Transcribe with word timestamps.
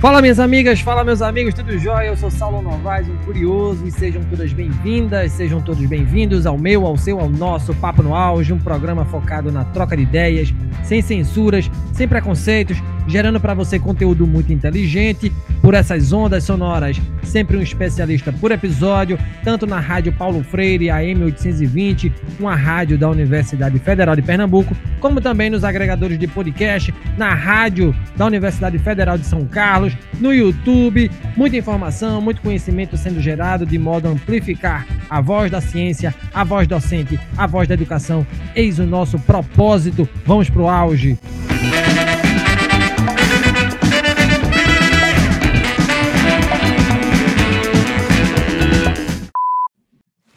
Fala 0.00 0.22
minhas 0.22 0.38
amigas, 0.38 0.80
fala 0.80 1.02
meus 1.02 1.20
amigos, 1.20 1.52
tudo 1.54 1.76
jóia? 1.76 2.06
Eu 2.06 2.16
sou 2.16 2.30
Saulo 2.30 2.62
Novaes, 2.62 3.08
um 3.08 3.16
curioso, 3.24 3.84
e 3.84 3.90
sejam 3.90 4.22
todas 4.30 4.52
bem-vindas, 4.52 5.32
sejam 5.32 5.60
todos 5.60 5.84
bem-vindos 5.86 6.46
ao 6.46 6.56
meu, 6.56 6.86
ao 6.86 6.96
seu, 6.96 7.18
ao 7.18 7.28
nosso 7.28 7.74
Papo 7.74 8.00
no 8.00 8.14
Auge, 8.14 8.52
um 8.52 8.60
programa 8.60 9.04
focado 9.04 9.50
na 9.50 9.64
troca 9.64 9.96
de 9.96 10.04
ideias, 10.04 10.54
sem 10.84 11.02
censuras, 11.02 11.68
sem 11.92 12.06
preconceitos, 12.06 12.80
gerando 13.08 13.40
para 13.40 13.54
você 13.54 13.78
conteúdo 13.78 14.26
muito 14.26 14.52
inteligente 14.52 15.32
por 15.62 15.74
essas 15.74 16.12
ondas 16.12 16.44
sonoras, 16.44 17.00
sempre 17.22 17.56
um 17.56 17.62
especialista 17.62 18.32
por 18.32 18.52
episódio, 18.52 19.18
tanto 19.42 19.66
na 19.66 19.80
Rádio 19.80 20.12
Paulo 20.12 20.44
Freire, 20.44 20.90
a 20.90 20.98
M820, 20.98 22.12
uma 22.38 22.54
rádio 22.54 22.98
da 22.98 23.08
Universidade 23.08 23.78
Federal 23.78 24.14
de 24.14 24.22
Pernambuco, 24.22 24.76
como 25.00 25.20
também 25.20 25.50
nos 25.50 25.64
agregadores 25.64 26.18
de 26.18 26.26
podcast, 26.26 26.94
na 27.16 27.34
rádio 27.34 27.94
da 28.16 28.26
Universidade 28.26 28.78
Federal 28.78 29.16
de 29.16 29.24
São 29.24 29.44
Carlos, 29.46 29.96
no 30.20 30.32
YouTube, 30.32 31.10
muita 31.36 31.56
informação, 31.56 32.20
muito 32.20 32.42
conhecimento 32.42 32.96
sendo 32.96 33.20
gerado 33.20 33.64
de 33.64 33.78
modo 33.78 34.08
a 34.08 34.10
amplificar 34.10 34.86
a 35.08 35.20
voz 35.20 35.50
da 35.50 35.60
ciência, 35.60 36.14
a 36.32 36.44
voz 36.44 36.68
docente, 36.68 37.18
a 37.36 37.46
voz 37.46 37.66
da 37.66 37.74
educação. 37.74 38.26
Eis 38.54 38.78
o 38.78 38.84
nosso 38.84 39.18
propósito. 39.18 40.08
Vamos 40.26 40.50
pro 40.50 40.68
auge. 40.68 41.18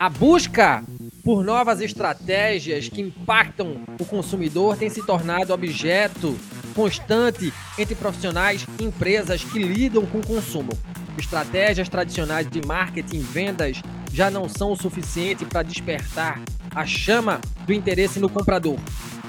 A 0.01 0.09
busca 0.09 0.83
por 1.23 1.43
novas 1.43 1.79
estratégias 1.79 2.89
que 2.89 3.01
impactam 3.01 3.83
o 3.99 4.03
consumidor 4.03 4.75
tem 4.75 4.89
se 4.89 5.05
tornado 5.05 5.53
objeto 5.53 6.35
constante 6.73 7.53
entre 7.77 7.93
profissionais 7.93 8.65
e 8.79 8.83
empresas 8.83 9.43
que 9.43 9.59
lidam 9.59 10.03
com 10.07 10.17
o 10.17 10.25
consumo. 10.25 10.71
Estratégias 11.19 11.87
tradicionais 11.87 12.49
de 12.49 12.65
marketing 12.65 13.17
e 13.17 13.19
vendas 13.19 13.79
já 14.11 14.31
não 14.31 14.49
são 14.49 14.71
o 14.71 14.75
suficiente 14.75 15.45
para 15.45 15.61
despertar 15.61 16.41
a 16.73 16.83
chama 16.83 17.39
do 17.67 17.71
interesse 17.71 18.19
no 18.19 18.27
comprador. 18.27 18.79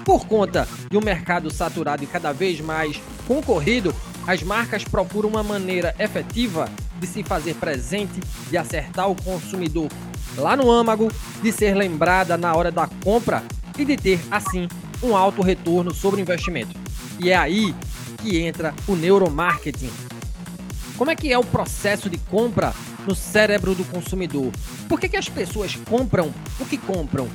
Por 0.06 0.26
conta 0.26 0.66
de 0.90 0.96
um 0.96 1.02
mercado 1.02 1.50
saturado 1.50 2.02
e 2.02 2.06
cada 2.06 2.32
vez 2.32 2.62
mais 2.62 2.98
concorrido, 3.28 3.94
as 4.26 4.42
marcas 4.42 4.84
procuram 4.84 5.28
uma 5.28 5.42
maneira 5.42 5.94
efetiva 5.98 6.66
de 7.02 7.08
se 7.08 7.24
fazer 7.24 7.54
presente, 7.56 8.20
de 8.48 8.56
acertar 8.56 9.10
o 9.10 9.16
consumidor 9.22 9.88
lá 10.36 10.56
no 10.56 10.70
âmago, 10.70 11.10
de 11.42 11.52
ser 11.52 11.74
lembrada 11.74 12.38
na 12.38 12.54
hora 12.54 12.70
da 12.70 12.86
compra 12.86 13.42
e 13.76 13.84
de 13.84 13.96
ter, 13.96 14.20
assim, 14.30 14.68
um 15.02 15.16
alto 15.16 15.42
retorno 15.42 15.92
sobre 15.92 16.20
o 16.20 16.22
investimento. 16.22 16.78
E 17.18 17.30
é 17.30 17.36
aí 17.36 17.74
que 18.18 18.38
entra 18.38 18.72
o 18.86 18.94
neuromarketing. 18.94 19.90
Como 20.96 21.10
é 21.10 21.16
que 21.16 21.32
é 21.32 21.38
o 21.38 21.44
processo 21.44 22.08
de 22.08 22.18
compra 22.18 22.72
no 23.04 23.16
cérebro 23.16 23.74
do 23.74 23.84
consumidor? 23.84 24.52
Por 24.88 25.00
que, 25.00 25.08
que 25.08 25.16
as 25.16 25.28
pessoas 25.28 25.74
compram 25.74 26.32
o 26.60 26.64
que 26.64 26.78
compram? 26.78 27.28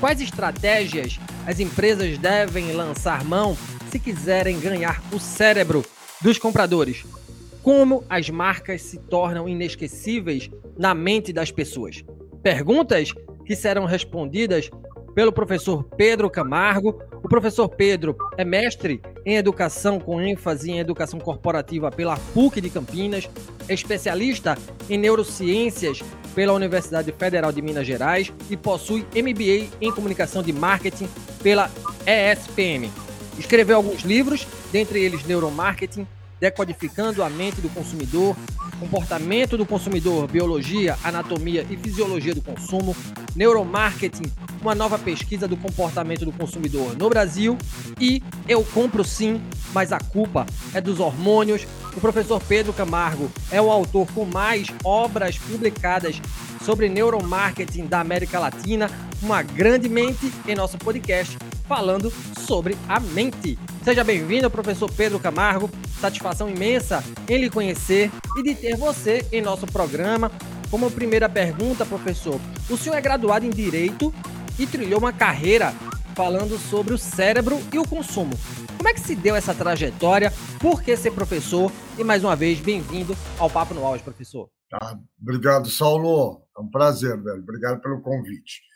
Quais 0.00 0.20
estratégias 0.22 1.20
as 1.46 1.60
empresas 1.60 2.16
devem 2.16 2.72
lançar 2.72 3.22
mão 3.22 3.56
se 3.90 3.98
quiserem 3.98 4.58
ganhar 4.58 5.02
o 5.12 5.20
cérebro 5.20 5.84
dos 6.22 6.38
compradores? 6.38 7.04
Como 7.62 8.04
as 8.08 8.30
marcas 8.30 8.80
se 8.80 8.98
tornam 8.98 9.48
inesquecíveis 9.48 10.50
na 10.78 10.94
mente 10.94 11.32
das 11.32 11.50
pessoas? 11.50 12.02
Perguntas 12.42 13.12
que 13.44 13.54
serão 13.54 13.84
respondidas 13.84 14.70
pelo 15.14 15.32
professor 15.32 15.84
Pedro 15.96 16.30
Camargo. 16.30 17.02
O 17.22 17.28
professor 17.28 17.68
Pedro 17.68 18.16
é 18.38 18.44
mestre 18.44 19.02
em 19.26 19.36
educação 19.36 20.00
com 20.00 20.22
ênfase 20.22 20.70
em 20.70 20.78
educação 20.78 21.20
corporativa 21.20 21.90
pela 21.90 22.16
PUC 22.32 22.62
de 22.62 22.70
Campinas, 22.70 23.28
é 23.68 23.74
especialista 23.74 24.56
em 24.88 24.96
neurociências 24.96 26.00
pela 26.34 26.54
Universidade 26.54 27.12
Federal 27.12 27.52
de 27.52 27.60
Minas 27.60 27.86
Gerais 27.86 28.32
e 28.48 28.56
possui 28.56 29.04
MBA 29.14 29.68
em 29.80 29.92
comunicação 29.92 30.42
de 30.42 30.52
marketing 30.52 31.08
pela 31.42 31.70
ESPM. 32.06 32.90
Escreveu 33.38 33.76
alguns 33.76 34.02
livros, 34.02 34.46
dentre 34.72 35.02
eles 35.02 35.24
Neuromarketing, 35.24 36.06
Decodificando 36.40 37.22
a 37.22 37.28
Mente 37.28 37.60
do 37.60 37.68
Consumidor, 37.68 38.34
comportamento 38.80 39.58
do 39.58 39.66
consumidor, 39.66 40.26
biologia, 40.26 40.96
anatomia 41.04 41.66
e 41.68 41.76
fisiologia 41.76 42.34
do 42.34 42.40
consumo, 42.40 42.96
neuromarketing, 43.36 44.32
uma 44.62 44.74
nova 44.74 44.98
pesquisa 44.98 45.46
do 45.46 45.56
comportamento 45.56 46.24
do 46.24 46.32
consumidor 46.32 46.96
no 46.96 47.10
Brasil 47.10 47.58
e 48.00 48.22
Eu 48.48 48.64
Compro 48.64 49.04
Sim, 49.04 49.40
mas 49.74 49.92
a 49.92 49.98
culpa 49.98 50.46
é 50.72 50.80
dos 50.80 50.98
hormônios. 50.98 51.66
O 51.94 52.00
professor 52.00 52.40
Pedro 52.42 52.72
Camargo 52.72 53.30
é 53.50 53.60
o 53.60 53.70
autor 53.70 54.08
com 54.12 54.24
mais 54.24 54.68
obras 54.82 55.36
publicadas 55.36 56.20
sobre 56.64 56.88
neuromarketing 56.88 57.86
da 57.86 58.00
América 58.00 58.38
Latina, 58.38 58.90
uma 59.22 59.42
grande 59.42 59.88
mente 59.88 60.32
em 60.48 60.54
nosso 60.54 60.78
podcast 60.78 61.36
falando 61.70 62.10
sobre 62.36 62.76
a 62.88 62.98
mente. 62.98 63.56
Seja 63.84 64.02
bem-vindo, 64.02 64.50
professor 64.50 64.90
Pedro 64.90 65.20
Camargo. 65.20 65.70
Satisfação 66.00 66.50
imensa 66.50 67.00
em 67.28 67.38
lhe 67.38 67.48
conhecer 67.48 68.10
e 68.36 68.42
de 68.42 68.56
ter 68.56 68.76
você 68.76 69.24
em 69.30 69.40
nosso 69.40 69.68
programa. 69.68 70.32
Como 70.68 70.90
primeira 70.90 71.28
pergunta, 71.28 71.86
professor, 71.86 72.40
o 72.68 72.76
senhor 72.76 72.96
é 72.96 73.00
graduado 73.00 73.46
em 73.46 73.50
Direito 73.50 74.12
e 74.58 74.66
trilhou 74.66 74.98
uma 74.98 75.12
carreira 75.12 75.72
falando 76.16 76.58
sobre 76.58 76.92
o 76.92 76.98
cérebro 76.98 77.60
e 77.72 77.78
o 77.78 77.86
consumo. 77.86 78.32
Como 78.76 78.88
é 78.88 78.92
que 78.92 78.98
se 78.98 79.14
deu 79.14 79.36
essa 79.36 79.54
trajetória? 79.54 80.32
Por 80.58 80.82
que 80.82 80.96
ser 80.96 81.12
professor? 81.12 81.70
E 81.96 82.02
mais 82.02 82.24
uma 82.24 82.34
vez, 82.34 82.58
bem-vindo 82.58 83.16
ao 83.38 83.48
Papo 83.48 83.74
no 83.74 83.86
Auge, 83.86 84.02
professor. 84.02 84.50
Ah, 84.74 84.98
obrigado, 85.22 85.70
Saulo. 85.70 86.42
É 86.58 86.60
um 86.60 86.68
prazer, 86.68 87.16
velho. 87.22 87.42
Obrigado 87.42 87.80
pelo 87.80 88.02
convite. 88.02 88.69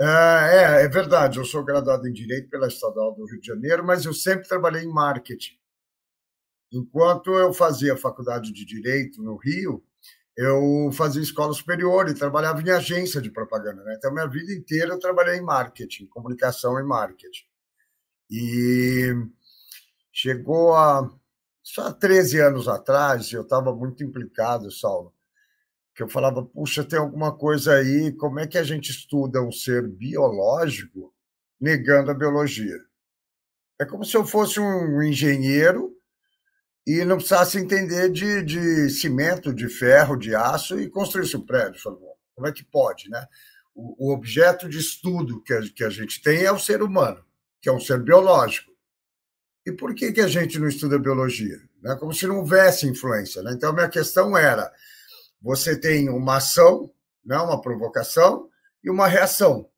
É, 0.00 0.04
é, 0.04 0.84
é, 0.84 0.88
verdade, 0.88 1.38
eu 1.38 1.44
sou 1.44 1.64
graduado 1.64 2.08
em 2.08 2.12
Direito 2.12 2.50
pela 2.50 2.66
Estadual 2.66 3.14
do 3.14 3.24
Rio 3.26 3.40
de 3.40 3.46
Janeiro, 3.46 3.84
mas 3.84 4.04
eu 4.04 4.12
sempre 4.12 4.48
trabalhei 4.48 4.82
em 4.82 4.92
marketing. 4.92 5.56
Enquanto 6.72 7.30
eu 7.32 7.52
fazia 7.52 7.96
faculdade 7.96 8.52
de 8.52 8.64
Direito 8.64 9.22
no 9.22 9.36
Rio, 9.36 9.84
eu 10.36 10.90
fazia 10.92 11.22
escola 11.22 11.52
superior 11.52 12.08
e 12.08 12.14
trabalhava 12.14 12.60
em 12.60 12.70
agência 12.70 13.20
de 13.22 13.30
propaganda. 13.30 13.84
Né? 13.84 13.94
Então, 13.96 14.12
minha 14.12 14.26
vida 14.26 14.52
inteira 14.52 14.94
eu 14.94 14.98
trabalhei 14.98 15.36
em 15.36 15.44
marketing, 15.44 16.06
comunicação 16.06 16.78
e 16.80 16.82
marketing. 16.82 17.44
E 18.30 19.14
chegou 20.12 20.74
a. 20.74 21.08
Só 21.62 21.92
13 21.92 22.40
anos 22.40 22.68
atrás, 22.68 23.32
eu 23.32 23.42
estava 23.42 23.74
muito 23.74 24.04
implicado, 24.04 24.70
Saulo, 24.70 25.14
que 25.94 26.02
eu 26.02 26.08
falava, 26.08 26.44
puxa, 26.44 26.82
tem 26.82 26.98
alguma 26.98 27.36
coisa 27.36 27.74
aí, 27.74 28.12
como 28.12 28.40
é 28.40 28.46
que 28.46 28.58
a 28.58 28.64
gente 28.64 28.90
estuda 28.90 29.40
um 29.40 29.52
ser 29.52 29.86
biológico 29.86 31.14
negando 31.60 32.10
a 32.10 32.14
biologia? 32.14 32.76
É 33.80 33.84
como 33.84 34.04
se 34.04 34.16
eu 34.16 34.26
fosse 34.26 34.58
um 34.58 35.02
engenheiro 35.02 35.92
e 36.86 37.04
não 37.04 37.16
precisasse 37.16 37.58
entender 37.58 38.10
de, 38.10 38.42
de 38.42 38.90
cimento, 38.90 39.54
de 39.54 39.68
ferro, 39.68 40.16
de 40.16 40.34
aço 40.34 40.78
e 40.78 40.90
construísse 40.90 41.36
um 41.36 41.46
prédio. 41.46 41.80
Falei, 41.80 41.98
como 42.34 42.46
é 42.46 42.52
que 42.52 42.64
pode, 42.64 43.08
né? 43.08 43.26
O, 43.74 44.08
o 44.08 44.12
objeto 44.12 44.68
de 44.68 44.78
estudo 44.78 45.42
que 45.42 45.52
a, 45.52 45.62
que 45.62 45.84
a 45.84 45.90
gente 45.90 46.20
tem 46.22 46.44
é 46.44 46.52
o 46.52 46.58
ser 46.58 46.82
humano, 46.82 47.24
que 47.60 47.68
é 47.68 47.72
um 47.72 47.80
ser 47.80 48.02
biológico. 48.02 48.72
E 49.66 49.72
por 49.72 49.94
que, 49.94 50.12
que 50.12 50.20
a 50.20 50.28
gente 50.28 50.58
não 50.58 50.68
estuda 50.68 50.98
biologia? 50.98 51.56
Né? 51.80 51.96
Como 51.96 52.12
se 52.12 52.26
não 52.26 52.38
houvesse 52.38 52.86
influência. 52.86 53.42
Né? 53.42 53.52
Então, 53.52 53.72
minha 53.72 53.88
questão 53.88 54.36
era 54.36 54.70
você 55.44 55.78
tem 55.78 56.08
uma 56.08 56.38
ação, 56.38 56.90
né, 57.22 57.36
uma 57.36 57.60
provocação 57.60 58.48
e 58.82 58.88
uma 58.88 59.06
reação. 59.06 59.68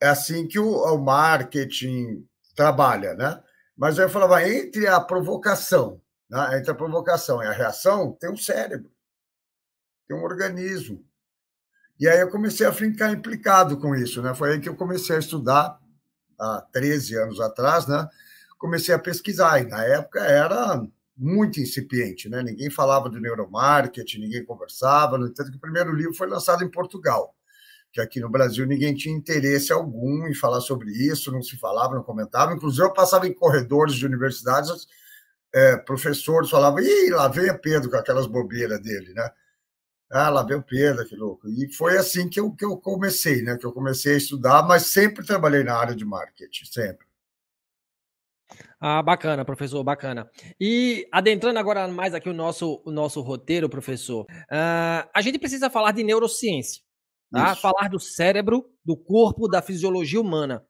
É 0.00 0.08
assim 0.08 0.48
que 0.48 0.58
o, 0.58 0.66
o 0.66 0.98
marketing 0.98 2.26
trabalha, 2.56 3.12
né? 3.12 3.42
Mas 3.76 3.98
eu 3.98 4.08
falava, 4.08 4.48
entre 4.48 4.86
a 4.86 4.98
provocação, 4.98 6.00
né, 6.28 6.58
entre 6.58 6.70
a 6.70 6.74
provocação 6.74 7.42
e 7.42 7.46
a 7.46 7.52
reação, 7.52 8.16
tem 8.18 8.30
um 8.30 8.36
cérebro, 8.36 8.90
tem 10.08 10.16
um 10.16 10.22
organismo. 10.22 11.04
E 12.00 12.08
aí 12.08 12.20
eu 12.20 12.30
comecei 12.30 12.66
a 12.66 12.72
ficar 12.72 13.12
implicado 13.12 13.76
com 13.78 13.94
isso, 13.94 14.22
né? 14.22 14.34
Foi 14.34 14.52
aí 14.52 14.60
que 14.60 14.70
eu 14.70 14.74
comecei 14.74 15.16
a 15.16 15.18
estudar, 15.18 15.78
há 16.40 16.62
13 16.72 17.16
anos 17.18 17.40
atrás, 17.40 17.86
né? 17.86 18.08
Comecei 18.58 18.94
a 18.94 18.98
pesquisar, 18.98 19.60
e 19.60 19.66
na 19.66 19.84
época 19.84 20.20
era 20.20 20.82
muito 21.16 21.60
incipiente, 21.60 22.28
né? 22.28 22.42
Ninguém 22.42 22.70
falava 22.70 23.08
do 23.08 23.20
neuromarketing, 23.20 24.20
ninguém 24.20 24.44
conversava. 24.44 25.18
No 25.18 25.26
entanto, 25.26 25.50
que 25.50 25.56
o 25.56 25.60
primeiro 25.60 25.94
livro 25.94 26.14
foi 26.14 26.28
lançado 26.28 26.64
em 26.64 26.70
Portugal, 26.70 27.34
que 27.92 28.00
aqui 28.00 28.20
no 28.20 28.30
Brasil 28.30 28.66
ninguém 28.66 28.94
tinha 28.94 29.14
interesse 29.14 29.72
algum 29.72 30.26
em 30.26 30.34
falar 30.34 30.60
sobre 30.60 30.90
isso, 30.90 31.32
não 31.32 31.42
se 31.42 31.58
falava, 31.58 31.94
não 31.94 32.02
comentava. 32.02 32.54
Inclusive, 32.54 32.84
eu 32.84 32.92
passava 32.92 33.26
em 33.26 33.34
corredores 33.34 33.94
de 33.94 34.06
universidades, 34.06 34.86
é, 35.54 35.76
professores 35.76 36.50
falavam, 36.50 36.80
ih, 36.80 37.10
lá 37.10 37.28
vem 37.28 37.50
o 37.50 37.58
Pedro 37.58 37.90
com 37.90 37.96
aquelas 37.96 38.26
bobeiras 38.26 38.80
dele, 38.80 39.12
né? 39.14 39.30
Ah, 40.10 40.28
lá 40.28 40.42
vem 40.42 40.58
o 40.58 40.62
Pedro, 40.62 41.06
que 41.06 41.16
louco. 41.16 41.48
E 41.48 41.72
foi 41.72 41.96
assim 41.96 42.28
que 42.28 42.38
eu, 42.38 42.52
que 42.52 42.64
eu 42.64 42.76
comecei, 42.76 43.42
né? 43.42 43.56
Que 43.56 43.66
eu 43.66 43.72
comecei 43.72 44.14
a 44.14 44.18
estudar, 44.18 44.62
mas 44.62 44.86
sempre 44.88 45.24
trabalhei 45.26 45.64
na 45.64 45.74
área 45.74 45.94
de 45.96 46.04
marketing, 46.04 46.66
sempre. 46.66 47.06
Ah, 48.80 49.02
bacana, 49.02 49.44
professor, 49.44 49.82
bacana. 49.84 50.30
E 50.60 51.06
adentrando 51.12 51.58
agora 51.58 51.86
mais 51.88 52.14
aqui 52.14 52.28
o 52.28 52.34
nosso, 52.34 52.82
o 52.84 52.90
nosso 52.90 53.20
roteiro, 53.20 53.68
professor, 53.68 54.24
uh, 54.24 55.08
a 55.14 55.20
gente 55.20 55.38
precisa 55.38 55.70
falar 55.70 55.92
de 55.92 56.02
neurociência, 56.02 56.82
tá? 57.30 57.54
Falar 57.54 57.88
do 57.88 58.00
cérebro, 58.00 58.64
do 58.84 58.96
corpo, 58.96 59.48
da 59.48 59.62
fisiologia 59.62 60.20
humana. 60.20 60.64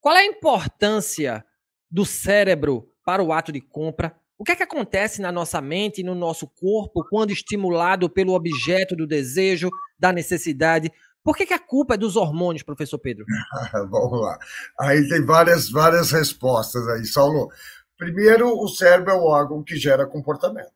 Qual 0.00 0.14
é 0.14 0.20
a 0.20 0.26
importância 0.26 1.44
do 1.90 2.04
cérebro 2.04 2.88
para 3.04 3.22
o 3.22 3.32
ato 3.32 3.52
de 3.52 3.60
compra? 3.60 4.16
O 4.38 4.44
que 4.44 4.50
é 4.50 4.56
que 4.56 4.62
acontece 4.62 5.22
na 5.22 5.30
nossa 5.30 5.60
mente 5.60 6.00
e 6.00 6.04
no 6.04 6.16
nosso 6.16 6.48
corpo 6.48 7.06
quando 7.08 7.30
estimulado 7.30 8.10
pelo 8.10 8.34
objeto 8.34 8.96
do 8.96 9.06
desejo, 9.06 9.70
da 9.96 10.12
necessidade? 10.12 10.90
Por 11.24 11.36
que, 11.36 11.46
que 11.46 11.54
a 11.54 11.58
culpa 11.58 11.94
é 11.94 11.96
dos 11.98 12.16
hormônios, 12.16 12.64
professor 12.64 12.98
Pedro? 12.98 13.24
Vamos 13.90 14.20
lá. 14.20 14.38
Aí 14.80 15.08
tem 15.08 15.24
várias, 15.24 15.70
várias 15.70 16.10
respostas 16.10 16.86
aí, 16.88 17.04
Saulo. 17.06 17.48
Primeiro, 17.96 18.58
o 18.58 18.68
cérebro 18.68 19.12
é 19.12 19.14
o 19.14 19.24
órgão 19.24 19.62
que 19.62 19.76
gera 19.76 20.04
comportamento. 20.04 20.72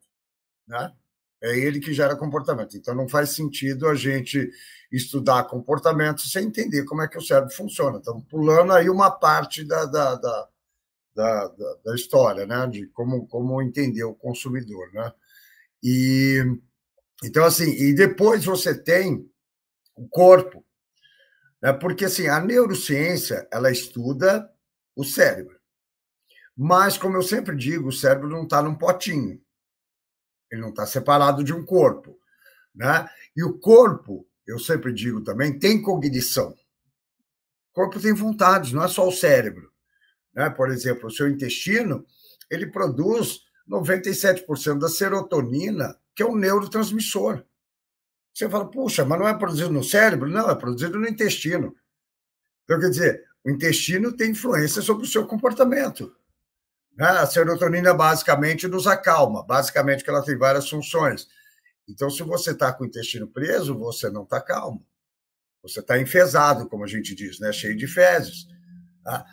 Né? 0.68 0.92
É 1.42 1.58
ele 1.58 1.80
que 1.80 1.92
gera 1.92 2.14
comportamento. 2.14 2.76
Então, 2.76 2.94
não 2.94 3.08
faz 3.08 3.30
sentido 3.30 3.88
a 3.88 3.94
gente 3.94 4.48
estudar 4.92 5.44
comportamento 5.44 6.22
sem 6.22 6.46
entender 6.46 6.84
como 6.84 7.02
é 7.02 7.08
que 7.08 7.18
o 7.18 7.22
cérebro 7.22 7.52
funciona. 7.52 7.98
Estamos 7.98 8.24
pulando 8.28 8.72
aí 8.72 8.88
uma 8.88 9.10
parte 9.10 9.64
da, 9.64 9.84
da, 9.84 10.14
da, 10.14 10.48
da, 11.14 11.48
da 11.84 11.94
história, 11.96 12.46
né? 12.46 12.66
de 12.68 12.86
como, 12.88 13.26
como 13.26 13.60
entender 13.60 14.04
o 14.04 14.14
consumidor. 14.14 14.92
Né? 14.92 15.12
E, 15.82 16.44
então, 17.24 17.44
assim, 17.44 17.70
e 17.72 17.92
depois 17.92 18.44
você 18.44 18.80
tem 18.80 19.28
o 19.96 20.08
corpo. 20.08 20.64
Né? 21.60 21.72
Porque 21.72 22.04
assim, 22.04 22.28
a 22.28 22.38
neurociência 22.40 23.48
ela 23.50 23.70
estuda 23.70 24.48
o 24.94 25.04
cérebro. 25.04 25.56
Mas, 26.56 26.96
como 26.96 27.16
eu 27.16 27.22
sempre 27.22 27.54
digo, 27.56 27.88
o 27.88 27.92
cérebro 27.92 28.28
não 28.28 28.44
está 28.44 28.62
num 28.62 28.74
potinho. 28.74 29.40
Ele 30.50 30.60
não 30.60 30.70
está 30.70 30.86
separado 30.86 31.44
de 31.44 31.52
um 31.52 31.64
corpo. 31.64 32.18
Né? 32.74 33.08
E 33.36 33.44
o 33.44 33.58
corpo, 33.58 34.26
eu 34.46 34.58
sempre 34.58 34.92
digo 34.92 35.22
também, 35.22 35.58
tem 35.58 35.82
cognição. 35.82 36.50
O 36.50 37.74
corpo 37.74 38.00
tem 38.00 38.14
vontades, 38.14 38.72
não 38.72 38.84
é 38.84 38.88
só 38.88 39.06
o 39.06 39.12
cérebro. 39.12 39.70
Né? 40.34 40.48
Por 40.48 40.70
exemplo, 40.70 41.08
o 41.08 41.10
seu 41.10 41.28
intestino, 41.28 42.06
ele 42.50 42.66
produz 42.66 43.40
97% 43.68 44.78
da 44.78 44.88
serotonina, 44.88 45.98
que 46.14 46.22
é 46.22 46.26
um 46.26 46.36
neurotransmissor. 46.36 47.44
Você 48.36 48.50
fala, 48.50 48.70
puxa, 48.70 49.02
mas 49.02 49.18
não 49.18 49.26
é 49.26 49.32
produzido 49.32 49.72
no 49.72 49.82
cérebro? 49.82 50.28
Não, 50.28 50.50
é 50.50 50.54
produzido 50.54 50.98
no 50.98 51.08
intestino. 51.08 51.74
Então, 52.64 52.78
quer 52.78 52.90
dizer, 52.90 53.24
o 53.42 53.50
intestino 53.50 54.14
tem 54.14 54.32
influência 54.32 54.82
sobre 54.82 55.04
o 55.04 55.08
seu 55.08 55.26
comportamento. 55.26 56.14
Né? 56.94 57.06
A 57.06 57.24
serotonina 57.24 57.94
basicamente 57.94 58.68
nos 58.68 58.86
acalma, 58.86 59.42
basicamente 59.42 60.04
que 60.04 60.10
ela 60.10 60.22
tem 60.22 60.36
várias 60.36 60.68
funções. 60.68 61.26
Então, 61.88 62.10
se 62.10 62.22
você 62.24 62.50
está 62.50 62.74
com 62.74 62.84
o 62.84 62.86
intestino 62.86 63.26
preso, 63.26 63.74
você 63.74 64.10
não 64.10 64.24
está 64.24 64.38
calmo. 64.38 64.86
Você 65.62 65.80
está 65.80 65.98
enfesado, 65.98 66.68
como 66.68 66.84
a 66.84 66.88
gente 66.88 67.14
diz, 67.14 67.40
né? 67.40 67.50
cheio 67.54 67.74
de 67.74 67.86
fezes. 67.86 68.46
Tá? 69.02 69.24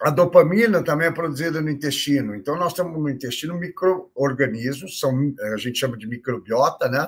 A 0.00 0.10
dopamina 0.10 0.82
também 0.82 1.08
é 1.08 1.12
produzida 1.12 1.60
no 1.60 1.68
intestino. 1.68 2.34
Então, 2.34 2.56
nós 2.56 2.72
temos 2.72 2.98
no 2.98 3.10
intestino 3.10 3.54
micro-organismos, 3.58 4.98
são, 4.98 5.34
a 5.52 5.58
gente 5.58 5.78
chama 5.78 5.98
de 5.98 6.06
microbiota, 6.06 6.88
né? 6.88 7.06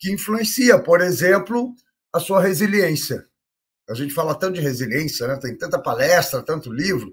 Que 0.00 0.10
influencia, 0.10 0.78
por 0.78 1.02
exemplo, 1.02 1.74
a 2.10 2.18
sua 2.18 2.40
resiliência. 2.40 3.26
A 3.88 3.92
gente 3.92 4.14
fala 4.14 4.34
tanto 4.34 4.54
de 4.54 4.62
resiliência, 4.62 5.28
né? 5.28 5.36
tem 5.36 5.56
tanta 5.56 5.78
palestra, 5.78 6.42
tanto 6.42 6.72
livro. 6.72 7.12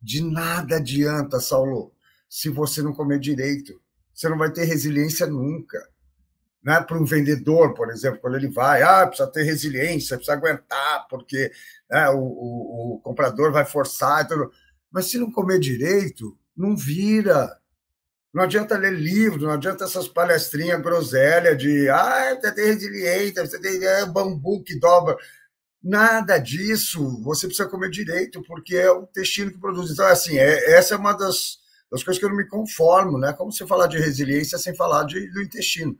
De 0.00 0.22
nada 0.22 0.76
adianta, 0.76 1.40
Saulo, 1.40 1.92
se 2.28 2.48
você 2.48 2.80
não 2.80 2.92
comer 2.92 3.18
direito. 3.18 3.80
Você 4.14 4.28
não 4.28 4.38
vai 4.38 4.52
ter 4.52 4.64
resiliência 4.64 5.26
nunca. 5.26 5.78
Né? 6.62 6.80
Para 6.80 6.98
um 6.98 7.04
vendedor, 7.04 7.74
por 7.74 7.90
exemplo, 7.90 8.20
quando 8.20 8.36
ele 8.36 8.48
vai, 8.48 8.82
ah, 8.82 9.06
precisa 9.06 9.28
ter 9.28 9.42
resiliência, 9.42 10.16
precisa 10.16 10.36
aguentar, 10.36 11.08
porque 11.08 11.50
né, 11.90 12.08
o, 12.10 12.20
o, 12.20 12.94
o 12.94 13.00
comprador 13.00 13.50
vai 13.50 13.64
forçar. 13.64 14.28
Mas 14.92 15.06
se 15.06 15.18
não 15.18 15.32
comer 15.32 15.58
direito, 15.58 16.38
não 16.56 16.76
vira. 16.76 17.58
Não 18.32 18.44
adianta 18.44 18.76
ler 18.76 18.92
livro, 18.92 19.46
não 19.46 19.52
adianta 19.52 19.84
essas 19.84 20.06
palestrinhas 20.06 20.82
groselha 20.82 21.56
de 21.56 21.88
ah, 21.88 22.36
você 22.38 22.52
tem 22.52 22.66
resiliência, 22.66 23.46
você 23.46 23.60
tem 23.60 23.82
é, 23.84 24.04
bambu 24.06 24.62
que 24.62 24.78
dobra. 24.78 25.16
Nada 25.82 26.38
disso. 26.38 27.22
Você 27.22 27.46
precisa 27.46 27.68
comer 27.68 27.90
direito, 27.90 28.42
porque 28.42 28.76
é 28.76 28.90
o 28.90 29.04
intestino 29.04 29.50
que 29.50 29.58
produz. 29.58 29.90
Então, 29.90 30.06
assim, 30.06 30.36
é, 30.38 30.72
essa 30.72 30.94
é 30.94 30.98
uma 30.98 31.12
das, 31.12 31.58
das 31.90 32.02
coisas 32.02 32.18
que 32.18 32.24
eu 32.24 32.30
não 32.30 32.36
me 32.36 32.46
conformo, 32.46 33.18
né? 33.18 33.32
Como 33.32 33.52
você 33.52 33.66
falar 33.66 33.86
de 33.86 33.98
resiliência 33.98 34.58
sem 34.58 34.74
falar 34.76 35.04
de, 35.04 35.30
do 35.32 35.42
intestino. 35.42 35.98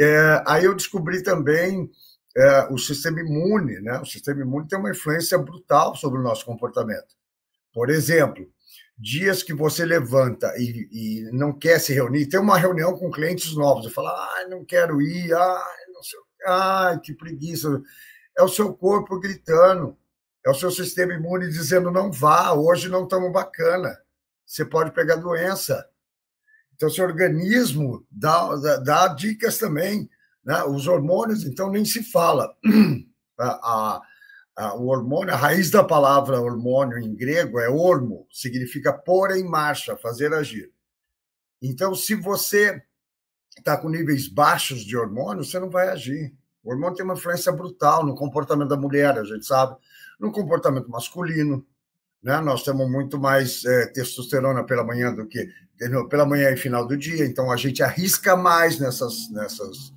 É, 0.00 0.42
aí 0.46 0.64
eu 0.64 0.74
descobri 0.74 1.22
também 1.22 1.90
é, 2.36 2.68
o 2.72 2.78
sistema 2.78 3.20
imune, 3.20 3.80
né? 3.80 4.00
O 4.00 4.06
sistema 4.06 4.42
imune 4.42 4.66
tem 4.68 4.78
uma 4.78 4.90
influência 4.90 5.38
brutal 5.38 5.94
sobre 5.96 6.18
o 6.18 6.22
nosso 6.22 6.44
comportamento. 6.44 7.14
Por 7.72 7.90
exemplo, 7.90 8.50
dias 8.96 9.42
que 9.42 9.52
você 9.52 9.84
levanta 9.84 10.52
e, 10.56 10.88
e, 10.90 11.30
não 11.32 11.52
quer 11.52 11.80
se 11.80 11.92
reunir, 11.92 12.28
tem 12.28 12.40
uma 12.40 12.58
reunião 12.58 12.96
com 12.96 13.10
clientes 13.10 13.54
novos, 13.56 13.86
e 13.86 13.90
fala, 13.90 14.10
ah, 14.10 14.46
não 14.48 14.64
quero 14.64 15.02
ir, 15.02 15.34
ah, 15.34 15.64
não 15.92 16.02
sei, 16.02 16.18
ah, 16.46 17.00
que 17.02 17.12
preguiça. 17.12 17.82
É 18.38 18.42
o 18.42 18.48
seu 18.48 18.72
corpo 18.74 19.18
gritando, 19.18 19.96
é 20.44 20.50
o 20.50 20.54
seu 20.54 20.70
sistema 20.70 21.14
imune 21.14 21.48
dizendo, 21.48 21.90
não 21.90 22.10
vá, 22.10 22.52
hoje 22.52 22.88
não 22.88 23.04
estamos 23.04 23.32
bacana, 23.32 23.98
você 24.46 24.64
pode 24.64 24.92
pegar 24.92 25.16
doença. 25.16 25.88
Então, 26.74 26.90
seu 26.90 27.04
organismo 27.04 28.04
dá, 28.10 28.54
dá, 28.56 28.76
dá 28.76 29.08
dicas 29.08 29.58
também, 29.58 30.08
né? 30.44 30.62
os 30.64 30.86
hormônios, 30.86 31.44
então, 31.44 31.70
nem 31.70 31.84
se 31.84 32.02
fala. 32.02 32.54
a, 33.38 33.46
a 33.46 34.02
o 34.56 34.86
hormônio, 34.86 35.34
a 35.34 35.36
raiz 35.36 35.70
da 35.70 35.82
palavra 35.82 36.40
hormônio 36.40 36.98
em 36.98 37.14
grego 37.14 37.58
é 37.58 37.68
ormo, 37.68 38.26
significa 38.30 38.92
pôr 38.92 39.32
em 39.32 39.44
marcha, 39.44 39.96
fazer 39.96 40.32
agir. 40.32 40.70
Então, 41.60 41.94
se 41.94 42.14
você 42.14 42.82
está 43.58 43.76
com 43.76 43.88
níveis 43.88 44.28
baixos 44.28 44.84
de 44.84 44.96
hormônio, 44.96 45.44
você 45.44 45.58
não 45.58 45.70
vai 45.70 45.88
agir. 45.88 46.32
O 46.62 46.70
hormônio 46.70 46.96
tem 46.96 47.04
uma 47.04 47.14
influência 47.14 47.50
brutal 47.50 48.04
no 48.04 48.14
comportamento 48.14 48.68
da 48.68 48.76
mulher, 48.76 49.18
a 49.18 49.24
gente 49.24 49.44
sabe, 49.44 49.76
no 50.20 50.30
comportamento 50.30 50.88
masculino. 50.88 51.66
Né? 52.22 52.40
Nós 52.40 52.62
temos 52.62 52.88
muito 52.90 53.18
mais 53.18 53.64
é, 53.64 53.86
testosterona 53.86 54.64
pela 54.64 54.84
manhã 54.84 55.12
do 55.12 55.26
que 55.26 55.48
pela 56.08 56.24
manhã 56.24 56.50
e 56.50 56.56
final 56.56 56.86
do 56.86 56.96
dia, 56.96 57.26
então 57.26 57.50
a 57.50 57.56
gente 57.56 57.82
arrisca 57.82 58.36
mais 58.36 58.78
nessas, 58.78 59.28
nessas 59.30 59.92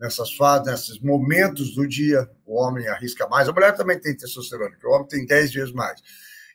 nessas 0.00 0.32
fases, 0.34 0.66
nesses 0.66 0.98
momentos 0.98 1.74
do 1.74 1.86
dia, 1.86 2.28
o 2.46 2.58
homem 2.58 2.88
arrisca 2.88 3.28
mais. 3.28 3.48
A 3.48 3.52
mulher 3.52 3.76
também 3.76 4.00
tem 4.00 4.16
testosterona, 4.16 4.70
porque 4.70 4.86
o 4.86 4.90
homem 4.90 5.06
tem 5.06 5.26
10 5.26 5.52
vezes 5.52 5.72
mais. 5.72 6.00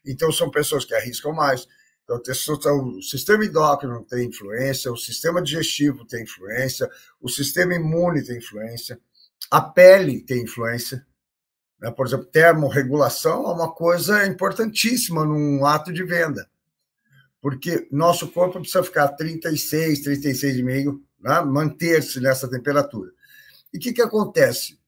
Então, 0.03 0.31
são 0.31 0.49
pessoas 0.49 0.83
que 0.83 0.95
arriscam 0.95 1.31
mais. 1.31 1.67
Então, 2.03 2.19
o 2.19 3.01
sistema 3.01 3.45
endócrino 3.45 4.03
tem 4.03 4.27
influência, 4.27 4.91
o 4.91 4.97
sistema 4.97 5.41
digestivo 5.41 6.05
tem 6.05 6.23
influência, 6.23 6.89
o 7.21 7.29
sistema 7.29 7.75
imune 7.75 8.23
tem 8.23 8.37
influência, 8.37 8.99
a 9.49 9.61
pele 9.61 10.21
tem 10.21 10.43
influência. 10.43 11.05
Né? 11.79 11.91
Por 11.91 12.07
exemplo, 12.07 12.25
termorregulação 12.25 13.45
é 13.45 13.53
uma 13.53 13.73
coisa 13.73 14.25
importantíssima 14.25 15.23
num 15.23 15.65
ato 15.65 15.91
de 15.91 16.03
venda, 16.03 16.47
porque 17.41 17.87
nosso 17.91 18.27
corpo 18.27 18.59
precisa 18.59 18.83
ficar 18.83 19.09
36, 19.09 20.03
36,5, 20.03 20.99
né? 21.19 21.41
manter-se 21.41 22.19
nessa 22.19 22.47
temperatura. 22.47 23.14
E 23.75 23.77
o 23.77 23.81
que, 23.81 23.91
que 23.91 24.01
acontece? 24.01 24.79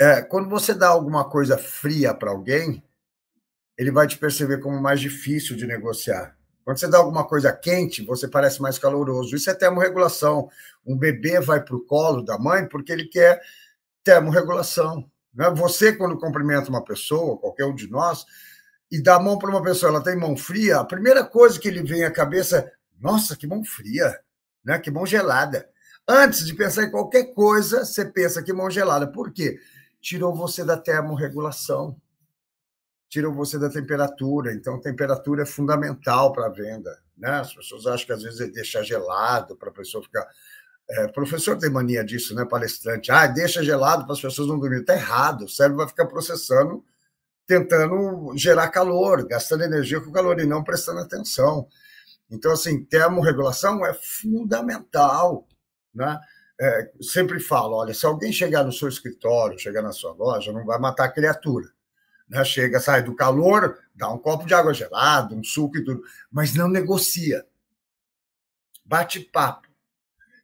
É, 0.00 0.22
quando 0.22 0.48
você 0.48 0.72
dá 0.72 0.86
alguma 0.86 1.28
coisa 1.28 1.58
fria 1.58 2.14
para 2.14 2.30
alguém, 2.30 2.80
ele 3.76 3.90
vai 3.90 4.06
te 4.06 4.16
perceber 4.16 4.58
como 4.58 4.80
mais 4.80 5.00
difícil 5.00 5.56
de 5.56 5.66
negociar. 5.66 6.38
Quando 6.64 6.78
você 6.78 6.86
dá 6.86 6.98
alguma 6.98 7.26
coisa 7.26 7.52
quente, 7.52 8.04
você 8.04 8.28
parece 8.28 8.62
mais 8.62 8.78
caloroso. 8.78 9.34
Isso 9.34 9.50
é 9.50 9.54
termorregulação. 9.54 10.48
Um 10.86 10.96
bebê 10.96 11.40
vai 11.40 11.60
para 11.60 11.74
o 11.74 11.84
colo 11.84 12.22
da 12.22 12.38
mãe 12.38 12.68
porque 12.68 12.92
ele 12.92 13.06
quer 13.06 13.42
termorregulação. 14.04 15.10
Né? 15.34 15.50
Você, 15.50 15.92
quando 15.92 16.20
cumprimenta 16.20 16.70
uma 16.70 16.84
pessoa, 16.84 17.36
qualquer 17.36 17.64
um 17.64 17.74
de 17.74 17.90
nós, 17.90 18.24
e 18.92 19.02
dá 19.02 19.16
a 19.16 19.20
mão 19.20 19.36
para 19.36 19.50
uma 19.50 19.60
pessoa, 19.60 19.90
ela 19.90 20.04
tem 20.04 20.14
mão 20.14 20.36
fria, 20.36 20.78
a 20.78 20.84
primeira 20.84 21.24
coisa 21.24 21.58
que 21.58 21.66
ele 21.66 21.82
vem 21.82 22.04
à 22.04 22.12
cabeça 22.12 22.58
é: 22.58 22.72
nossa, 23.00 23.36
que 23.36 23.44
mão 23.44 23.64
fria, 23.64 24.16
né? 24.64 24.78
que 24.78 24.88
mão 24.88 25.04
gelada. 25.04 25.68
Antes 26.08 26.46
de 26.46 26.54
pensar 26.54 26.84
em 26.84 26.90
qualquer 26.90 27.34
coisa, 27.34 27.84
você 27.84 28.04
pensa 28.04 28.42
que 28.42 28.52
mão 28.52 28.70
gelada. 28.70 29.06
Por 29.06 29.32
quê? 29.32 29.60
Tirou 30.00 30.34
você 30.34 30.64
da 30.64 30.76
termorregulação, 30.76 31.96
tirou 33.08 33.34
você 33.34 33.58
da 33.58 33.68
temperatura. 33.68 34.52
Então, 34.54 34.80
temperatura 34.80 35.42
é 35.42 35.46
fundamental 35.46 36.32
para 36.32 36.46
a 36.46 36.50
venda. 36.50 36.98
Né? 37.16 37.30
As 37.30 37.54
pessoas 37.54 37.86
acham 37.86 38.06
que 38.06 38.12
às 38.12 38.22
vezes 38.22 38.40
é 38.40 38.46
deixar 38.46 38.82
gelado 38.82 39.56
para 39.56 39.68
a 39.70 39.72
pessoa 39.72 40.02
ficar. 40.02 40.26
É, 40.90 41.08
professor 41.08 41.58
tem 41.58 41.68
mania 41.68 42.02
disso, 42.02 42.34
né? 42.34 42.46
Palestrante. 42.46 43.12
Ah, 43.12 43.26
deixa 43.26 43.62
gelado 43.62 44.04
para 44.04 44.14
as 44.14 44.20
pessoas 44.20 44.48
não 44.48 44.58
dormirem. 44.58 44.80
Está 44.80 44.94
errado. 44.94 45.44
O 45.44 45.48
cérebro 45.48 45.78
vai 45.78 45.88
ficar 45.88 46.06
processando 46.06 46.82
tentando 47.48 48.36
gerar 48.36 48.68
calor, 48.68 49.26
gastando 49.26 49.64
energia 49.64 50.02
com 50.02 50.12
calor 50.12 50.38
e 50.38 50.44
não 50.44 50.62
prestando 50.62 51.00
atenção. 51.00 51.66
Então, 52.30 52.52
assim, 52.52 52.84
termorregulação 52.84 53.84
é 53.86 53.94
fundamental, 53.94 55.48
né? 55.94 56.18
É, 56.60 56.90
sempre 57.00 57.38
falo, 57.38 57.76
olha, 57.76 57.94
se 57.94 58.04
alguém 58.04 58.32
chegar 58.32 58.64
no 58.64 58.72
seu 58.72 58.88
escritório, 58.88 59.58
chegar 59.58 59.80
na 59.80 59.92
sua 59.92 60.12
loja, 60.12 60.52
não 60.52 60.64
vai 60.64 60.78
matar 60.78 61.04
a 61.04 61.12
criatura. 61.12 61.68
Né? 62.28 62.44
Chega, 62.44 62.80
sai 62.80 63.02
do 63.02 63.14
calor, 63.14 63.78
dá 63.94 64.10
um 64.10 64.18
copo 64.18 64.44
de 64.44 64.54
água 64.54 64.74
gelada, 64.74 65.34
um 65.34 65.44
suco 65.44 65.78
e 65.78 65.84
tudo, 65.84 66.02
mas 66.30 66.54
não 66.54 66.68
negocia. 66.68 67.46
Bate 68.84 69.20
papo. 69.20 69.68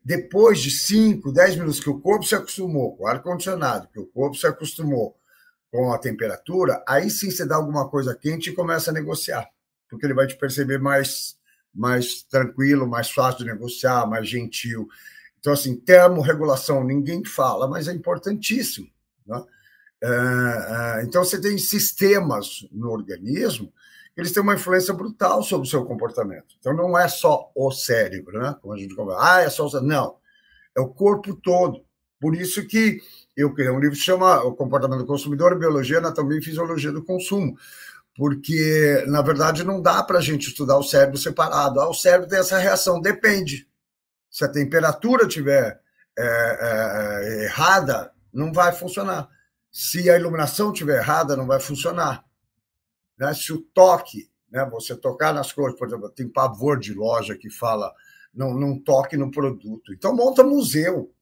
Depois 0.04 0.60
de 0.60 0.70
5, 0.70 1.32
10 1.32 1.56
minutos 1.56 1.80
que 1.80 1.88
o 1.88 1.98
corpo 1.98 2.26
se 2.26 2.34
acostumou 2.34 2.96
com 2.96 3.04
o 3.04 3.06
ar-condicionado, 3.06 3.88
que 3.88 3.98
o 3.98 4.06
corpo 4.06 4.36
se 4.36 4.46
acostumou 4.46 5.18
com 5.70 5.92
a 5.92 5.98
temperatura, 5.98 6.84
aí 6.86 7.10
sim 7.10 7.30
você 7.30 7.44
dá 7.44 7.56
alguma 7.56 7.88
coisa 7.88 8.14
quente 8.14 8.50
e 8.50 8.54
começa 8.54 8.90
a 8.90 8.94
negociar, 8.94 9.48
porque 9.88 10.06
ele 10.06 10.14
vai 10.14 10.26
te 10.26 10.36
perceber 10.36 10.78
mais, 10.78 11.36
mais 11.74 12.22
tranquilo, 12.22 12.86
mais 12.86 13.10
fácil 13.10 13.40
de 13.40 13.50
negociar, 13.50 14.06
mais 14.06 14.28
gentil. 14.28 14.86
Então, 15.44 15.52
assim, 15.52 15.76
termorregulação, 15.76 16.82
ninguém 16.82 17.22
fala, 17.22 17.68
mas 17.68 17.86
é 17.86 17.92
importantíssimo. 17.92 18.88
Né? 19.26 19.44
É, 20.02 20.08
é, 20.08 21.04
então, 21.04 21.22
você 21.22 21.38
tem 21.38 21.58
sistemas 21.58 22.66
no 22.72 22.90
organismo 22.90 23.70
eles 24.16 24.32
têm 24.32 24.42
uma 24.42 24.54
influência 24.54 24.94
brutal 24.94 25.42
sobre 25.42 25.66
o 25.66 25.70
seu 25.70 25.84
comportamento. 25.84 26.54
Então, 26.58 26.72
não 26.72 26.96
é 26.96 27.08
só 27.08 27.50
o 27.54 27.70
cérebro, 27.72 28.38
né? 28.38 28.54
Como 28.62 28.72
a 28.72 28.78
gente 28.78 28.94
conversa, 28.94 29.22
ah, 29.22 29.40
é 29.40 29.50
só 29.50 29.66
o 29.66 29.70
cérebro. 29.70 29.92
Não, 29.92 30.16
é 30.76 30.80
o 30.80 30.88
corpo 30.88 31.34
todo. 31.34 31.84
Por 32.20 32.34
isso 32.36 32.64
que 32.66 33.00
eu 33.36 33.52
criei 33.52 33.70
um 33.70 33.80
livro 33.80 33.96
que 33.96 34.02
chama 34.02 34.42
O 34.44 34.54
Comportamento 34.54 35.00
do 35.00 35.06
Consumidor, 35.06 35.58
Biologia, 35.58 35.98
Anatomia 35.98 36.38
e 36.38 36.42
Fisiologia 36.42 36.92
do 36.92 37.04
Consumo. 37.04 37.56
Porque, 38.16 39.04
na 39.08 39.20
verdade, 39.20 39.64
não 39.64 39.82
dá 39.82 40.00
para 40.04 40.18
a 40.18 40.22
gente 40.22 40.48
estudar 40.48 40.78
o 40.78 40.84
cérebro 40.84 41.18
separado. 41.18 41.80
Ah, 41.80 41.90
o 41.90 41.94
cérebro 41.94 42.28
tem 42.28 42.38
essa 42.38 42.56
reação, 42.56 43.00
depende. 43.00 43.66
Se 44.34 44.44
a 44.44 44.48
temperatura 44.48 45.28
estiver 45.28 45.80
é, 46.18 46.24
é, 46.24 47.44
errada, 47.44 48.12
não 48.32 48.52
vai 48.52 48.72
funcionar. 48.72 49.28
Se 49.70 50.10
a 50.10 50.16
iluminação 50.16 50.72
estiver 50.72 50.98
errada, 50.98 51.36
não 51.36 51.46
vai 51.46 51.60
funcionar. 51.60 52.24
Né? 53.16 53.32
Se 53.32 53.52
o 53.52 53.60
toque, 53.60 54.28
né, 54.50 54.68
você 54.68 54.96
tocar 54.96 55.32
nas 55.32 55.52
coisas, 55.52 55.78
por 55.78 55.86
exemplo, 55.86 56.10
tem 56.10 56.28
pavor 56.28 56.80
de 56.80 56.92
loja 56.92 57.38
que 57.38 57.48
fala 57.48 57.94
não, 58.34 58.52
não 58.52 58.76
toque 58.76 59.16
no 59.16 59.30
produto. 59.30 59.94
Então 59.94 60.16
monta 60.16 60.42
museu 60.42 61.14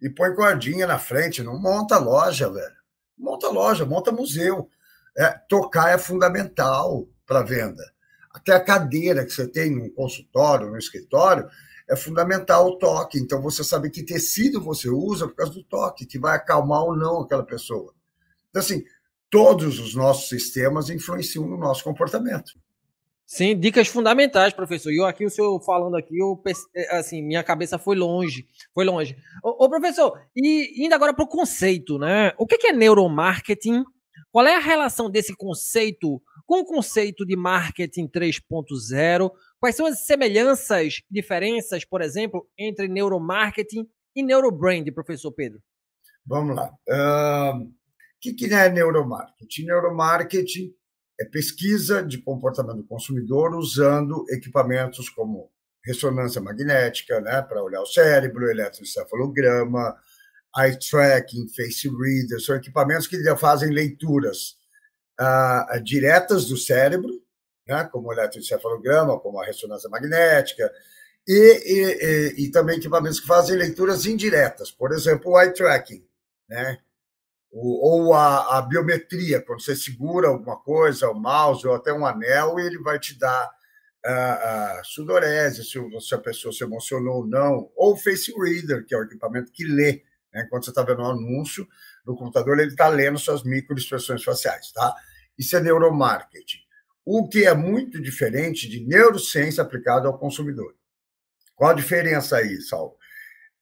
e 0.00 0.08
põe 0.08 0.34
cordinha 0.34 0.86
na 0.86 0.98
frente, 0.98 1.42
não 1.42 1.60
monta 1.60 1.98
loja, 1.98 2.50
velho. 2.50 2.76
Monta 3.18 3.50
loja, 3.50 3.84
monta 3.84 4.10
museu. 4.10 4.70
É, 5.14 5.28
tocar 5.46 5.90
é 5.90 5.98
fundamental 5.98 7.06
para 7.26 7.42
venda. 7.42 7.84
Até 8.32 8.54
a 8.54 8.64
cadeira 8.64 9.26
que 9.26 9.30
você 9.30 9.46
tem 9.46 9.70
no 9.76 9.90
consultório, 9.90 10.70
no 10.70 10.78
escritório, 10.78 11.46
é 11.88 11.96
fundamental 11.96 12.66
o 12.66 12.78
toque. 12.78 13.18
Então, 13.18 13.40
você 13.40 13.62
sabe 13.62 13.90
que 13.90 14.02
tecido 14.02 14.60
você 14.60 14.88
usa 14.88 15.28
por 15.28 15.36
causa 15.36 15.52
do 15.52 15.64
toque, 15.64 16.06
que 16.06 16.18
vai 16.18 16.36
acalmar 16.36 16.82
ou 16.82 16.96
não 16.96 17.20
aquela 17.20 17.44
pessoa. 17.44 17.94
Então, 18.50 18.60
assim, 18.60 18.84
todos 19.30 19.78
os 19.78 19.94
nossos 19.94 20.28
sistemas 20.28 20.90
influenciam 20.90 21.46
no 21.46 21.56
nosso 21.56 21.84
comportamento. 21.84 22.52
Sim, 23.26 23.58
dicas 23.58 23.88
fundamentais, 23.88 24.52
professor. 24.52 24.92
E 24.92 24.98
eu 24.98 25.04
aqui, 25.04 25.26
o 25.26 25.30
senhor 25.30 25.60
falando 25.64 25.96
aqui, 25.96 26.16
eu, 26.16 26.40
é, 26.76 26.96
assim, 26.96 27.20
minha 27.20 27.42
cabeça 27.42 27.76
foi 27.76 27.96
longe, 27.96 28.46
foi 28.72 28.84
longe. 28.84 29.16
Ô, 29.42 29.64
ô 29.64 29.68
professor, 29.68 30.16
e 30.34 30.86
indo 30.86 30.94
agora 30.94 31.12
para 31.12 31.24
o 31.24 31.28
conceito, 31.28 31.98
né? 31.98 32.32
O 32.38 32.46
que 32.46 32.68
é 32.68 32.72
neuromarketing? 32.72 33.82
Qual 34.30 34.46
é 34.46 34.54
a 34.54 34.60
relação 34.60 35.10
desse 35.10 35.34
conceito 35.34 36.22
com 36.46 36.60
o 36.60 36.64
conceito 36.64 37.26
de 37.26 37.34
marketing 37.34 38.06
3.0? 38.06 39.30
Quais 39.60 39.74
são 39.74 39.86
as 39.86 40.04
semelhanças, 40.04 41.00
diferenças, 41.10 41.84
por 41.84 42.02
exemplo, 42.02 42.46
entre 42.58 42.88
neuromarketing 42.88 43.86
e 44.14 44.22
neurobrand, 44.22 44.84
professor 44.92 45.32
Pedro? 45.32 45.60
Vamos 46.26 46.56
lá. 46.56 46.70
Uh, 46.88 47.62
o 47.64 47.72
que, 48.20 48.34
que 48.34 48.52
é 48.52 48.68
neuromarketing? 48.68 49.64
Neuromarketing 49.64 50.74
é 51.20 51.24
pesquisa 51.24 52.02
de 52.02 52.18
comportamento 52.18 52.78
do 52.78 52.86
consumidor 52.86 53.54
usando 53.54 54.24
equipamentos 54.30 55.08
como 55.08 55.50
ressonância 55.84 56.40
magnética, 56.40 57.20
né, 57.20 57.40
para 57.42 57.62
olhar 57.62 57.80
o 57.80 57.86
cérebro, 57.86 58.50
eletroencefalograma, 58.50 59.96
eye 60.58 60.76
tracking, 60.78 61.46
face 61.54 61.88
reader, 61.88 62.40
são 62.40 62.56
equipamentos 62.56 63.06
que 63.06 63.16
fazem 63.36 63.70
leituras 63.70 64.56
uh, 65.20 65.80
diretas 65.82 66.46
do 66.46 66.56
cérebro, 66.56 67.10
né, 67.66 67.88
como 67.90 68.08
o 68.08 68.12
eletroencefalograma, 68.12 69.18
como 69.20 69.40
a 69.40 69.44
ressonância 69.44 69.88
magnética, 69.88 70.70
e, 71.26 71.32
e, 71.32 72.42
e, 72.42 72.44
e, 72.44 72.50
também 72.50 72.78
equipamentos 72.78 73.18
que 73.18 73.26
fazem 73.26 73.56
leituras 73.56 74.06
indiretas, 74.06 74.70
por 74.70 74.92
exemplo, 74.92 75.32
o 75.32 75.40
eye 75.40 75.52
tracking, 75.52 76.06
né, 76.48 76.78
ou 77.52 78.12
a, 78.12 78.58
a, 78.58 78.62
biometria, 78.62 79.40
quando 79.40 79.62
você 79.62 79.74
segura 79.74 80.28
alguma 80.28 80.58
coisa, 80.58 81.08
o 81.08 81.14
mouse 81.14 81.66
ou 81.66 81.74
até 81.74 81.92
um 81.92 82.06
anel, 82.06 82.58
ele 82.60 82.78
vai 82.78 82.98
te 82.98 83.18
dar 83.18 83.50
a, 84.04 84.78
a 84.78 84.84
sudorese, 84.84 85.64
se, 85.64 85.78
se, 86.00 86.14
a 86.14 86.18
pessoa 86.18 86.52
se 86.52 86.62
emocionou 86.62 87.16
ou 87.16 87.26
não, 87.26 87.70
ou 87.74 87.94
o 87.94 87.96
face 87.96 88.32
reader, 88.38 88.84
que 88.84 88.94
é 88.94 88.98
o 88.98 89.02
equipamento 89.02 89.50
que 89.50 89.64
lê. 89.64 90.02
Né? 90.32 90.46
Quando 90.50 90.64
você 90.64 90.70
está 90.70 90.82
vendo 90.82 91.02
um 91.02 91.10
anúncio 91.10 91.66
no 92.04 92.14
computador, 92.14 92.58
ele 92.58 92.70
está 92.70 92.88
lendo 92.88 93.18
suas 93.18 93.42
microexpressões 93.42 94.22
faciais. 94.22 94.70
Tá? 94.72 94.94
Isso 95.38 95.56
é 95.56 95.60
neuromarketing. 95.60 96.45
O 97.06 97.26
que 97.26 97.46
é 97.46 97.54
muito 97.54 98.02
diferente 98.02 98.68
de 98.68 98.84
neurociência 98.84 99.62
aplicada 99.62 100.06
ao 100.06 100.18
consumidor. 100.18 100.74
Qual 101.54 101.70
a 101.70 101.74
diferença 101.74 102.36
aí, 102.36 102.60
Sal? 102.60 102.98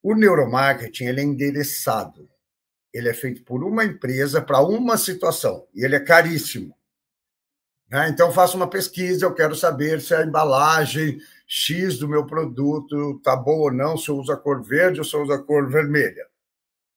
O 0.03 0.17
neuromarketing 0.17 1.05
ele 1.05 1.21
é 1.21 1.25
endereçado 1.25 2.29
ele 2.95 3.09
é 3.09 3.13
feito 3.13 3.43
por 3.43 3.65
uma 3.65 3.85
empresa 3.85 4.41
para 4.41 4.61
uma 4.61 4.97
situação 4.97 5.67
e 5.75 5.85
ele 5.85 5.97
é 5.97 6.01
caríssimo. 6.01 6.73
Né? 7.91 8.09
Então, 8.09 8.33
faço 8.33 8.57
uma 8.57 8.71
pesquisa, 8.71 9.27
eu 9.27 9.35
quero 9.35 9.57
saber 9.57 10.01
se 10.01 10.15
a 10.15 10.23
embalagem 10.23 11.19
X 11.47 11.99
do 11.99 12.09
meu 12.09 12.25
produto 12.25 13.17
está 13.17 13.35
boa 13.35 13.65
ou 13.65 13.73
não, 13.73 13.99
se 13.99 14.09
eu 14.09 14.17
uso 14.17 14.31
a 14.31 14.37
cor 14.37 14.63
verde 14.63 15.01
ou 15.01 15.05
se 15.05 15.13
eu 15.15 15.23
uso 15.23 15.33
a 15.33 15.43
cor 15.43 15.69
vermelha. 15.69 16.25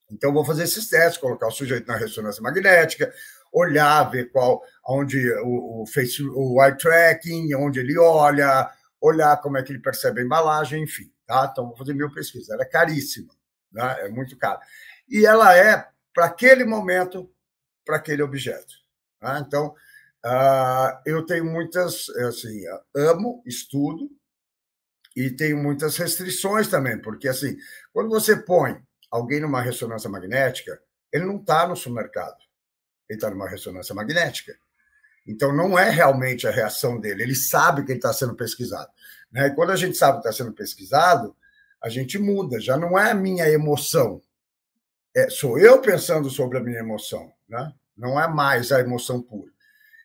Então, 0.10 0.32
vou 0.32 0.46
fazer 0.46 0.64
esses 0.64 0.88
testes, 0.88 1.20
colocar 1.20 1.48
o 1.48 1.52
sujeito 1.52 1.88
na 1.88 1.98
ressonância 1.98 2.42
magnética, 2.44 3.12
olhar, 3.58 4.10
ver 4.10 4.32
qual, 4.32 4.62
onde 4.88 5.32
o, 5.44 5.82
o, 5.82 5.86
face, 5.88 6.24
o 6.24 6.64
eye 6.64 6.78
tracking, 6.78 7.54
onde 7.56 7.80
ele 7.80 7.98
olha, 7.98 8.70
olhar 9.02 9.38
como 9.38 9.58
é 9.58 9.64
que 9.64 9.72
ele 9.72 9.82
percebe 9.82 10.22
a 10.22 10.24
embalagem, 10.24 10.84
enfim. 10.84 11.12
Tá? 11.26 11.50
Então, 11.52 11.68
vou 11.68 11.78
fazer 11.78 11.94
minha 11.94 12.12
pesquisa. 12.12 12.54
Ela 12.54 12.64
é 12.64 12.68
caríssima, 12.68 13.34
né? 13.72 14.06
é 14.06 14.10
muito 14.10 14.38
cara 14.38 14.60
e 15.08 15.26
ela 15.26 15.56
é 15.56 15.88
para 16.14 16.26
aquele 16.26 16.66
momento, 16.66 17.32
para 17.86 17.98
aquele 17.98 18.22
objeto. 18.22 18.74
Tá? 19.20 19.40
Então, 19.40 19.74
uh, 20.26 21.00
eu 21.06 21.26
tenho 21.26 21.46
muitas, 21.46 22.10
assim, 22.10 22.64
amo, 22.96 23.42
estudo, 23.46 24.10
e 25.16 25.32
tenho 25.32 25.58
muitas 25.58 25.98
restrições 25.98 26.68
também, 26.68 27.02
porque, 27.02 27.28
assim, 27.28 27.58
quando 27.92 28.10
você 28.10 28.36
põe 28.36 28.80
alguém 29.10 29.40
numa 29.40 29.62
ressonância 29.62 30.08
magnética, 30.08 30.80
ele 31.12 31.26
não 31.26 31.38
está 31.38 31.68
no 31.68 31.76
supermercado, 31.76 32.38
ele 33.10 33.18
está 33.18 33.30
numa 33.30 33.48
ressonância 33.48 33.96
magnética. 33.96 34.56
Então, 35.26 35.54
não 35.54 35.78
é 35.78 35.90
realmente 35.90 36.48
a 36.48 36.52
reação 36.52 37.00
dele, 37.00 37.24
ele 37.24 37.36
sabe 37.36 37.84
que 37.84 37.92
ele 37.92 38.00
está 38.00 38.14
sendo 38.14 38.36
pesquisado. 38.36 38.90
Né? 39.32 39.48
E 39.48 39.56
quando 39.56 39.72
a 39.72 39.76
gente 39.76 39.98
sabe 39.98 40.22
que 40.22 40.28
está 40.28 40.32
sendo 40.32 40.54
pesquisado, 40.54 41.36
a 41.82 41.90
gente 41.90 42.18
muda, 42.18 42.60
já 42.60 42.78
não 42.78 42.98
é 42.98 43.12
a 43.12 43.16
minha 43.16 43.48
emoção, 43.50 44.22
é, 45.16 45.30
sou 45.30 45.60
eu 45.60 45.82
pensando 45.82 46.30
sobre 46.30 46.58
a 46.58 46.62
minha 46.62 46.80
emoção, 46.80 47.32
né? 47.48 47.74
não 47.96 48.20
é 48.20 48.28
mais 48.28 48.72
a 48.72 48.80
emoção 48.80 49.22
pura. 49.22 49.52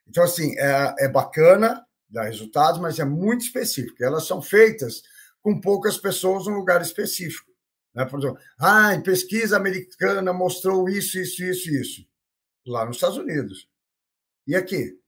Então, 0.08 0.24
assim, 0.24 0.58
é, 0.58 0.94
é 1.00 1.08
bacana 1.08 1.86
dar 2.08 2.24
resultados, 2.24 2.80
mas 2.80 2.98
é 2.98 3.04
muito 3.04 3.42
específico. 3.42 4.02
Elas 4.04 4.26
são 4.26 4.42
feitas 4.42 5.02
com 5.40 5.60
poucas 5.60 5.96
pessoas 5.96 6.46
num 6.46 6.54
lugar 6.54 6.82
específico. 6.82 7.50
Né? 7.94 8.04
Por 8.04 8.18
exemplo, 8.18 8.38
ah, 8.58 8.94
em 8.94 9.02
pesquisa 9.02 9.56
americana 9.56 10.32
mostrou 10.32 10.88
isso, 10.88 11.18
isso, 11.18 11.42
isso, 11.42 11.70
isso. 11.70 12.11
Lá 12.66 12.84
nos 12.84 12.96
Estados 12.96 13.18
Unidos. 13.18 13.68
E 14.46 14.54
aqui? 14.54 14.98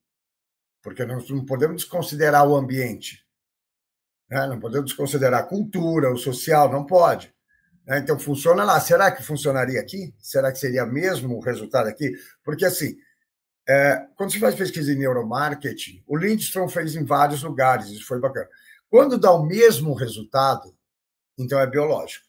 Porque 0.83 1.05
nós 1.05 1.29
não 1.29 1.45
podemos 1.45 1.83
desconsiderar 1.83 2.47
o 2.47 2.57
ambiente. 2.57 3.25
Né? 4.29 4.47
Não 4.47 4.59
podemos 4.59 4.87
desconsiderar 4.87 5.41
a 5.41 5.47
cultura, 5.47 6.13
o 6.13 6.17
social, 6.17 6.71
não 6.71 6.85
pode. 6.85 7.35
Né? 7.87 7.99
Então, 7.99 8.19
funciona 8.19 8.65
lá. 8.65 8.81
Será 8.81 9.11
que 9.11 9.23
funcionaria 9.23 9.81
aqui? 9.81 10.15
Será 10.19 10.51
que 10.51 10.59
seria 10.59 10.85
mesmo 10.85 11.37
o 11.37 11.41
resultado 11.41 11.89
aqui? 11.89 12.13
Porque, 12.43 12.65
assim, 12.65 12.97
é, 13.69 14.07
quando 14.17 14.33
se 14.33 14.39
faz 14.39 14.55
pesquisa 14.55 14.93
em 14.93 14.97
neuromarketing, 14.99 16.03
o 16.07 16.17
Lindstrom 16.17 16.69
fez 16.69 16.95
em 16.95 17.05
vários 17.05 17.43
lugares, 17.43 17.89
isso 17.89 18.07
foi 18.07 18.21
bacana. 18.21 18.49
Quando 18.91 19.19
dá 19.19 19.33
o 19.33 19.45
mesmo 19.45 19.95
resultado, 19.95 20.77
então 21.39 21.59
é 21.59 21.67
biológico. 21.67 22.27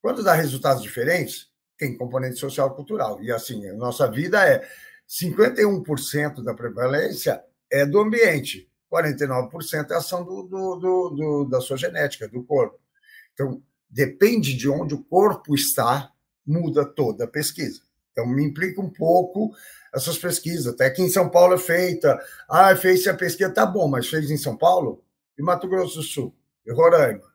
Quando 0.00 0.22
dá 0.22 0.32
resultados 0.34 0.82
diferentes, 0.82 1.51
tem 1.82 1.96
componente 1.96 2.38
social 2.38 2.72
cultural. 2.76 3.20
E, 3.20 3.32
assim, 3.32 3.66
a 3.68 3.74
nossa 3.74 4.08
vida 4.08 4.46
é 4.46 4.64
51% 5.08 6.44
da 6.44 6.54
prevalência 6.54 7.42
é 7.68 7.84
do 7.84 7.98
ambiente, 7.98 8.70
49% 8.90 9.90
é 9.90 9.94
ação 9.96 10.22
do, 10.22 10.44
do, 10.44 10.76
do, 10.76 11.44
da 11.46 11.60
sua 11.60 11.76
genética, 11.76 12.28
do 12.28 12.44
corpo. 12.44 12.78
Então, 13.34 13.60
depende 13.90 14.54
de 14.54 14.68
onde 14.68 14.94
o 14.94 15.02
corpo 15.02 15.56
está, 15.56 16.12
muda 16.46 16.84
toda 16.84 17.24
a 17.24 17.28
pesquisa. 17.28 17.80
Então, 18.12 18.26
me 18.28 18.44
implica 18.44 18.80
um 18.80 18.90
pouco 18.90 19.52
essas 19.92 20.16
pesquisas. 20.16 20.68
Até 20.68 20.88
que 20.88 21.02
em 21.02 21.08
São 21.08 21.28
Paulo 21.28 21.54
é 21.54 21.58
feita. 21.58 22.16
Ah, 22.48 22.76
fez 22.76 23.04
a 23.08 23.14
pesquisa, 23.14 23.50
tá 23.50 23.66
bom, 23.66 23.88
mas 23.88 24.08
fez 24.08 24.30
em 24.30 24.36
São 24.36 24.56
Paulo? 24.56 25.02
E 25.36 25.42
Mato 25.42 25.66
Grosso 25.66 25.96
do 25.96 26.02
Sul? 26.02 26.34
E 26.64 26.72
Roraima? 26.72 27.31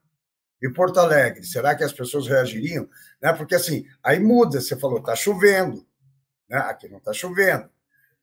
E 0.61 0.69
Porto 0.69 0.99
Alegre? 0.99 1.43
Será 1.43 1.75
que 1.75 1.83
as 1.83 1.93
pessoas 1.93 2.27
reagiriam? 2.27 2.89
Né? 3.21 3.31
Porque 3.33 3.55
assim, 3.55 3.85
aí 4.03 4.19
muda. 4.19 4.59
Você 4.59 4.75
falou, 4.75 5.01
tá 5.01 5.15
chovendo. 5.15 5.85
Né? 6.49 6.57
Aqui 6.57 6.87
não 6.87 6.97
está 6.97 7.13
chovendo. 7.13 7.69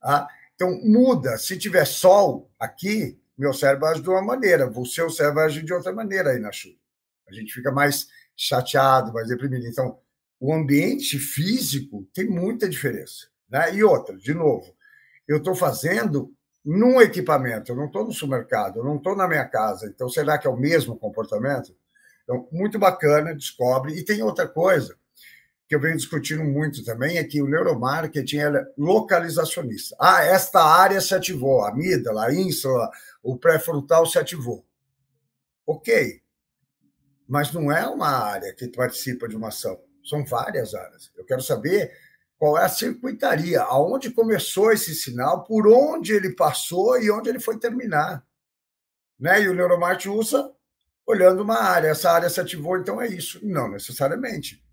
Ah, 0.02 0.28
então, 0.54 0.80
muda. 0.82 1.36
Se 1.38 1.56
tiver 1.56 1.84
sol 1.84 2.50
aqui, 2.58 3.18
meu 3.36 3.52
cérebro 3.52 3.86
age 3.86 4.02
de 4.02 4.08
uma 4.08 4.22
maneira, 4.22 4.68
o 4.68 4.86
seu 4.86 5.10
cérebro 5.10 5.40
age 5.40 5.62
de 5.62 5.72
outra 5.72 5.92
maneira 5.92 6.30
aí 6.30 6.38
na 6.38 6.52
chuva. 6.52 6.76
A 7.28 7.32
gente 7.32 7.52
fica 7.52 7.72
mais 7.72 8.08
chateado, 8.36 9.12
mais 9.12 9.28
deprimido. 9.28 9.66
Então, 9.66 9.98
o 10.38 10.52
ambiente 10.52 11.18
físico 11.18 12.06
tem 12.12 12.28
muita 12.28 12.68
diferença. 12.68 13.28
Né? 13.48 13.76
E 13.76 13.84
outra, 13.84 14.16
de 14.16 14.34
novo, 14.34 14.74
eu 15.26 15.38
estou 15.38 15.54
fazendo 15.54 16.32
num 16.64 17.00
equipamento, 17.00 17.72
eu 17.72 17.76
não 17.76 17.86
estou 17.86 18.04
no 18.04 18.12
supermercado, 18.12 18.78
eu 18.78 18.84
não 18.84 18.96
estou 18.96 19.14
na 19.14 19.28
minha 19.28 19.44
casa. 19.46 19.86
Então, 19.86 20.08
será 20.08 20.38
que 20.38 20.46
é 20.46 20.50
o 20.50 20.56
mesmo 20.56 20.96
comportamento? 20.96 21.74
Então, 22.24 22.48
muito 22.50 22.78
bacana, 22.78 23.34
descobre. 23.34 23.94
E 23.94 24.04
tem 24.04 24.22
outra 24.22 24.48
coisa 24.48 24.96
que 25.68 25.74
eu 25.74 25.80
venho 25.80 25.96
discutindo 25.96 26.44
muito 26.44 26.84
também, 26.84 27.16
é 27.16 27.24
que 27.24 27.40
o 27.40 27.48
neuromarketing 27.48 28.38
é 28.38 28.66
localizacionista. 28.76 29.96
Ah, 29.98 30.22
esta 30.22 30.62
área 30.62 31.00
se 31.00 31.14
ativou, 31.14 31.62
a 31.62 31.70
amígdala, 31.70 32.26
a 32.26 32.34
ínsula, 32.34 32.90
o 33.22 33.36
pré-frontal 33.36 34.04
se 34.06 34.18
ativou. 34.18 34.64
Ok, 35.66 36.20
mas 37.26 37.52
não 37.52 37.72
é 37.72 37.86
uma 37.86 38.08
área 38.08 38.54
que 38.54 38.68
participa 38.68 39.26
de 39.26 39.36
uma 39.36 39.48
ação, 39.48 39.80
são 40.04 40.24
várias 40.24 40.74
áreas. 40.74 41.10
Eu 41.16 41.24
quero 41.24 41.40
saber 41.40 41.90
qual 42.36 42.58
é 42.58 42.64
a 42.64 42.68
circuitaria, 42.68 43.62
aonde 43.62 44.10
começou 44.10 44.70
esse 44.70 44.94
sinal, 44.94 45.44
por 45.44 45.66
onde 45.66 46.12
ele 46.12 46.34
passou 46.34 47.00
e 47.00 47.10
onde 47.10 47.30
ele 47.30 47.40
foi 47.40 47.58
terminar. 47.58 48.22
Né? 49.18 49.42
E 49.42 49.48
o 49.48 49.54
neuromarketing 49.54 50.10
usa 50.10 50.52
olhando 51.06 51.42
uma 51.42 51.58
área. 51.58 51.88
Essa 51.88 52.10
área 52.10 52.30
se 52.30 52.40
ativou, 52.40 52.76
então 52.76 53.00
é 53.00 53.08
isso. 53.08 53.40
Não 53.42 53.70
necessariamente 53.70 54.64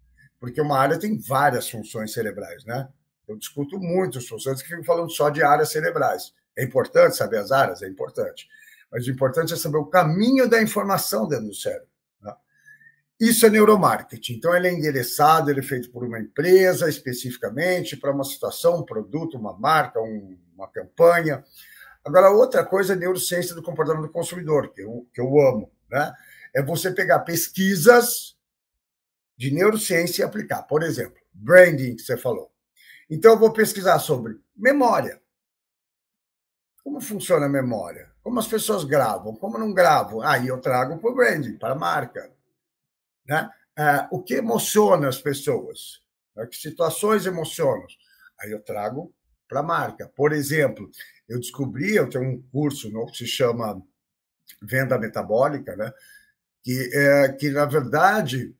porque 0.41 0.59
uma 0.59 0.79
área 0.79 0.97
tem 0.97 1.19
várias 1.19 1.69
funções 1.69 2.11
cerebrais, 2.11 2.65
né? 2.65 2.89
Eu 3.27 3.37
discuto 3.37 3.77
muito 3.77 4.17
as 4.17 4.27
funções 4.27 4.59
que 4.59 4.67
ficam 4.67 4.83
falando 4.83 5.11
só 5.11 5.29
de 5.29 5.43
áreas 5.43 5.71
cerebrais. 5.71 6.33
É 6.57 6.63
importante 6.63 7.15
saber 7.15 7.37
as 7.37 7.51
áreas? 7.51 7.83
É 7.83 7.87
importante. 7.87 8.49
Mas 8.91 9.05
o 9.05 9.11
importante 9.11 9.53
é 9.53 9.55
saber 9.55 9.77
o 9.77 9.85
caminho 9.85 10.49
da 10.49 10.59
informação 10.59 11.27
dentro 11.27 11.45
do 11.45 11.53
cérebro. 11.53 11.87
Né? 12.19 12.33
Isso 13.19 13.45
é 13.45 13.51
neuromarketing. 13.51 14.33
Então, 14.33 14.55
ele 14.55 14.67
é 14.67 14.73
endereçado, 14.73 15.51
ele 15.51 15.59
é 15.59 15.63
feito 15.63 15.91
por 15.91 16.03
uma 16.03 16.19
empresa 16.19 16.89
especificamente, 16.89 17.95
para 17.95 18.11
uma 18.11 18.23
situação, 18.23 18.79
um 18.79 18.83
produto, 18.83 19.37
uma 19.37 19.55
marca, 19.57 20.01
um, 20.01 20.35
uma 20.55 20.67
campanha. 20.67 21.43
Agora, 22.03 22.31
outra 22.31 22.65
coisa 22.65 22.93
é 22.93 22.95
neurociência 22.95 23.53
do 23.53 23.61
comportamento 23.61 24.07
do 24.07 24.11
consumidor, 24.11 24.73
que 24.73 24.81
eu, 24.81 25.07
que 25.13 25.21
eu 25.21 25.39
amo. 25.39 25.71
Né? 25.91 26.13
É 26.55 26.63
você 26.63 26.91
pegar 26.91 27.19
pesquisas 27.19 28.37
de 29.37 29.51
neurociência 29.51 30.21
e 30.21 30.25
aplicar. 30.25 30.63
Por 30.63 30.83
exemplo, 30.83 31.19
branding, 31.33 31.95
que 31.95 32.01
você 32.01 32.15
falou. 32.15 32.51
Então, 33.09 33.33
eu 33.33 33.39
vou 33.39 33.51
pesquisar 33.51 33.99
sobre 33.99 34.39
memória. 34.55 35.21
Como 36.83 37.01
funciona 37.01 37.45
a 37.45 37.49
memória? 37.49 38.09
Como 38.23 38.39
as 38.39 38.47
pessoas 38.47 38.83
gravam? 38.83 39.35
Como 39.35 39.57
não 39.57 39.73
gravam? 39.73 40.21
Aí 40.21 40.47
eu 40.47 40.59
trago 40.59 40.97
para 40.97 41.09
o 41.09 41.15
branding, 41.15 41.57
para 41.57 41.73
a 41.73 41.77
marca. 41.77 42.31
Né? 43.27 43.49
É, 43.77 44.07
o 44.11 44.21
que 44.21 44.35
emociona 44.35 45.09
as 45.09 45.21
pessoas? 45.21 46.01
Né? 46.35 46.45
Que 46.47 46.55
situações 46.55 47.25
emocionam? 47.25 47.85
Aí 48.39 48.51
eu 48.51 48.61
trago 48.61 49.13
para 49.47 49.59
a 49.59 49.63
marca. 49.63 50.07
Por 50.15 50.31
exemplo, 50.31 50.89
eu 51.27 51.39
descobri, 51.39 51.95
eu 51.95 52.09
tenho 52.09 52.23
um 52.23 52.41
curso 52.51 52.89
novo 52.89 53.11
que 53.11 53.19
se 53.19 53.27
chama 53.27 53.81
Venda 54.61 54.97
Metabólica, 54.97 55.75
né? 55.75 55.91
que, 56.63 56.89
é, 56.93 57.29
que 57.33 57.49
na 57.49 57.65
verdade, 57.65 58.53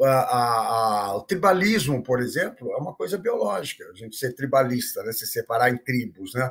a, 0.00 0.06
a, 0.06 1.16
o 1.16 1.22
tribalismo, 1.22 2.02
por 2.02 2.20
exemplo, 2.20 2.72
é 2.72 2.76
uma 2.76 2.94
coisa 2.94 3.18
biológica, 3.18 3.84
a 3.90 3.94
gente 3.94 4.16
ser 4.16 4.34
tribalista, 4.34 5.02
né? 5.02 5.12
se 5.12 5.26
separar 5.26 5.70
em 5.70 5.78
tribos, 5.78 6.34
né? 6.34 6.50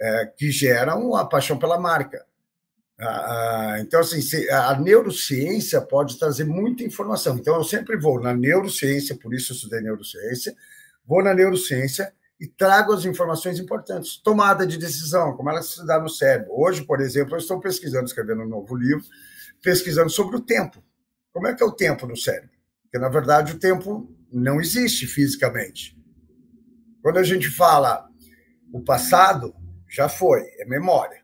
É, 0.00 0.26
que 0.26 0.50
geram 0.50 1.14
a 1.14 1.24
paixão 1.24 1.56
pela 1.56 1.78
marca. 1.78 2.26
Ah, 2.98 3.76
então, 3.78 4.00
assim, 4.00 4.20
a 4.50 4.78
neurociência 4.78 5.80
pode 5.80 6.18
trazer 6.18 6.44
muita 6.44 6.82
informação. 6.82 7.36
Então, 7.36 7.54
eu 7.54 7.64
sempre 7.64 7.96
vou 7.96 8.20
na 8.20 8.34
neurociência, 8.34 9.16
por 9.16 9.32
isso 9.32 9.52
eu 9.52 9.56
estudei 9.56 9.80
neurociência, 9.80 10.54
vou 11.06 11.22
na 11.22 11.32
neurociência 11.32 12.12
e 12.40 12.46
trago 12.46 12.92
as 12.92 13.04
informações 13.04 13.58
importantes. 13.58 14.16
Tomada 14.16 14.66
de 14.66 14.76
decisão, 14.76 15.36
como 15.36 15.50
ela 15.50 15.62
se 15.62 15.84
dá 15.86 16.00
no 16.00 16.08
cérebro. 16.08 16.52
Hoje, 16.52 16.84
por 16.84 17.00
exemplo, 17.00 17.34
eu 17.34 17.38
estou 17.38 17.60
pesquisando, 17.60 18.06
escrevendo 18.06 18.42
um 18.42 18.48
novo 18.48 18.74
livro, 18.74 19.04
pesquisando 19.62 20.10
sobre 20.10 20.36
o 20.36 20.40
tempo. 20.40 20.82
Como 21.32 21.46
é 21.46 21.54
que 21.54 21.62
é 21.62 21.66
o 21.66 21.72
tempo 21.72 22.06
no 22.06 22.16
cérebro? 22.16 22.50
Porque, 22.82 22.98
na 22.98 23.08
verdade, 23.08 23.52
o 23.52 23.58
tempo 23.58 24.08
não 24.30 24.60
existe 24.60 25.06
fisicamente. 25.06 25.96
Quando 27.02 27.18
a 27.18 27.22
gente 27.22 27.48
fala 27.50 28.08
o 28.72 28.82
passado, 28.82 29.54
já 29.88 30.08
foi, 30.08 30.42
é 30.58 30.64
memória. 30.64 31.22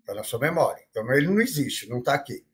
Está 0.00 0.14
na 0.14 0.22
sua 0.22 0.38
memória. 0.38 0.82
Então, 0.90 1.10
ele 1.12 1.26
não 1.26 1.40
existe, 1.40 1.88
não 1.88 1.98
está 1.98 2.14
aqui. 2.14 2.44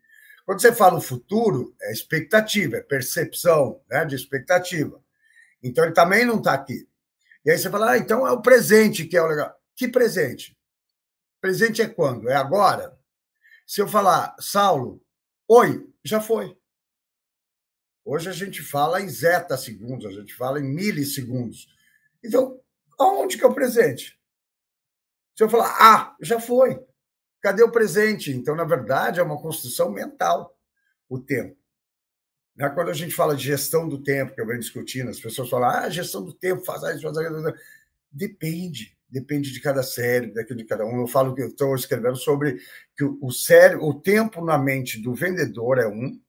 Quando 0.47 0.61
você 0.61 0.73
fala 0.73 0.99
o 0.99 1.03
futuro, 1.03 1.75
é 1.83 1.93
expectativa, 1.93 2.77
é 2.77 2.83
percepção 2.83 3.81
né, 3.91 4.05
de 4.05 4.15
expectativa. 4.15 5.03
Então, 5.63 5.85
ele 5.85 5.93
também 5.93 6.25
não 6.25 6.39
está 6.39 6.55
aqui. 6.55 6.89
E 7.45 7.51
aí 7.51 7.59
você 7.59 7.71
fala, 7.71 7.93
ah, 7.93 7.99
então 7.99 8.27
é 8.27 8.33
o 8.33 8.43
presente 8.43 9.07
que 9.07 9.17
é 9.17 9.23
o 9.23 9.27
legal. 9.27 9.55
Que 9.75 9.89
presente? 9.89 10.57
Presente 11.41 11.81
é 11.81 11.89
quando? 11.89 12.29
É 12.29 12.37
agora? 12.37 12.99
Se 13.67 13.81
eu 13.81 13.89
falar, 13.89 14.35
Saulo, 14.39 15.03
oi, 15.49 15.89
já 16.05 16.21
foi. 16.21 16.59
Hoje 18.05 18.29
a 18.29 18.33
gente 18.33 18.63
fala 18.63 19.01
em 19.01 19.09
zeta 19.09 19.57
segundos, 19.57 20.07
a 20.07 20.11
gente 20.11 20.35
fala 20.35 20.59
em 20.59 20.65
milissegundos. 20.65 21.69
Então, 22.23 22.61
aonde 22.99 23.39
que 23.39 23.45
é 23.45 23.47
o 23.47 23.55
presente? 23.55 24.21
Se 25.37 25.45
eu 25.45 25.49
falar, 25.49 25.75
ah, 25.81 26.17
já 26.21 26.41
foi. 26.41 26.79
Cadê 27.41 27.63
o 27.63 27.73
presente? 27.73 28.31
Então, 28.33 28.55
na 28.55 28.65
verdade, 28.65 29.21
é 29.21 29.23
uma 29.23 29.41
construção 29.41 29.91
mental 29.91 30.55
o 31.09 31.19
tempo. 31.19 31.60
Né? 32.61 32.69
Quando 32.69 32.91
a 32.91 32.95
gente 32.95 33.15
fala 33.15 33.35
de 33.35 33.43
gestão 33.43 33.89
do 33.89 34.03
tempo, 34.03 34.35
que 34.35 34.41
eu 34.41 34.47
venho 34.47 34.61
discutindo, 34.61 35.09
as 35.09 35.19
pessoas 35.19 35.49
falam, 35.49 35.71
ah, 35.71 35.89
gestão 35.89 36.23
do 36.23 36.35
tempo, 36.35 36.63
faz 36.63 36.83
isso, 36.83 37.01
faz 37.01 37.17
aquilo. 37.17 37.55
Depende, 38.13 38.95
depende 39.09 39.51
de 39.51 39.61
cada 39.61 39.83
cérebro, 39.83 40.35
daquilo 40.35 40.59
de 40.59 40.67
cada 40.67 40.85
um. 40.85 41.01
Eu 41.01 41.07
falo 41.07 41.35
que 41.35 41.41
eu 41.41 41.49
estou 41.49 41.75
escrevendo 41.75 42.17
sobre 42.17 42.61
que 42.95 43.05
o 43.05 43.31
cérebro, 43.31 43.87
o 43.87 43.99
tempo 43.99 44.45
na 44.45 44.59
mente 44.59 45.01
do 45.01 45.15
vendedor 45.15 45.79
é 45.79 45.89
um, 45.89 46.21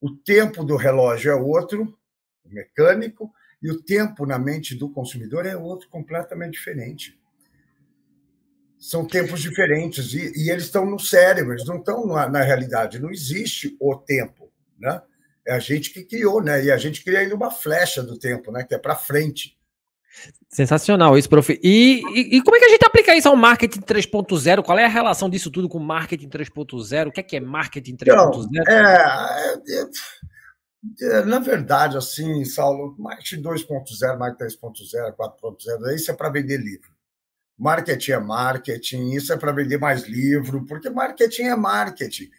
o 0.00 0.14
tempo 0.14 0.62
do 0.62 0.76
relógio 0.76 1.32
é 1.32 1.34
outro, 1.34 1.98
o 2.44 2.48
mecânico, 2.48 3.32
e 3.60 3.68
o 3.68 3.82
tempo 3.82 4.24
na 4.24 4.38
mente 4.38 4.76
do 4.76 4.88
consumidor 4.88 5.44
é 5.44 5.56
outro, 5.56 5.88
completamente 5.88 6.52
diferente. 6.52 7.18
São 8.78 9.04
tempos 9.04 9.40
diferentes 9.40 10.14
e, 10.14 10.32
e 10.36 10.50
eles 10.52 10.66
estão 10.66 10.86
no 10.86 11.00
cérebro, 11.00 11.54
eles 11.54 11.66
não 11.66 11.78
estão 11.78 12.06
na, 12.06 12.28
na, 12.28 12.42
realidade. 12.42 13.00
Não 13.00 13.10
existe 13.10 13.76
o 13.80 13.96
tempo, 13.96 14.52
né? 14.78 15.02
É 15.48 15.54
a 15.54 15.58
gente 15.58 15.90
que 15.90 16.04
criou, 16.04 16.42
né? 16.42 16.62
E 16.62 16.70
a 16.70 16.76
gente 16.76 17.02
cria 17.02 17.20
ainda 17.20 17.34
uma 17.34 17.50
flecha 17.50 18.02
do 18.02 18.18
tempo, 18.18 18.52
né? 18.52 18.64
Que 18.64 18.74
é 18.74 18.78
para 18.78 18.94
frente. 18.94 19.56
Sensacional 20.50 21.16
isso, 21.16 21.28
prof. 21.28 21.58
E, 21.62 22.02
e, 22.14 22.36
e, 22.36 22.42
como 22.42 22.56
é 22.56 22.58
que 22.58 22.66
a 22.66 22.68
gente 22.68 22.84
aplica 22.84 23.16
isso 23.16 23.28
ao 23.28 23.36
marketing 23.36 23.80
3.0? 23.80 24.62
Qual 24.62 24.78
é 24.78 24.84
a 24.84 24.88
relação 24.88 25.30
disso 25.30 25.50
tudo 25.50 25.68
com 25.68 25.78
marketing 25.78 26.28
3.0? 26.28 27.08
O 27.08 27.12
que 27.12 27.20
é, 27.20 27.22
que 27.22 27.36
é 27.36 27.40
marketing 27.40 27.96
3.0? 27.96 28.46
É, 28.68 28.74
é, 31.06 31.18
é, 31.18 31.24
na 31.24 31.38
verdade, 31.38 31.96
assim, 31.96 32.44
Saulo, 32.44 32.94
marketing 32.98 33.42
2.0, 33.42 34.18
marketing 34.18 34.56
3.0, 34.56 35.16
4.0, 35.16 35.94
isso 35.94 36.10
é 36.10 36.14
para 36.14 36.28
vender 36.28 36.58
livro. 36.58 36.90
Marketing 37.58 38.12
é 38.12 38.18
marketing, 38.20 39.10
isso 39.12 39.32
é 39.32 39.36
para 39.36 39.52
vender 39.52 39.78
mais 39.78 40.04
livro, 40.04 40.64
porque 40.66 40.90
marketing 40.90 41.44
é 41.44 41.56
marketing. 41.56 42.30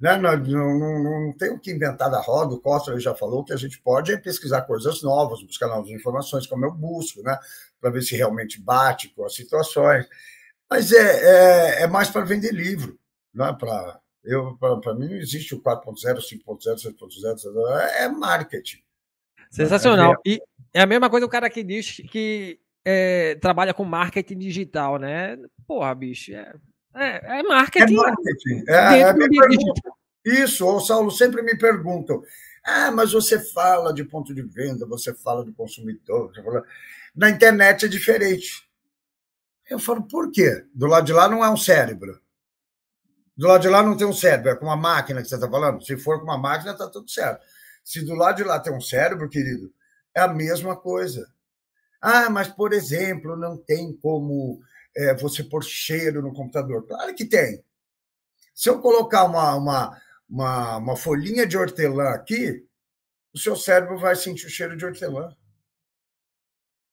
Né? 0.00 0.16
Não, 0.16 0.38
não, 0.38 1.02
não, 1.02 1.32
tem 1.36 1.50
o 1.50 1.58
que 1.58 1.70
inventar 1.70 2.10
da 2.10 2.20
roda, 2.20 2.54
o 2.54 2.60
Costa 2.60 2.98
já 2.98 3.14
falou 3.14 3.44
que 3.44 3.52
a 3.52 3.56
gente 3.56 3.78
pode 3.82 4.16
pesquisar 4.22 4.62
coisas 4.62 5.02
novas, 5.02 5.42
buscar 5.42 5.68
novas 5.68 5.90
informações, 5.90 6.46
como 6.46 6.64
eu 6.64 6.72
busco, 6.72 7.22
né? 7.22 7.38
para 7.78 7.90
ver 7.90 8.02
se 8.02 8.16
realmente 8.16 8.60
bate 8.60 9.08
com 9.10 9.24
as 9.24 9.34
situações. 9.34 10.08
Mas 10.70 10.90
é, 10.92 11.80
é, 11.80 11.82
é 11.82 11.86
mais 11.86 12.08
para 12.08 12.24
vender 12.24 12.52
livro, 12.52 12.98
né? 13.34 13.54
para 13.58 14.00
eu 14.22 14.56
para 14.56 14.94
mim 14.94 15.08
não 15.08 15.16
existe 15.16 15.54
o 15.54 15.62
4.0, 15.62 16.18
5.0, 16.18 16.94
6.0, 16.94 17.78
é 17.96 18.08
marketing. 18.08 18.78
Sensacional. 19.50 20.12
É, 20.26 20.30
e 20.30 20.42
é 20.74 20.82
a 20.82 20.86
mesma 20.86 21.08
coisa 21.08 21.26
o 21.26 21.30
cara 21.30 21.48
que 21.48 21.64
diz 21.64 21.96
que 22.10 22.60
é, 22.84 23.34
trabalha 23.36 23.74
com 23.74 23.84
marketing 23.84 24.38
digital, 24.38 24.98
né? 24.98 25.38
Porra, 25.66 25.94
bicho, 25.94 26.34
é, 26.34 26.52
é, 26.94 27.40
é 27.40 27.42
marketing. 27.42 27.94
É 27.94 27.96
marketing. 27.96 28.64
É, 28.68 29.00
é 29.02 30.42
Isso, 30.42 30.66
o 30.66 30.80
Saulo 30.80 31.10
sempre 31.10 31.42
me 31.42 31.56
perguntam. 31.56 32.22
Ah, 32.64 32.90
mas 32.90 33.12
você 33.12 33.38
fala 33.38 33.92
de 33.92 34.04
ponto 34.04 34.34
de 34.34 34.42
venda, 34.42 34.86
você 34.86 35.14
fala 35.14 35.44
do 35.44 35.52
consumidor. 35.52 36.32
Fala... 36.34 36.64
Na 37.14 37.30
internet 37.30 37.86
é 37.86 37.88
diferente. 37.88 38.68
Eu 39.68 39.78
falo, 39.78 40.02
por 40.02 40.30
quê? 40.30 40.64
Do 40.74 40.86
lado 40.86 41.06
de 41.06 41.12
lá 41.12 41.28
não 41.28 41.44
é 41.44 41.50
um 41.50 41.56
cérebro. 41.56 42.20
Do 43.36 43.46
lado 43.46 43.62
de 43.62 43.68
lá 43.68 43.82
não 43.82 43.96
tem 43.96 44.06
um 44.06 44.12
cérebro, 44.12 44.50
é 44.50 44.56
com 44.56 44.66
uma 44.66 44.76
máquina 44.76 45.22
que 45.22 45.28
você 45.28 45.36
está 45.36 45.48
falando. 45.48 45.82
Se 45.82 45.96
for 45.96 46.18
com 46.18 46.24
uma 46.24 46.36
máquina, 46.36 46.72
está 46.72 46.88
tudo 46.88 47.08
certo. 47.08 47.44
Se 47.82 48.04
do 48.04 48.14
lado 48.14 48.36
de 48.36 48.44
lá 48.44 48.60
tem 48.60 48.72
um 48.72 48.80
cérebro, 48.80 49.28
querido, 49.28 49.72
é 50.14 50.20
a 50.20 50.28
mesma 50.28 50.76
coisa. 50.76 51.26
Ah, 52.02 52.28
mas, 52.28 52.48
por 52.48 52.72
exemplo, 52.72 53.36
não 53.36 53.56
tem 53.56 53.96
como 53.96 54.60
é, 54.96 55.14
você 55.14 55.42
pôr 55.42 55.62
cheiro 55.62 56.22
no 56.22 56.32
computador. 56.32 56.86
Claro 56.86 57.14
que 57.14 57.24
tem. 57.24 57.62
Se 58.54 58.68
eu 58.68 58.80
colocar 58.80 59.24
uma, 59.24 59.54
uma, 59.54 60.00
uma, 60.28 60.76
uma 60.76 60.96
folhinha 60.96 61.46
de 61.46 61.56
hortelã 61.56 62.10
aqui, 62.10 62.64
o 63.32 63.38
seu 63.38 63.56
cérebro 63.56 63.98
vai 63.98 64.16
sentir 64.16 64.46
o 64.46 64.50
cheiro 64.50 64.76
de 64.76 64.84
hortelã. 64.84 65.34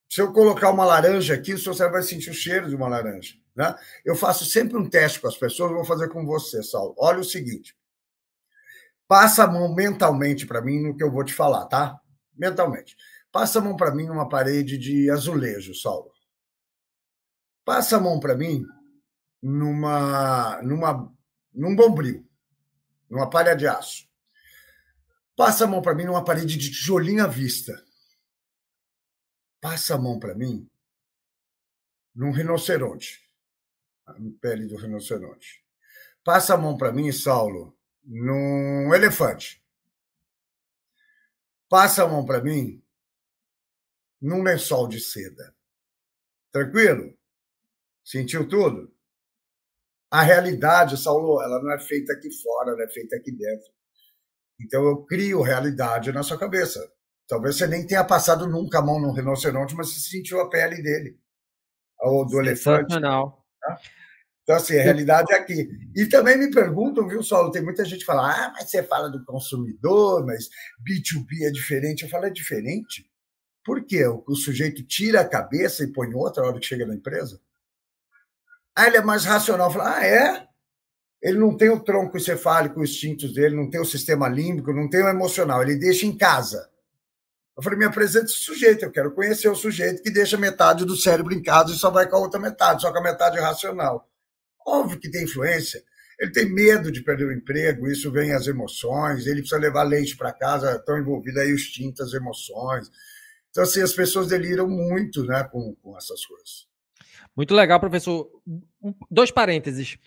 Se 0.10 0.22
eu 0.22 0.32
colocar 0.32 0.70
uma 0.70 0.86
laranja 0.86 1.34
aqui, 1.34 1.54
o 1.54 1.60
seu 1.60 1.74
cérebro 1.74 2.00
vai 2.00 2.08
sentir 2.08 2.30
o 2.30 2.34
cheiro 2.34 2.70
de 2.70 2.76
uma 2.76 2.88
laranja. 2.88 3.36
Né? 3.56 3.76
Eu 4.06 4.16
faço 4.16 4.46
sempre 4.46 4.78
um 4.78 4.90
teste 4.90 5.20
com 5.20 5.28
as 5.28 5.38
pessoas, 5.38 5.72
vou 5.72 5.84
fazer 5.84 6.10
com 6.10 6.26
você, 6.26 6.64
Saulo. 6.64 6.96
Olha 6.98 7.20
o 7.20 7.26
seguinte. 7.26 7.76
Passa 9.08 9.44
a 9.44 9.48
mão 9.48 9.74
mentalmente 9.74 10.46
para 10.46 10.62
mim 10.62 10.82
no 10.82 10.96
que 10.96 11.04
eu 11.04 11.12
vou 11.12 11.24
te 11.24 11.34
falar, 11.34 11.66
tá? 11.66 12.00
Mentalmente. 12.36 12.96
Passa 13.32 13.60
a 13.60 13.62
mão 13.62 13.76
para 13.76 13.94
mim 13.94 14.06
numa 14.06 14.30
parede 14.30 14.78
de 14.78 15.10
azulejo, 15.10 15.74
Saulo. 15.74 16.12
Passa 17.68 17.98
a 17.98 18.00
mão 18.00 18.18
para 18.18 18.34
mim 18.34 18.66
numa, 19.42 20.62
numa, 20.62 21.14
num 21.54 21.76
bombril, 21.76 22.26
numa 23.10 23.30
palha 23.30 23.58
de 23.58 23.68
aço. 23.68 24.08
Passa 25.36 25.66
a 25.66 25.68
mão 25.68 25.82
para 25.82 25.94
mim 25.94 26.06
numa 26.06 26.24
parede 26.24 26.56
de 26.56 26.72
tijolinho 26.72 27.26
à 27.26 27.28
vista. 27.28 27.86
Passa 29.60 29.96
a 29.96 29.98
mão 29.98 30.18
para 30.18 30.34
mim 30.34 30.66
num 32.16 32.32
rinoceronte, 32.32 33.30
a 34.06 34.16
pele 34.40 34.66
do 34.66 34.78
rinoceronte. 34.78 35.62
Passa 36.24 36.54
a 36.54 36.58
mão 36.58 36.78
para 36.78 36.94
mim, 36.94 37.12
Saulo, 37.12 37.78
num 38.02 38.96
elefante. 38.96 39.62
Passa 41.68 42.06
a 42.06 42.08
mão 42.08 42.26
para 42.26 42.42
mim 42.42 42.82
num 44.22 44.42
lençol 44.42 44.88
de 44.88 45.02
seda. 45.02 45.54
Tranquilo? 46.50 47.18
Sentiu 48.08 48.48
tudo? 48.48 48.90
A 50.10 50.22
realidade, 50.22 50.98
Saulo, 50.98 51.42
ela 51.42 51.62
não 51.62 51.74
é 51.74 51.78
feita 51.78 52.14
aqui 52.14 52.30
fora, 52.42 52.72
ela 52.72 52.84
é 52.84 52.88
feita 52.88 53.18
aqui 53.18 53.34
dentro. 53.34 53.68
Então 54.62 54.82
eu 54.86 55.04
crio 55.04 55.42
realidade 55.42 56.14
na 56.14 56.24
sua 56.24 56.38
cabeça. 56.40 56.80
Talvez 57.28 57.58
você 57.58 57.68
nem 57.68 57.86
tenha 57.86 58.06
passado 58.06 58.48
nunca 58.48 58.80
a 58.80 58.82
mão 58.82 58.98
num 58.98 59.12
rinoceronte, 59.12 59.76
mas 59.76 59.90
você 59.90 60.00
sentiu 60.00 60.40
a 60.40 60.50
pele 60.50 60.82
dele. 60.82 61.20
Ou 62.00 62.26
do 62.26 62.40
elefante. 62.40 62.96
Tá? 63.60 63.78
Então, 64.44 64.56
assim, 64.56 64.80
a 64.80 64.84
realidade 64.84 65.34
é 65.34 65.36
aqui. 65.36 65.70
E 65.94 66.06
também 66.06 66.38
me 66.38 66.50
perguntam, 66.50 67.10
viu, 67.10 67.22
Saulo? 67.22 67.52
Tem 67.52 67.62
muita 67.62 67.84
gente 67.84 68.00
que 68.00 68.06
fala, 68.06 68.32
ah, 68.32 68.54
mas 68.54 68.70
você 68.70 68.82
fala 68.84 69.10
do 69.10 69.26
consumidor, 69.26 70.26
mas 70.26 70.48
B2B 70.80 71.46
é 71.46 71.52
diferente. 71.52 72.04
Eu 72.04 72.10
falo, 72.10 72.28
é 72.28 72.30
diferente? 72.30 73.12
Por 73.66 73.84
quê? 73.84 74.08
O, 74.08 74.24
o 74.26 74.36
sujeito 74.36 74.82
tira 74.88 75.20
a 75.20 75.28
cabeça 75.28 75.84
e 75.84 75.92
põe 75.92 76.14
outra 76.14 76.46
hora 76.46 76.58
que 76.58 76.66
chega 76.66 76.86
na 76.86 76.96
empresa? 76.96 77.42
Ah, 78.78 78.86
ele 78.86 78.98
é 78.98 79.02
mais 79.02 79.26
racional. 79.26 79.72
Fala, 79.72 79.98
ah, 79.98 80.06
é? 80.06 80.48
Ele 81.20 81.40
não 81.40 81.58
tem 81.58 81.68
o 81.68 81.80
tronco 81.80 82.16
encefálico, 82.16 82.80
os 82.80 82.92
instintos 82.92 83.34
dele, 83.34 83.56
não 83.56 83.68
tem 83.72 83.82
o 83.82 83.86
sistema 83.86 84.30
límbico, 84.30 84.72
não 84.72 84.88
tem 84.88 85.04
o 85.04 85.08
emocional, 85.08 85.64
ele 85.64 85.76
deixa 85.76 86.06
em 86.06 86.16
casa. 86.16 86.70
Eu 87.58 87.64
falei, 87.64 87.80
me 87.80 87.86
apresente 87.86 88.26
esse 88.26 88.44
sujeito, 88.44 88.86
eu 88.86 88.92
quero 88.92 89.16
conhecer 89.16 89.50
o 89.50 89.56
sujeito 89.56 90.04
que 90.04 90.12
deixa 90.12 90.38
metade 90.38 90.86
do 90.86 90.96
cérebro 90.96 91.34
em 91.34 91.42
casa 91.42 91.74
e 91.74 91.76
só 91.76 91.90
vai 91.90 92.08
com 92.08 92.18
a 92.18 92.20
outra 92.20 92.40
metade, 92.40 92.84
só 92.84 92.92
com 92.92 93.00
a 93.00 93.02
metade 93.02 93.40
racional. 93.40 94.08
Óbvio 94.64 95.00
que 95.00 95.10
tem 95.10 95.24
influência. 95.24 95.84
Ele 96.20 96.32
tem 96.32 96.48
medo 96.48 96.92
de 96.92 97.02
perder 97.02 97.26
o 97.26 97.34
emprego, 97.34 97.90
isso 97.90 98.12
vem 98.12 98.32
as 98.32 98.46
emoções, 98.46 99.26
ele 99.26 99.40
precisa 99.40 99.60
levar 99.60 99.84
leite 99.84 100.16
para 100.16 100.32
casa, 100.32 100.76
estão 100.76 101.00
envolvidas 101.00 101.42
aí 101.42 101.52
os 101.52 101.62
instintos, 101.62 102.02
as 102.02 102.14
emoções. 102.14 102.92
Então, 103.50 103.64
assim, 103.64 103.82
as 103.82 103.94
pessoas 103.94 104.28
deliram 104.28 104.70
muito 104.70 105.24
né, 105.24 105.44
com, 105.52 105.74
com 105.82 105.98
essas 105.98 106.24
coisas. 106.24 106.67
Muito 107.38 107.54
legal, 107.54 107.80
professor. 107.80 108.28
Dois 109.12 109.30
parênteses. 109.30 110.00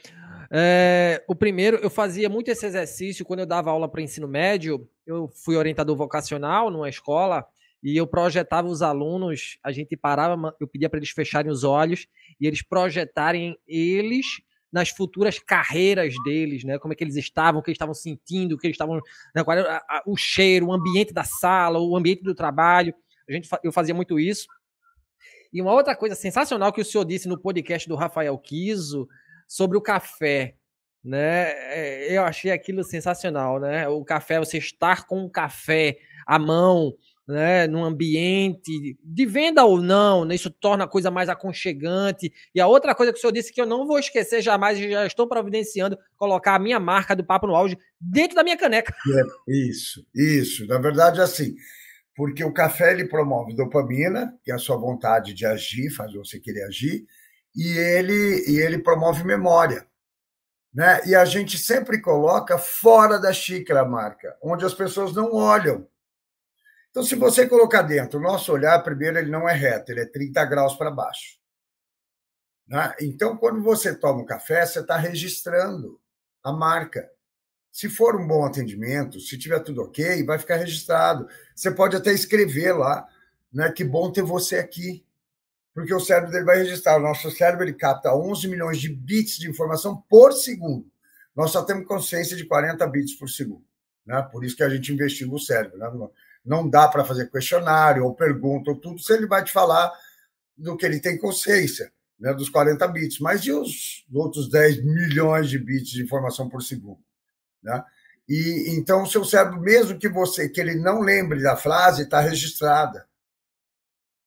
É, 0.52 1.22
o 1.28 1.36
primeiro, 1.36 1.76
eu 1.76 1.88
fazia 1.88 2.28
muito 2.28 2.50
esse 2.50 2.66
exercício 2.66 3.24
quando 3.24 3.38
eu 3.38 3.46
dava 3.46 3.70
aula 3.70 3.88
para 3.88 4.02
ensino 4.02 4.26
médio. 4.26 4.88
Eu 5.06 5.28
fui 5.28 5.54
orientador 5.54 5.96
vocacional 5.96 6.72
numa 6.72 6.88
escola 6.88 7.46
e 7.80 7.96
eu 7.96 8.04
projetava 8.04 8.66
os 8.66 8.82
alunos. 8.82 9.58
A 9.62 9.70
gente 9.70 9.96
parava, 9.96 10.52
eu 10.58 10.66
pedia 10.66 10.90
para 10.90 10.98
eles 10.98 11.10
fecharem 11.10 11.52
os 11.52 11.62
olhos 11.62 12.08
e 12.40 12.48
eles 12.48 12.62
projetarem 12.62 13.56
eles 13.64 14.26
nas 14.72 14.88
futuras 14.88 15.38
carreiras 15.38 16.14
deles, 16.24 16.64
né? 16.64 16.80
Como 16.80 16.92
é 16.92 16.96
que 16.96 17.04
eles 17.04 17.16
estavam, 17.16 17.60
o 17.60 17.62
que 17.62 17.70
eles 17.70 17.76
estavam 17.76 17.94
sentindo, 17.94 18.56
o 18.56 18.58
que 18.58 18.66
eles 18.66 18.74
estavam, 18.74 19.00
né? 19.34 19.44
qual 19.44 19.56
era 19.56 19.80
o 20.04 20.16
cheiro, 20.16 20.66
o 20.66 20.72
ambiente 20.72 21.12
da 21.12 21.24
sala, 21.24 21.78
o 21.78 21.96
ambiente 21.96 22.22
do 22.24 22.34
trabalho. 22.34 22.92
A 23.28 23.32
gente, 23.32 23.48
eu 23.62 23.70
fazia 23.70 23.94
muito 23.94 24.18
isso. 24.18 24.48
E 25.52 25.60
uma 25.60 25.72
outra 25.72 25.96
coisa 25.96 26.14
sensacional 26.14 26.72
que 26.72 26.80
o 26.80 26.84
senhor 26.84 27.04
disse 27.04 27.28
no 27.28 27.38
podcast 27.38 27.88
do 27.88 27.96
Rafael 27.96 28.36
Kiso 28.38 29.08
sobre 29.48 29.76
o 29.76 29.80
café, 29.80 30.54
né? 31.02 31.50
É, 31.74 32.16
eu 32.16 32.22
achei 32.22 32.52
aquilo 32.52 32.84
sensacional, 32.84 33.58
né? 33.58 33.88
O 33.88 34.04
café, 34.04 34.38
você 34.38 34.58
estar 34.58 35.06
com 35.06 35.24
o 35.24 35.30
café 35.30 35.98
à 36.26 36.38
mão, 36.38 36.94
né, 37.30 37.68
num 37.68 37.84
ambiente 37.84 38.98
de 39.02 39.26
venda 39.26 39.64
ou 39.64 39.80
não, 39.80 40.24
né, 40.24 40.34
isso 40.34 40.50
torna 40.50 40.84
a 40.84 40.88
coisa 40.88 41.10
mais 41.10 41.28
aconchegante. 41.28 42.32
E 42.52 42.60
a 42.60 42.66
outra 42.66 42.94
coisa 42.94 43.12
que 43.12 43.18
o 43.18 43.20
senhor 43.20 43.32
disse 43.32 43.52
que 43.52 43.60
eu 43.60 43.66
não 43.66 43.86
vou 43.86 43.98
esquecer 43.98 44.42
jamais, 44.42 44.78
já 44.78 45.06
estou 45.06 45.28
providenciando, 45.28 45.96
colocar 46.16 46.56
a 46.56 46.58
minha 46.58 46.80
marca 46.80 47.14
do 47.14 47.24
Papo 47.24 47.46
no 47.46 47.54
Auge 47.54 47.78
dentro 48.00 48.34
da 48.34 48.42
minha 48.42 48.56
caneca. 48.56 48.92
É, 48.92 49.22
isso, 49.68 50.04
isso. 50.12 50.66
Na 50.66 50.78
verdade, 50.78 51.20
assim, 51.20 51.54
porque 52.20 52.44
o 52.44 52.52
café 52.52 52.92
ele 52.92 53.08
promove 53.08 53.54
dopamina, 53.54 54.38
que 54.44 54.52
é 54.52 54.54
a 54.54 54.58
sua 54.58 54.76
vontade 54.76 55.32
de 55.32 55.46
agir, 55.46 55.88
faz 55.88 56.12
você 56.12 56.38
querer 56.38 56.64
agir, 56.64 57.06
e 57.56 57.66
ele, 57.78 58.44
e 58.46 58.60
ele 58.60 58.78
promove 58.78 59.24
memória. 59.24 59.88
Né? 60.70 61.00
E 61.06 61.14
a 61.14 61.24
gente 61.24 61.56
sempre 61.56 61.98
coloca 61.98 62.58
fora 62.58 63.18
da 63.18 63.32
xícara 63.32 63.80
a 63.80 63.88
marca, 63.88 64.36
onde 64.42 64.66
as 64.66 64.74
pessoas 64.74 65.14
não 65.14 65.32
olham. 65.32 65.88
Então, 66.90 67.02
se 67.02 67.14
você 67.14 67.48
colocar 67.48 67.80
dentro, 67.80 68.20
o 68.20 68.22
nosso 68.22 68.52
olhar, 68.52 68.78
primeiro, 68.82 69.16
ele 69.16 69.30
não 69.30 69.48
é 69.48 69.54
reto, 69.54 69.90
ele 69.90 70.00
é 70.00 70.06
30 70.06 70.44
graus 70.44 70.74
para 70.76 70.90
baixo. 70.90 71.38
Né? 72.68 72.96
Então, 73.00 73.34
quando 73.34 73.62
você 73.62 73.94
toma 73.94 74.20
um 74.20 74.26
café, 74.26 74.66
você 74.66 74.80
está 74.80 74.98
registrando 74.98 75.98
a 76.44 76.52
marca. 76.52 77.10
Se 77.72 77.88
for 77.88 78.20
um 78.20 78.26
bom 78.26 78.44
atendimento, 78.44 79.20
se 79.20 79.38
tiver 79.38 79.60
tudo 79.60 79.82
ok, 79.82 80.24
vai 80.24 80.38
ficar 80.38 80.56
registrado. 80.56 81.28
Você 81.54 81.70
pode 81.70 81.96
até 81.96 82.12
escrever 82.12 82.72
lá, 82.72 83.06
né? 83.52 83.70
Que 83.70 83.84
bom 83.84 84.10
ter 84.10 84.22
você 84.22 84.56
aqui. 84.56 85.04
Porque 85.72 85.94
o 85.94 86.00
cérebro 86.00 86.32
dele 86.32 86.44
vai 86.44 86.58
registrar. 86.58 86.96
O 86.96 87.02
nosso 87.02 87.30
cérebro 87.30 87.64
ele 87.64 87.74
capta 87.74 88.14
11 88.14 88.48
milhões 88.48 88.80
de 88.80 88.88
bits 88.88 89.38
de 89.38 89.48
informação 89.48 90.02
por 90.08 90.32
segundo. 90.32 90.90
Nós 91.34 91.52
só 91.52 91.62
temos 91.62 91.86
consciência 91.86 92.36
de 92.36 92.44
40 92.44 92.84
bits 92.88 93.14
por 93.14 93.28
segundo. 93.28 93.64
Né? 94.04 94.20
Por 94.32 94.44
isso 94.44 94.56
que 94.56 94.64
a 94.64 94.68
gente 94.68 94.92
investiga 94.92 95.32
o 95.32 95.38
cérebro. 95.38 95.78
Né? 95.78 96.08
Não 96.44 96.68
dá 96.68 96.88
para 96.88 97.04
fazer 97.04 97.30
questionário 97.30 98.04
ou 98.04 98.14
pergunta 98.14 98.70
ou 98.70 98.76
tudo, 98.76 98.98
se 98.98 99.12
ele 99.12 99.26
vai 99.26 99.44
te 99.44 99.52
falar 99.52 99.92
do 100.56 100.76
que 100.76 100.84
ele 100.84 101.00
tem 101.00 101.16
consciência, 101.16 101.92
né? 102.18 102.34
dos 102.34 102.48
40 102.48 102.86
bits. 102.88 103.20
Mas 103.20 103.42
e 103.42 103.52
os 103.52 104.04
outros 104.12 104.50
10 104.50 104.84
milhões 104.84 105.48
de 105.48 105.58
bits 105.58 105.90
de 105.90 106.02
informação 106.02 106.48
por 106.48 106.62
segundo? 106.62 106.98
Né? 107.62 107.82
E 108.28 108.76
então 108.76 109.02
o 109.02 109.06
seu 109.06 109.24
cérebro, 109.24 109.60
mesmo 109.60 109.98
que 109.98 110.08
você 110.08 110.48
que 110.48 110.60
ele 110.60 110.76
não 110.76 111.00
lembre 111.00 111.42
da 111.42 111.56
frase, 111.56 112.02
está 112.02 112.20
registrada. 112.20 113.08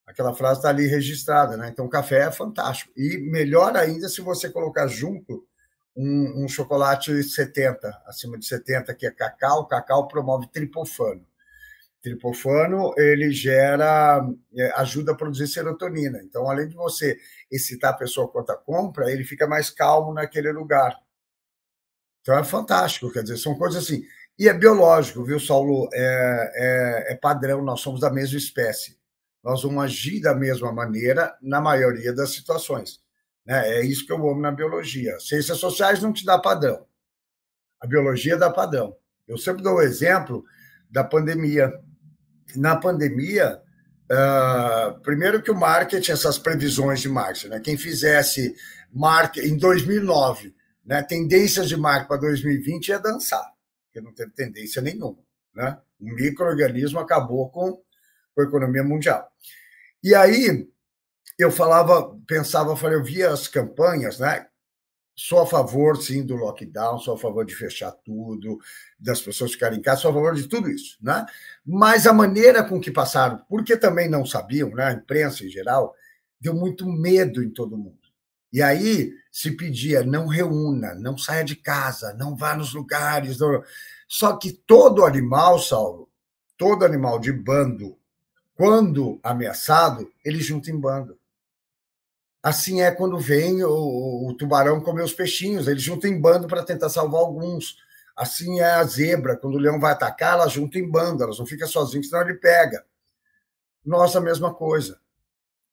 Aquela 0.05 0.33
frase 0.33 0.59
está 0.59 0.69
ali 0.69 0.85
registrada, 0.85 1.55
né? 1.55 1.69
Então, 1.69 1.87
café 1.87 2.27
é 2.27 2.31
fantástico. 2.31 2.91
E 2.95 3.17
melhor 3.17 3.75
ainda 3.75 4.09
se 4.09 4.21
você 4.21 4.49
colocar 4.49 4.87
junto 4.87 5.47
um, 5.95 6.43
um, 6.43 6.47
chocolate 6.47 7.23
70, 7.23 8.01
acima 8.05 8.37
de 8.37 8.45
70, 8.45 8.93
que 8.95 9.07
é 9.07 9.11
cacau. 9.11 9.65
Cacau 9.65 10.07
promove 10.07 10.47
tripofano. 10.51 11.25
Tripofano, 12.01 12.93
ele 12.97 13.31
gera, 13.31 14.21
é, 14.55 14.71
ajuda 14.75 15.13
a 15.13 15.15
produzir 15.15 15.47
serotonina. 15.47 16.19
Então, 16.21 16.49
além 16.49 16.67
de 16.67 16.75
você 16.75 17.17
excitar 17.49 17.91
a 17.91 17.97
pessoa 17.97 18.27
quanto 18.27 18.51
a 18.51 18.57
compra, 18.57 19.09
ele 19.09 19.23
fica 19.23 19.47
mais 19.47 19.69
calmo 19.69 20.13
naquele 20.13 20.51
lugar. 20.51 20.99
Então 22.23 22.39
é 22.39 22.43
fantástico, 22.43 23.11
quer 23.11 23.21
dizer, 23.21 23.37
são 23.37 23.53
coisas 23.53 23.83
assim. 23.83 24.01
E 24.39 24.47
é 24.47 24.53
biológico, 24.53 25.23
viu, 25.23 25.39
Saulo? 25.39 25.89
É, 25.93 26.51
é, 26.55 27.13
é 27.13 27.15
padrão, 27.15 27.61
nós 27.61 27.81
somos 27.81 27.99
da 27.99 28.09
mesma 28.09 28.37
espécie. 28.37 28.97
nós 29.43 29.61
vamos 29.61 29.83
agir 29.83 30.21
da 30.21 30.33
mesma 30.33 30.71
maneira 30.71 31.37
na 31.41 31.59
maioria 31.59 32.13
das 32.13 32.31
situações. 32.31 33.01
Né? 33.45 33.79
É 33.79 33.85
isso 33.85 34.05
que 34.05 34.13
eu 34.13 34.15
amo 34.15 34.39
na 34.39 34.51
biologia. 34.51 35.19
Ciências 35.19 35.57
sociais 35.57 36.01
não 36.01 36.13
te 36.13 36.25
dá 36.25 36.39
padrão. 36.39 36.85
A 37.79 37.85
biologia 37.85 38.37
dá 38.37 38.49
padrão. 38.49 38.95
Eu 39.27 39.37
sempre 39.37 39.61
dou 39.61 39.75
o 39.75 39.81
exemplo 39.81 40.45
da 40.89 41.03
pandemia. 41.03 41.73
Na 42.55 42.77
pandemia, 42.77 43.61
uh, 44.09 44.99
primeiro 45.01 45.41
que 45.41 45.51
o 45.51 45.55
marketing, 45.55 46.13
essas 46.13 46.37
previsões 46.37 47.01
de 47.01 47.09
marketing, 47.09 47.49
né? 47.49 47.59
quem 47.59 47.77
fizesse 47.77 48.55
marketing 48.91 49.55
em 49.55 49.57
2009, 49.57 50.55
né? 50.85 51.01
tendências 51.01 51.67
de 51.67 51.77
marketing 51.77 52.07
para 52.07 52.17
2020 52.17 52.87
ia 52.89 52.99
dançar, 52.99 53.53
porque 53.85 54.01
não 54.01 54.13
teve 54.13 54.31
tendência 54.31 54.81
nenhuma. 54.81 55.19
Né? 55.53 55.77
O 55.99 56.05
microorganismo 56.05 56.99
acabou 56.99 57.49
com, 57.49 57.81
com 58.33 58.41
a 58.41 58.43
economia 58.43 58.83
mundial. 58.83 59.31
E 60.03 60.13
aí 60.13 60.67
eu 61.37 61.51
falava, 61.51 62.17
pensava, 62.27 62.75
falei, 62.75 62.97
eu 62.97 63.03
via 63.03 63.29
as 63.31 63.47
campanhas, 63.47 64.19
né? 64.19 64.47
Sou 65.15 65.41
a 65.41 65.45
favor, 65.45 65.95
sim, 66.01 66.25
do 66.25 66.35
lockdown, 66.35 66.97
sou 66.97 67.13
a 67.13 67.17
favor 67.17 67.45
de 67.45 67.55
fechar 67.55 67.91
tudo, 67.91 68.57
das 68.99 69.21
pessoas 69.21 69.51
ficarem 69.51 69.77
em 69.77 69.81
casa, 69.81 70.01
sou 70.01 70.11
a 70.11 70.13
favor 70.13 70.33
de 70.33 70.47
tudo 70.47 70.69
isso, 70.69 70.97
né? 71.01 71.25
Mas 71.63 72.07
a 72.07 72.13
maneira 72.13 72.63
com 72.63 72.79
que 72.79 72.89
passaram, 72.89 73.37
porque 73.47 73.77
também 73.77 74.09
não 74.09 74.25
sabiam, 74.25 74.69
né? 74.69 74.85
A 74.85 74.93
imprensa 74.93 75.45
em 75.45 75.49
geral, 75.49 75.93
deu 76.39 76.53
muito 76.53 76.87
medo 76.87 77.43
em 77.43 77.49
todo 77.49 77.77
mundo. 77.77 78.02
E 78.53 78.61
aí 78.61 79.11
se 79.31 79.49
pedia, 79.49 80.03
não 80.03 80.27
reúna, 80.27 80.93
não 80.93 81.17
saia 81.17 81.43
de 81.43 81.55
casa, 81.55 82.13
não 82.13 82.35
vá 82.35 82.55
nos 82.55 82.71
lugares. 82.71 83.39
Não... 83.39 83.63
Só 84.07 84.37
que 84.37 84.53
todo 84.53 85.03
animal, 85.03 85.57
Saulo, 85.57 86.07
todo 86.55 86.85
animal 86.85 87.17
de 87.17 87.33
bando, 87.33 87.97
quando 88.53 89.19
ameaçado, 89.23 90.07
ele 90.23 90.39
junta 90.39 90.69
em 90.69 90.79
bando. 90.79 91.17
Assim 92.43 92.81
é 92.81 92.91
quando 92.91 93.17
vem 93.17 93.63
o, 93.63 94.27
o 94.27 94.33
tubarão 94.35 94.81
comer 94.81 95.03
os 95.03 95.13
peixinhos, 95.13 95.67
ele 95.67 95.79
junta 95.79 96.07
em 96.07 96.21
bando 96.21 96.47
para 96.47 96.61
tentar 96.61 96.89
salvar 96.89 97.21
alguns. 97.21 97.77
Assim 98.15 98.59
é 98.59 98.65
a 98.65 98.83
zebra, 98.83 99.35
quando 99.35 99.55
o 99.55 99.59
leão 99.59 99.79
vai 99.79 99.93
atacar, 99.93 100.33
ela 100.33 100.47
junta 100.47 100.77
em 100.77 100.87
bando, 100.87 101.23
elas 101.23 101.39
não 101.39 101.45
ficam 101.47 101.67
sozinhas, 101.67 102.09
senão 102.09 102.21
ele 102.21 102.35
pega. 102.35 102.85
Nós, 103.83 104.15
a 104.15 104.21
mesma 104.21 104.53
coisa. 104.53 105.01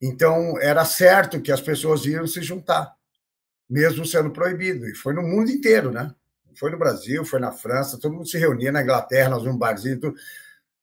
Então, 0.01 0.59
era 0.61 0.85
certo 0.85 1.41
que 1.41 1.53
as 1.53 1.61
pessoas 1.61 2.07
iam 2.07 2.27
se 2.27 2.43
juntar, 2.43 2.95
mesmo 3.69 4.07
sendo 4.07 4.31
proibido. 4.31 4.89
E 4.89 4.95
foi 4.95 5.13
no 5.15 5.23
mundo 5.23 5.51
inteiro, 5.51 5.91
né? 5.91 6.15
Foi 6.57 6.71
no 6.71 6.79
Brasil, 6.79 7.25
foi 7.25 7.39
na 7.41 7.53
França, 7.53 7.99
todo 7.99 8.15
mundo 8.15 8.29
se 8.29 8.39
reunia 8.39 8.73
na 8.73 8.83
Inglaterra, 8.83 9.31
nós 9.31 9.43
vimos 9.43 9.57
um 9.57 9.59
barzinho, 9.59 10.01
tudo. 10.01 10.17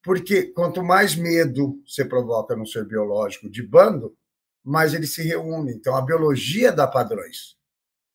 porque 0.02 0.44
quanto 0.44 0.84
mais 0.84 1.16
medo 1.16 1.82
você 1.86 2.06
provoca 2.06 2.56
no 2.56 2.66
ser 2.66 2.86
biológico 2.86 3.50
de 3.50 3.62
bando, 3.62 4.16
mas 4.64 4.94
ele 4.94 5.08
se 5.08 5.24
reúne. 5.24 5.74
Então, 5.74 5.96
a 5.96 6.02
biologia 6.02 6.72
dá 6.72 6.88
padrões 6.88 7.58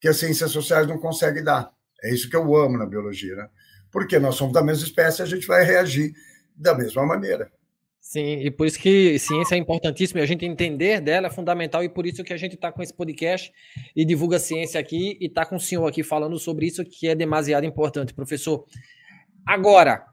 que 0.00 0.08
as 0.08 0.16
ciências 0.16 0.50
sociais 0.50 0.86
não 0.86 0.98
conseguem 0.98 1.44
dar. 1.44 1.72
É 2.02 2.12
isso 2.12 2.28
que 2.28 2.36
eu 2.36 2.56
amo 2.56 2.76
na 2.76 2.86
biologia, 2.86 3.36
né? 3.36 3.48
Porque 3.90 4.18
nós 4.18 4.34
somos 4.34 4.52
da 4.52 4.62
mesma 4.62 4.84
espécie, 4.84 5.22
a 5.22 5.26
gente 5.26 5.46
vai 5.46 5.64
reagir 5.64 6.12
da 6.56 6.74
mesma 6.74 7.06
maneira. 7.06 7.50
Sim, 8.04 8.40
e 8.40 8.50
por 8.50 8.66
isso 8.66 8.80
que 8.80 9.16
ciência 9.16 9.54
é 9.54 9.58
importantíssima 9.58 10.18
e 10.18 10.24
a 10.24 10.26
gente 10.26 10.44
entender 10.44 11.00
dela 11.00 11.28
é 11.28 11.30
fundamental 11.30 11.84
e 11.84 11.88
por 11.88 12.04
isso 12.04 12.24
que 12.24 12.32
a 12.32 12.36
gente 12.36 12.56
está 12.56 12.72
com 12.72 12.82
esse 12.82 12.92
podcast 12.92 13.52
e 13.94 14.04
divulga 14.04 14.40
ciência 14.40 14.80
aqui 14.80 15.16
e 15.20 15.26
está 15.26 15.46
com 15.46 15.54
o 15.54 15.60
senhor 15.60 15.86
aqui 15.86 16.02
falando 16.02 16.36
sobre 16.36 16.66
isso 16.66 16.84
que 16.84 17.06
é 17.06 17.14
demasiado 17.14 17.64
importante, 17.64 18.12
professor. 18.12 18.66
Agora, 19.46 20.04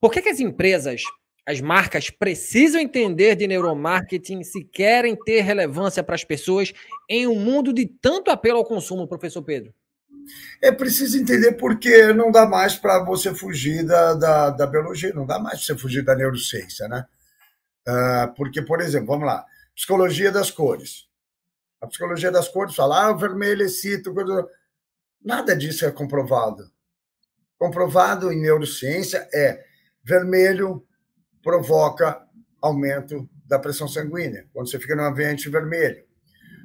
por 0.00 0.10
que, 0.10 0.20
que 0.20 0.30
as 0.30 0.40
empresas 0.40 1.04
as 1.46 1.60
marcas 1.60 2.10
precisam 2.10 2.80
entender 2.80 3.36
de 3.36 3.46
neuromarketing 3.46 4.42
se 4.42 4.64
querem 4.64 5.16
ter 5.16 5.42
relevância 5.42 6.02
para 6.02 6.16
as 6.16 6.24
pessoas 6.24 6.72
em 7.08 7.28
um 7.28 7.38
mundo 7.38 7.72
de 7.72 7.86
tanto 7.86 8.32
apelo 8.32 8.58
ao 8.58 8.64
consumo, 8.64 9.06
professor 9.06 9.42
Pedro? 9.42 9.72
É 10.60 10.70
preciso 10.70 11.18
entender 11.18 11.52
porque 11.52 12.12
não 12.12 12.30
dá 12.30 12.46
mais 12.46 12.74
para 12.74 13.04
você 13.04 13.34
fugir 13.34 13.84
da, 13.84 14.14
da, 14.14 14.50
da, 14.50 14.66
biologia, 14.66 15.12
não 15.12 15.26
dá 15.26 15.38
mais 15.38 15.58
para 15.58 15.66
você 15.74 15.80
fugir 15.80 16.04
da 16.04 16.14
neurociência, 16.14 16.88
né? 16.88 17.06
Uh, 17.86 18.34
porque, 18.34 18.62
por 18.62 18.80
exemplo, 18.80 19.08
vamos 19.08 19.26
lá, 19.26 19.44
psicologia 19.74 20.30
das 20.30 20.50
cores. 20.50 21.08
A 21.80 21.86
psicologia 21.86 22.30
das 22.30 22.48
cores 22.48 22.76
fala, 22.76 23.08
ah, 23.08 23.12
vermelho 23.12 23.62
excita, 23.62 24.12
coisa... 24.12 24.48
nada 25.20 25.56
disso 25.56 25.84
é 25.84 25.90
comprovado. 25.90 26.70
Comprovado 27.58 28.32
em 28.32 28.40
neurociência 28.40 29.28
é 29.34 29.64
vermelho 30.04 30.86
provoca 31.42 32.24
aumento 32.60 33.28
da 33.44 33.58
pressão 33.58 33.88
sanguínea, 33.88 34.48
quando 34.52 34.70
você 34.70 34.78
fica 34.78 34.94
num 34.94 35.04
ambiente 35.04 35.48
vermelho. 35.48 36.04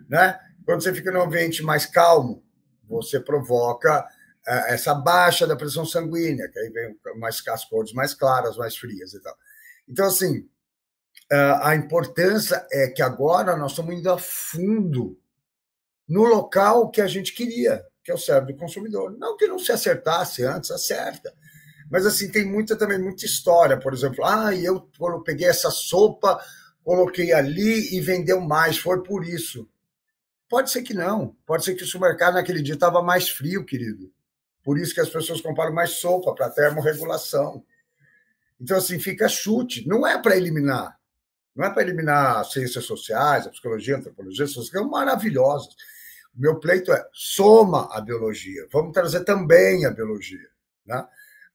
Né? 0.07 0.39
Quando 0.63 0.83
você 0.83 0.93
fica 0.93 1.11
num 1.11 1.21
ambiente 1.21 1.63
mais 1.63 1.85
calmo, 1.85 2.43
você 2.87 3.19
provoca 3.19 4.01
uh, 4.01 4.51
essa 4.67 4.93
baixa 4.93 5.45
da 5.45 5.55
pressão 5.55 5.85
sanguínea, 5.85 6.49
que 6.49 6.59
aí 6.59 6.69
vem 6.69 6.97
mais, 7.17 7.41
as 7.47 7.65
cores 7.65 7.93
mais 7.93 8.13
claras, 8.13 8.57
mais 8.57 8.77
frias 8.77 9.13
e 9.13 9.21
tal. 9.21 9.35
Então, 9.87 10.05
assim, 10.05 10.39
uh, 11.31 11.59
a 11.61 11.75
importância 11.75 12.65
é 12.71 12.87
que 12.87 13.01
agora 13.01 13.55
nós 13.55 13.71
estamos 13.71 13.95
indo 13.95 14.11
a 14.11 14.17
fundo 14.17 15.19
no 16.07 16.23
local 16.23 16.89
que 16.89 17.01
a 17.01 17.07
gente 17.07 17.33
queria, 17.33 17.83
que 18.03 18.11
é 18.11 18.13
o 18.13 18.17
cérebro 18.17 18.53
do 18.53 18.59
consumidor. 18.59 19.17
Não 19.17 19.35
que 19.35 19.47
não 19.47 19.59
se 19.59 19.71
acertasse 19.71 20.43
antes, 20.43 20.71
acerta. 20.71 21.33
Mas 21.89 22.05
assim, 22.05 22.31
tem 22.31 22.45
muita 22.45 22.75
também 22.75 22.99
muita 22.99 23.25
história, 23.25 23.79
por 23.79 23.93
exemplo, 23.93 24.23
ah, 24.25 24.53
eu 24.53 24.89
peguei 25.23 25.47
essa 25.47 25.71
sopa, 25.71 26.39
coloquei 26.83 27.31
ali 27.33 27.95
e 27.95 28.01
vendeu 28.01 28.41
mais, 28.41 28.77
foi 28.77 29.03
por 29.03 29.25
isso. 29.25 29.69
Pode 30.49 30.71
ser 30.71 30.81
que 30.81 30.93
não. 30.93 31.35
Pode 31.45 31.65
ser 31.65 31.75
que 31.75 31.83
o 31.83 31.87
supermercado 31.87 32.35
naquele 32.35 32.61
dia 32.61 32.75
estava 32.75 33.01
mais 33.01 33.29
frio, 33.29 33.65
querido. 33.65 34.11
Por 34.63 34.77
isso 34.77 34.93
que 34.93 35.01
as 35.01 35.09
pessoas 35.09 35.41
compram 35.41 35.73
mais 35.73 35.91
sopa 35.91 36.33
para 36.33 36.49
termorregulação. 36.49 37.63
Então, 38.59 38.77
assim, 38.77 38.99
fica 38.99 39.27
chute. 39.27 39.87
Não 39.87 40.05
é 40.05 40.21
para 40.21 40.35
eliminar. 40.35 40.97
Não 41.55 41.65
é 41.65 41.69
para 41.69 41.81
eliminar 41.81 42.37
as 42.37 42.51
ciências 42.51 42.85
sociais, 42.85 43.47
a 43.47 43.49
psicologia, 43.49 43.95
a 43.95 43.99
antropologia, 43.99 44.45
essas 44.45 44.69
coisas 44.69 44.89
maravilhosas. 44.89 45.73
O 46.35 46.39
meu 46.41 46.59
pleito 46.59 46.91
é 46.91 47.07
soma 47.11 47.89
a 47.91 47.99
biologia. 47.99 48.67
Vamos 48.71 48.93
trazer 48.93 49.23
também 49.23 49.85
a 49.85 49.91
biologia. 49.91 50.47
Né? 50.85 51.05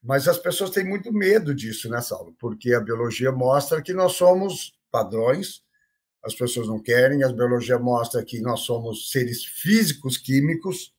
Mas 0.03 0.27
as 0.27 0.37
pessoas 0.37 0.71
têm 0.71 0.83
muito 0.83 1.13
medo 1.13 1.55
disso 1.55 1.89
nessa 1.89 2.15
aula, 2.15 2.33
porque 2.37 2.73
a 2.73 2.81
biologia 2.81 3.31
mostra 3.31 3.81
que 3.81 3.93
nós 3.93 4.13
somos 4.13 4.77
padrões, 4.91 5.63
as 6.23 6.33
pessoas 6.33 6.67
não 6.67 6.79
querem, 6.79 7.23
a 7.23 7.29
biologia 7.31 7.77
mostra 7.77 8.23
que 8.23 8.39
nós 8.41 8.61
somos 8.61 9.11
seres 9.11 9.43
físicos 9.43 10.17
químicos, 10.17 10.93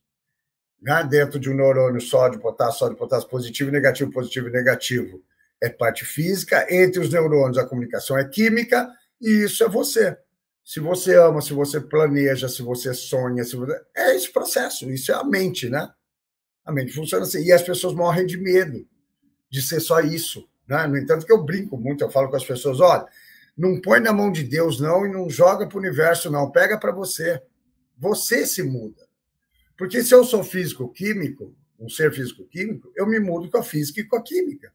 né? 0.82 1.02
dentro 1.08 1.40
de 1.40 1.48
um 1.48 1.54
neurônio 1.54 2.00
sódio, 2.00 2.40
potássio, 2.40 2.80
sódio, 2.80 2.96
potássio, 2.96 3.28
positivo, 3.28 3.70
negativo, 3.70 4.10
positivo 4.10 4.50
negativo, 4.50 5.22
é 5.60 5.70
parte 5.70 6.04
física, 6.04 6.66
entre 6.68 7.00
os 7.00 7.10
neurônios 7.10 7.56
a 7.56 7.66
comunicação 7.66 8.18
é 8.18 8.28
química, 8.28 8.90
e 9.20 9.44
isso 9.44 9.64
é 9.64 9.68
você. 9.68 10.16
Se 10.62 10.80
você 10.80 11.14
ama, 11.16 11.40
se 11.40 11.52
você 11.52 11.80
planeja, 11.80 12.48
se 12.48 12.62
você 12.62 12.92
sonha, 12.92 13.44
se 13.44 13.56
você... 13.56 13.80
é 13.96 14.14
esse 14.16 14.32
processo, 14.32 14.90
isso 14.90 15.12
é 15.12 15.14
a 15.14 15.24
mente, 15.24 15.68
né? 15.68 15.90
A 16.64 16.72
mente 16.72 16.92
funciona 16.92 17.24
assim. 17.24 17.42
E 17.42 17.52
as 17.52 17.62
pessoas 17.62 17.94
morrem 17.94 18.24
de 18.24 18.38
medo 18.38 18.86
de 19.50 19.60
ser 19.60 19.80
só 19.80 20.00
isso. 20.00 20.48
Né? 20.66 20.86
No 20.86 20.96
entanto, 20.96 21.26
que 21.26 21.32
eu 21.32 21.44
brinco 21.44 21.76
muito, 21.76 22.02
eu 22.02 22.10
falo 22.10 22.30
com 22.30 22.36
as 22.36 22.44
pessoas: 22.44 22.80
olha, 22.80 23.06
não 23.56 23.80
põe 23.80 24.00
na 24.00 24.12
mão 24.12 24.32
de 24.32 24.42
Deus, 24.42 24.80
não, 24.80 25.06
e 25.06 25.12
não 25.12 25.30
joga 25.30 25.66
para 25.66 25.76
o 25.76 25.80
universo, 25.80 26.30
não. 26.30 26.50
Pega 26.50 26.78
para 26.78 26.92
você. 26.92 27.42
Você 27.96 28.46
se 28.46 28.62
muda. 28.62 29.06
Porque 29.76 30.02
se 30.02 30.14
eu 30.14 30.24
sou 30.24 30.42
físico-químico, 30.42 31.54
um 31.78 31.88
ser 31.88 32.12
físico-químico, 32.12 32.92
eu 32.96 33.06
me 33.06 33.18
mudo 33.20 33.50
com 33.50 33.58
a 33.58 33.62
física 33.62 34.00
e 34.00 34.04
com 34.04 34.16
a 34.16 34.22
química. 34.22 34.72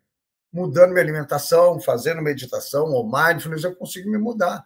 Mudando 0.52 0.92
minha 0.92 1.04
alimentação, 1.04 1.80
fazendo 1.80 2.22
meditação 2.22 2.86
ou 2.86 3.06
mindfulness, 3.06 3.64
eu 3.64 3.76
consigo 3.76 4.10
me 4.10 4.18
mudar. 4.18 4.66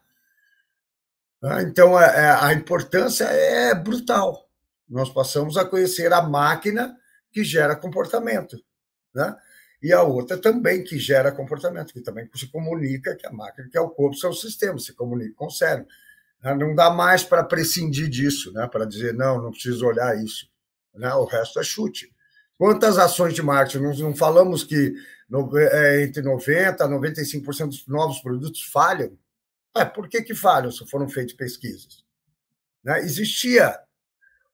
Né? 1.41 1.63
Então, 1.63 1.99
é, 1.99 2.05
é, 2.05 2.29
a 2.31 2.53
importância 2.53 3.25
é 3.25 3.75
brutal. 3.75 4.49
Nós 4.87 5.09
passamos 5.09 5.57
a 5.57 5.65
conhecer 5.65 6.13
a 6.13 6.21
máquina 6.21 6.95
que 7.31 7.43
gera 7.43 7.75
comportamento. 7.75 8.57
Né? 9.13 9.35
E 9.83 9.91
a 9.91 10.01
outra 10.01 10.37
também 10.37 10.81
que 10.81 10.97
gera 10.97 11.29
comportamento, 11.29 11.91
que 11.91 11.99
também 11.99 12.29
se 12.33 12.47
comunica, 12.47 13.17
que 13.17 13.27
a 13.27 13.31
máquina, 13.31 13.67
que 13.69 13.77
é 13.77 13.81
o 13.81 13.89
corpo, 13.89 14.15
são 14.15 14.29
os 14.29 14.39
sistemas, 14.39 14.85
se 14.85 14.93
comunica 14.93 15.35
com 15.35 15.47
o 15.47 15.51
cérebro. 15.51 15.89
Né? 16.41 16.55
Não 16.55 16.73
dá 16.73 16.89
mais 16.89 17.25
para 17.25 17.43
prescindir 17.43 18.07
disso, 18.07 18.53
né? 18.53 18.65
para 18.65 18.85
dizer, 18.85 19.13
não, 19.13 19.41
não 19.41 19.51
preciso 19.51 19.85
olhar 19.85 20.17
isso. 20.17 20.47
Né? 20.95 21.13
O 21.15 21.25
resto 21.25 21.59
é 21.59 21.63
chute. 21.63 22.09
Quantas 22.57 22.97
ações 22.97 23.33
de 23.33 23.43
marketing? 23.43 23.83
Nós 23.83 23.99
não 23.99 24.15
falamos 24.15 24.63
que 24.63 24.95
é, 25.73 26.03
entre 26.03 26.23
90% 26.23 26.79
a 26.79 26.87
95% 26.87 27.67
dos 27.67 27.85
novos 27.85 28.21
produtos 28.21 28.63
falham? 28.63 29.17
É, 29.75 29.83
por 29.83 30.07
que, 30.07 30.21
que 30.21 30.33
falham 30.33 30.71
se 30.71 30.87
foram 30.87 31.09
feitas 31.09 31.33
pesquisas? 31.33 32.05
Né? 32.81 32.99
Existia 32.99 33.77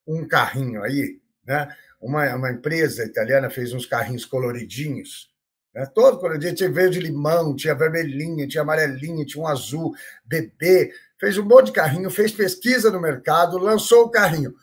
um 0.07 0.27
carrinho 0.27 0.81
aí, 0.81 1.21
né? 1.45 1.75
Uma, 1.99 2.33
uma 2.35 2.51
empresa 2.51 3.03
italiana 3.03 3.49
fez 3.49 3.73
uns 3.73 3.85
carrinhos 3.85 4.25
coloridinhos, 4.25 5.29
Né? 5.73 5.85
Todo 5.93 6.19
colorido. 6.19 6.55
Tinha 6.55 6.71
verde 6.71 6.99
limão, 6.99 7.55
tinha 7.55 7.75
vermelhinha, 7.75 8.47
tinha 8.47 8.63
amarelinha, 8.63 9.25
tinha 9.25 9.43
um 9.43 9.47
azul, 9.47 9.93
bebê. 10.25 10.93
Fez 11.19 11.37
um 11.37 11.45
monte 11.45 11.67
de 11.67 11.73
carrinho, 11.73 12.09
fez 12.09 12.31
pesquisa 12.31 12.89
no 12.89 13.01
mercado, 13.01 13.57
lançou 13.57 14.05
o 14.05 14.09
carrinho. 14.09 14.55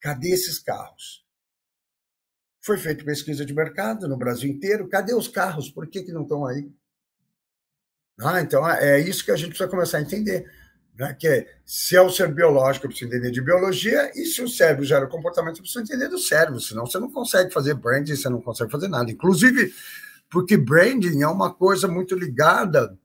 Cadê 0.00 0.30
esses 0.30 0.58
carros? 0.58 1.24
Foi 2.60 2.76
feita 2.78 3.04
pesquisa 3.04 3.44
de 3.44 3.54
mercado 3.54 4.06
no 4.06 4.16
Brasil 4.16 4.50
inteiro. 4.50 4.88
Cadê 4.88 5.14
os 5.14 5.26
carros? 5.26 5.70
Por 5.70 5.88
que, 5.88 6.02
que 6.02 6.12
não 6.12 6.22
estão 6.22 6.46
aí? 6.46 6.70
Ah, 8.20 8.40
então 8.40 8.68
é 8.68 9.00
isso 9.00 9.24
que 9.24 9.32
a 9.32 9.36
gente 9.36 9.48
precisa 9.48 9.68
começar 9.68 9.98
a 9.98 10.02
entender. 10.02 10.48
Né? 11.02 11.16
Que 11.18 11.26
é, 11.26 11.46
se 11.66 11.96
é 11.96 12.00
o 12.00 12.08
ser 12.08 12.32
biológico, 12.32 12.86
eu 12.86 12.90
preciso 12.90 13.10
entender 13.10 13.32
de 13.32 13.42
biologia, 13.42 14.12
e 14.14 14.24
se 14.24 14.40
o 14.40 14.48
cérebro 14.48 14.84
gera 14.84 15.04
o 15.04 15.08
comportamento, 15.08 15.56
eu 15.56 15.62
preciso 15.62 15.80
entender 15.80 16.06
do 16.06 16.16
cérebro, 16.16 16.60
senão 16.60 16.86
você 16.86 16.96
não 17.00 17.10
consegue 17.10 17.52
fazer 17.52 17.74
branding, 17.74 18.14
você 18.14 18.28
não 18.28 18.40
consegue 18.40 18.70
fazer 18.70 18.86
nada. 18.86 19.10
Inclusive, 19.10 19.74
porque 20.30 20.56
branding 20.56 21.20
é 21.22 21.26
uma 21.26 21.52
coisa 21.52 21.88
muito 21.88 22.14
ligada 22.14 22.96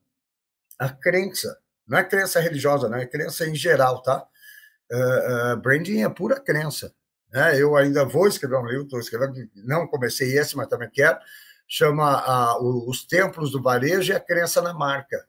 à 0.78 0.88
crença. 0.88 1.58
Não 1.88 1.98
é 1.98 2.04
crença 2.04 2.38
religiosa, 2.38 2.88
não 2.88 2.98
é 2.98 3.04
crença 3.04 3.48
em 3.48 3.54
geral, 3.56 4.00
tá? 4.00 4.24
Uh, 4.92 5.54
uh, 5.54 5.56
branding 5.56 6.02
é 6.02 6.08
pura 6.08 6.38
crença. 6.38 6.94
Né? 7.32 7.60
Eu 7.60 7.76
ainda 7.76 8.04
vou 8.04 8.28
escrever 8.28 8.58
um 8.58 8.66
livro, 8.66 8.84
estou 8.84 9.00
escrevendo, 9.00 9.34
não 9.56 9.88
comecei 9.88 10.38
esse, 10.38 10.56
mas 10.56 10.68
também 10.68 10.88
quero, 10.88 11.18
chama 11.66 12.58
uh, 12.60 12.88
Os 12.88 13.04
Templos 13.04 13.50
do 13.50 13.60
Varejo 13.60 14.12
e 14.12 14.14
a 14.14 14.20
Crença 14.20 14.62
na 14.62 14.72
Marca. 14.72 15.26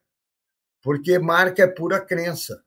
Porque 0.81 1.19
marca 1.19 1.63
é 1.63 1.67
pura 1.67 1.99
crença. 1.99 2.63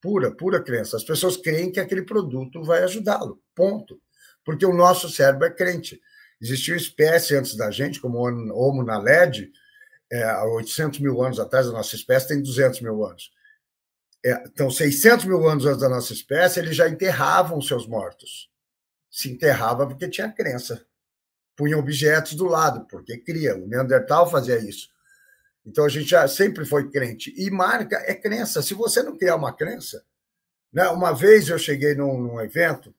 Pura, 0.00 0.34
pura 0.34 0.62
crença. 0.62 0.96
As 0.96 1.04
pessoas 1.04 1.36
creem 1.36 1.70
que 1.70 1.80
aquele 1.80 2.02
produto 2.02 2.62
vai 2.62 2.82
ajudá-lo. 2.82 3.42
Ponto. 3.54 4.00
Porque 4.44 4.64
o 4.64 4.72
nosso 4.72 5.08
cérebro 5.08 5.46
é 5.46 5.50
crente. 5.50 6.00
Existia 6.40 6.74
uma 6.74 6.80
espécie 6.80 7.36
antes 7.36 7.54
da 7.54 7.70
gente, 7.70 8.00
como 8.00 8.18
o 8.18 8.58
Homo 8.58 8.82
naledi, 8.82 9.52
é, 10.10 10.24
há 10.24 10.44
800 10.44 10.98
mil 10.98 11.22
anos 11.22 11.38
atrás, 11.38 11.68
a 11.68 11.72
nossa 11.72 11.94
espécie 11.94 12.28
tem 12.28 12.42
200 12.42 12.80
mil 12.80 13.04
anos. 13.04 13.30
É, 14.24 14.32
então, 14.46 14.70
600 14.70 15.26
mil 15.26 15.46
anos 15.48 15.66
antes 15.66 15.80
da 15.80 15.88
nossa 15.88 16.12
espécie, 16.12 16.58
eles 16.58 16.74
já 16.74 16.88
enterravam 16.88 17.60
seus 17.60 17.86
mortos. 17.86 18.50
Se 19.10 19.30
enterrava 19.30 19.86
porque 19.86 20.08
tinha 20.08 20.32
crença. 20.32 20.84
Punha 21.56 21.78
objetos 21.78 22.34
do 22.34 22.46
lado, 22.46 22.86
porque 22.86 23.18
cria. 23.18 23.56
O 23.56 23.66
Neandertal 23.66 24.30
fazia 24.30 24.58
isso. 24.58 24.88
Então, 25.66 25.84
a 25.84 25.88
gente 25.88 26.08
já 26.08 26.26
sempre 26.26 26.64
foi 26.64 26.90
crente. 26.90 27.34
E 27.36 27.50
marca 27.50 27.96
é 28.06 28.14
crença. 28.14 28.62
Se 28.62 28.74
você 28.74 29.02
não 29.02 29.16
criar 29.16 29.36
uma 29.36 29.52
crença... 29.52 30.04
Né? 30.72 30.88
Uma 30.88 31.12
vez 31.12 31.48
eu 31.48 31.58
cheguei 31.58 31.96
num, 31.96 32.16
num 32.16 32.40
evento, 32.40 32.94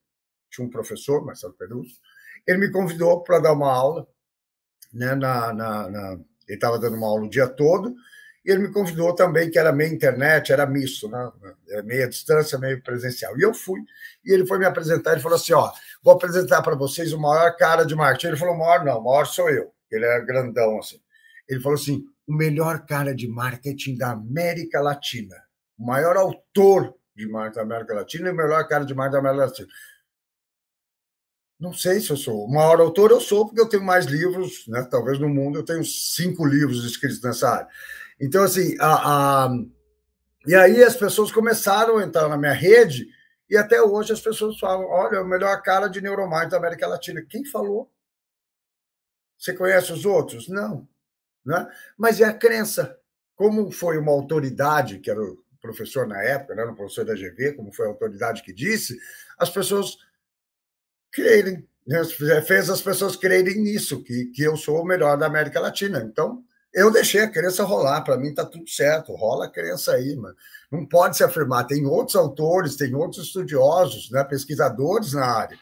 tinha 0.50 0.67
um 0.67 0.69
professor, 0.69 1.24
Marcelo 1.24 1.54
Peruso, 1.54 1.95
ele 2.45 2.58
me 2.58 2.69
convidou 2.69 3.24
para 3.24 3.39
dar 3.39 3.54
uma 3.54 3.71
aula, 3.71 4.06
né, 4.93 5.15
na, 5.15 5.54
na, 5.54 5.89
na 5.89 6.12
ele 6.47 6.58
estava 6.58 6.78
dando 6.78 6.97
uma 6.97 7.08
aula 7.08 7.24
o 7.24 7.30
dia 7.30 7.47
todo, 7.47 7.95
e 8.43 8.52
ele 8.52 8.63
me 8.63 8.74
convidou 8.74 9.15
também, 9.15 9.50
que 9.50 9.58
era 9.58 9.71
meio 9.71 9.93
internet, 9.93 10.52
era 10.52 10.65
misto, 10.65 11.08
né? 11.08 11.32
meia 11.86 12.10
distância, 12.10 12.58
meio 12.58 12.84
presencial. 12.84 13.38
E 13.38 13.41
eu 13.41 13.54
fui, 13.54 13.80
e 14.26 14.34
ele 14.34 14.45
foi 14.45 14.58
me 14.58 14.65
apresentar, 14.65 15.13
ele 15.13 15.21
falou 15.21 15.38
assim, 15.38 15.54
ó, 15.54 15.71
vou 16.04 16.13
apresentar 16.13 16.62
para 16.62 16.76
vocês 16.76 17.13
o 17.13 17.19
maior 17.19 17.56
cara 17.56 17.86
de 17.86 17.95
marketing. 17.95 18.28
Ele 18.28 18.38
falou, 18.38 18.58
maior 18.58 18.84
não, 18.84 19.02
maior 19.02 19.26
sou 19.26 19.50
eu. 19.50 19.71
Ele 19.89 20.04
era 20.04 20.19
grandão, 20.26 20.80
assim. 20.80 21.00
Ele 21.47 21.62
falou 21.62 21.78
assim, 21.78 22.04
o 22.27 22.34
melhor 22.34 22.86
cara 22.86 23.13
de 23.13 23.27
marketing 23.27 23.97
da 23.97 24.12
América 24.12 24.79
Latina, 24.81 25.36
o 25.77 25.86
maior 25.86 26.15
autor 26.17 26.95
de 27.15 27.27
marketing 27.27 27.55
da 27.55 27.62
América 27.62 27.93
Latina 27.93 28.29
e 28.29 28.31
o 28.31 28.36
melhor 28.36 28.67
cara 28.67 28.86
de 28.86 28.93
marketing 28.93 29.23
da 29.23 29.29
América 29.29 29.45
Latina. 29.45 29.67
Não 31.60 31.73
sei 31.73 31.99
se 31.99 32.10
eu 32.10 32.17
sou. 32.17 32.45
O 32.45 32.51
maior 32.51 32.79
autor 32.79 33.12
eu 33.12 33.21
sou, 33.21 33.45
porque 33.45 33.62
eu 33.62 33.69
tenho 33.69 33.84
mais 33.84 34.05
livros, 34.05 34.67
né? 34.67 34.88
talvez 34.89 35.19
no 35.19 35.29
mundo 35.29 35.60
eu 35.60 35.63
tenho 35.63 35.86
cinco 35.86 36.43
livros 36.43 36.84
escritos 36.84 37.21
nessa 37.21 37.49
área. 37.49 37.67
Então, 38.19 38.43
assim, 38.43 38.75
a, 38.79 39.45
a... 39.45 39.49
e 40.47 40.55
aí 40.55 40.84
as 40.84 40.95
pessoas 40.95 41.31
começaram 41.31 41.97
a 41.97 42.03
entrar 42.03 42.27
na 42.27 42.38
minha 42.38 42.53
rede, 42.53 43.07
e 43.47 43.57
até 43.57 43.81
hoje 43.81 44.13
as 44.13 44.21
pessoas 44.21 44.57
falam: 44.57 44.88
olha, 44.88 45.21
o 45.21 45.27
melhor 45.27 45.62
cara 45.62 45.88
de 45.88 46.01
neuromarketing 46.01 46.51
da 46.51 46.57
América 46.57 46.88
Latina. 46.88 47.21
Quem 47.21 47.45
falou? 47.45 47.91
Você 49.38 49.53
conhece 49.53 49.91
os 49.91 50.05
outros? 50.05 50.47
Não. 50.47 50.88
Né? 51.45 51.67
Mas 51.97 52.21
é 52.21 52.25
a 52.25 52.34
crença. 52.34 52.97
Como 53.36 53.71
foi 53.71 53.97
uma 53.97 54.12
autoridade, 54.12 54.99
que 54.99 55.10
era 55.10 55.21
o 55.21 55.43
professor 55.62 56.08
na 56.08 56.21
época, 56.21 56.56
né, 56.56 56.63
o 56.63 56.75
professor 56.75 57.06
da 57.06 57.13
GV, 57.13 57.54
como 57.54 57.71
foi 57.71 57.86
a 57.86 57.89
autoridade 57.89 58.43
que 58.43 58.54
disse, 58.54 58.97
as 59.38 59.49
pessoas 59.49 59.97
crerem, 61.12 61.67
né? 61.86 62.04
fez 62.45 62.69
as 62.69 62.82
pessoas 62.82 63.15
crerem 63.15 63.62
nisso, 63.62 64.04
que, 64.04 64.25
que 64.25 64.43
eu 64.43 64.56
sou 64.56 64.82
o 64.82 64.86
melhor 64.86 65.17
da 65.17 65.25
América 65.25 65.60
Latina. 65.60 65.99
Então, 65.99 66.43
eu 66.73 66.89
deixei 66.89 67.21
a 67.21 67.30
crença 67.30 67.63
rolar, 67.63 68.01
para 68.01 68.17
mim 68.17 68.30
está 68.30 68.45
tudo 68.45 68.67
certo, 68.69 69.13
rola 69.13 69.45
a 69.45 69.49
crença 69.49 69.93
aí, 69.93 70.15
mano. 70.15 70.36
Não 70.71 70.86
pode 70.86 71.17
se 71.17 71.23
afirmar. 71.23 71.65
Tem 71.65 71.86
outros 71.86 72.15
autores, 72.15 72.77
tem 72.77 72.95
outros 72.95 73.27
estudiosos, 73.27 74.10
né, 74.10 74.23
pesquisadores 74.23 75.13
na 75.13 75.25
área, 75.25 75.60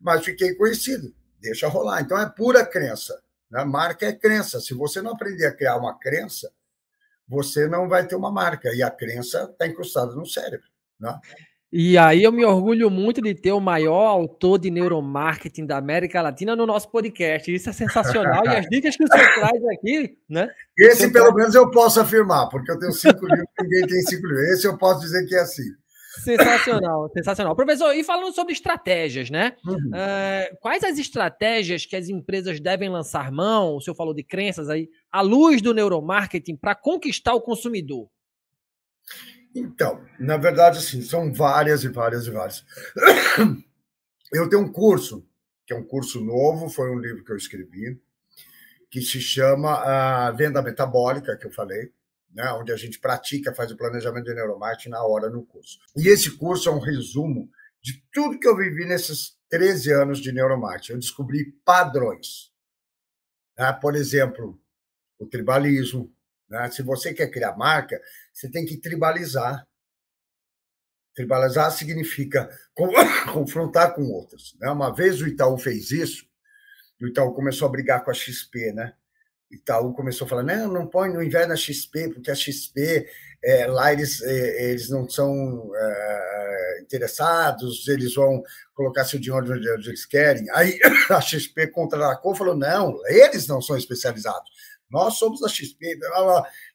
mas 0.00 0.24
fiquei 0.24 0.54
conhecido, 0.54 1.14
deixa 1.38 1.68
rolar. 1.68 2.00
Então 2.00 2.18
é 2.18 2.26
pura 2.26 2.64
crença. 2.64 3.20
Né? 3.50 3.64
Marca 3.64 4.06
é 4.06 4.12
crença. 4.12 4.60
Se 4.60 4.74
você 4.74 5.00
não 5.00 5.12
aprender 5.12 5.46
a 5.46 5.54
criar 5.54 5.76
uma 5.76 5.98
crença, 5.98 6.50
você 7.26 7.68
não 7.68 7.88
vai 7.88 8.06
ter 8.06 8.16
uma 8.16 8.32
marca, 8.32 8.74
e 8.74 8.82
a 8.82 8.90
crença 8.90 9.48
está 9.50 9.66
encrustada 9.66 10.14
no 10.14 10.26
cérebro. 10.26 10.66
Né? 10.98 11.18
E 11.70 11.98
aí 11.98 12.22
eu 12.22 12.32
me 12.32 12.42
orgulho 12.46 12.90
muito 12.90 13.20
de 13.20 13.34
ter 13.34 13.52
o 13.52 13.60
maior 13.60 14.06
autor 14.06 14.58
de 14.58 14.70
neuromarketing 14.70 15.66
da 15.66 15.76
América 15.76 16.22
Latina 16.22 16.56
no 16.56 16.64
nosso 16.64 16.90
podcast. 16.90 17.54
Isso 17.54 17.68
é 17.68 17.72
sensacional. 17.74 18.42
e 18.46 18.56
as 18.56 18.66
dicas 18.70 18.96
que 18.96 19.06
senhor 19.06 19.34
traz 19.34 19.66
aqui, 19.74 20.16
né? 20.26 20.48
Esse, 20.78 21.12
pelo 21.12 21.34
menos, 21.34 21.54
eu 21.54 21.70
posso 21.70 22.00
afirmar, 22.00 22.48
porque 22.48 22.72
eu 22.72 22.78
tenho 22.78 22.92
cinco 22.92 23.26
livros, 23.26 23.48
ninguém 23.60 23.86
tem 23.86 24.00
cinco 24.00 24.26
livros. 24.26 24.48
Esse 24.48 24.66
eu 24.66 24.78
posso 24.78 25.00
dizer 25.00 25.26
que 25.26 25.34
é 25.34 25.40
assim. 25.40 25.70
Sensacional, 26.22 27.10
sensacional. 27.12 27.56
Professor, 27.56 27.94
e 27.94 28.04
falando 28.04 28.34
sobre 28.34 28.52
estratégias, 28.52 29.30
né? 29.30 29.56
Uhum. 29.64 29.74
Uh, 29.74 30.56
quais 30.60 30.82
as 30.84 30.98
estratégias 30.98 31.86
que 31.86 31.96
as 31.96 32.08
empresas 32.08 32.60
devem 32.60 32.88
lançar 32.88 33.30
mão? 33.30 33.76
O 33.76 33.80
senhor 33.80 33.94
falou 33.94 34.14
de 34.14 34.22
crenças 34.22 34.68
aí, 34.68 34.88
à 35.10 35.20
luz 35.20 35.62
do 35.62 35.74
neuromarketing, 35.74 36.56
para 36.56 36.74
conquistar 36.74 37.34
o 37.34 37.40
consumidor? 37.40 38.08
Então, 39.54 40.04
na 40.18 40.36
verdade, 40.36 40.78
assim, 40.78 41.02
são 41.02 41.32
várias 41.32 41.84
e 41.84 41.88
várias 41.88 42.26
e 42.26 42.30
várias. 42.30 42.64
Eu 44.30 44.48
tenho 44.48 44.62
um 44.62 44.70
curso, 44.70 45.26
que 45.66 45.72
é 45.72 45.76
um 45.76 45.82
curso 45.82 46.22
novo, 46.22 46.68
foi 46.68 46.90
um 46.90 46.98
livro 46.98 47.24
que 47.24 47.32
eu 47.32 47.36
escrevi, 47.36 47.98
que 48.90 49.00
se 49.00 49.22
chama 49.22 49.72
a 49.72 50.30
Venda 50.32 50.60
Metabólica, 50.60 51.34
que 51.34 51.46
eu 51.46 51.50
falei, 51.50 51.90
né, 52.38 52.52
onde 52.52 52.70
a 52.70 52.76
gente 52.76 53.00
pratica, 53.00 53.52
faz 53.52 53.72
o 53.72 53.76
planejamento 53.76 54.26
de 54.26 54.34
neuromarketing 54.34 54.90
na 54.90 55.02
hora 55.02 55.28
no 55.28 55.44
curso. 55.44 55.80
E 55.96 56.06
esse 56.06 56.30
curso 56.30 56.68
é 56.68 56.72
um 56.72 56.78
resumo 56.78 57.50
de 57.82 58.00
tudo 58.12 58.38
que 58.38 58.46
eu 58.46 58.56
vivi 58.56 58.84
nesses 58.84 59.36
13 59.50 59.92
anos 59.92 60.20
de 60.20 60.30
neuromarketing. 60.30 60.92
Eu 60.92 60.98
descobri 61.00 61.50
padrões. 61.64 62.52
Né? 63.58 63.72
Por 63.72 63.96
exemplo, 63.96 64.56
o 65.18 65.26
tribalismo, 65.26 66.14
né? 66.48 66.70
Se 66.70 66.80
você 66.80 67.12
quer 67.12 67.28
criar 67.28 67.56
marca, 67.56 68.00
você 68.32 68.48
tem 68.48 68.64
que 68.64 68.76
tribalizar. 68.76 69.66
Tribalizar 71.16 71.72
significa 71.72 72.48
confrontar 73.34 73.96
com 73.96 74.02
outros. 74.12 74.56
Né? 74.60 74.70
Uma 74.70 74.94
vez 74.94 75.20
o 75.20 75.26
Itaú 75.26 75.58
fez 75.58 75.90
isso, 75.90 76.24
o 77.02 77.08
Itaú 77.08 77.34
começou 77.34 77.66
a 77.66 77.72
brigar 77.72 78.04
com 78.04 78.12
a 78.12 78.14
XP, 78.14 78.72
né? 78.72 78.94
Itaú 79.50 79.94
começou 79.94 80.26
a 80.26 80.28
falar: 80.28 80.42
não, 80.42 80.72
não 80.72 80.86
põe 80.86 81.10
no 81.10 81.22
inverno 81.22 81.52
a 81.52 81.56
XP, 81.56 82.10
porque 82.14 82.30
a 82.30 82.34
XP, 82.34 83.06
é, 83.42 83.66
lá 83.66 83.92
eles, 83.92 84.20
é, 84.22 84.70
eles 84.70 84.88
não 84.90 85.08
são 85.08 85.70
é, 85.74 86.80
interessados, 86.82 87.88
eles 87.88 88.14
vão 88.14 88.42
colocar 88.74 89.04
seu 89.04 89.18
dinheiro 89.18 89.52
onde 89.52 89.88
eles 89.88 90.06
querem. 90.06 90.44
Aí 90.52 90.78
a 91.10 91.20
XP 91.20 91.68
contra-atacou 91.68 92.34
falou: 92.34 92.56
não, 92.56 92.98
eles 93.06 93.46
não 93.46 93.60
são 93.60 93.76
especializados 93.76 94.50
nós 94.90 95.14
somos 95.14 95.40
da 95.40 95.48
XP, 95.48 95.98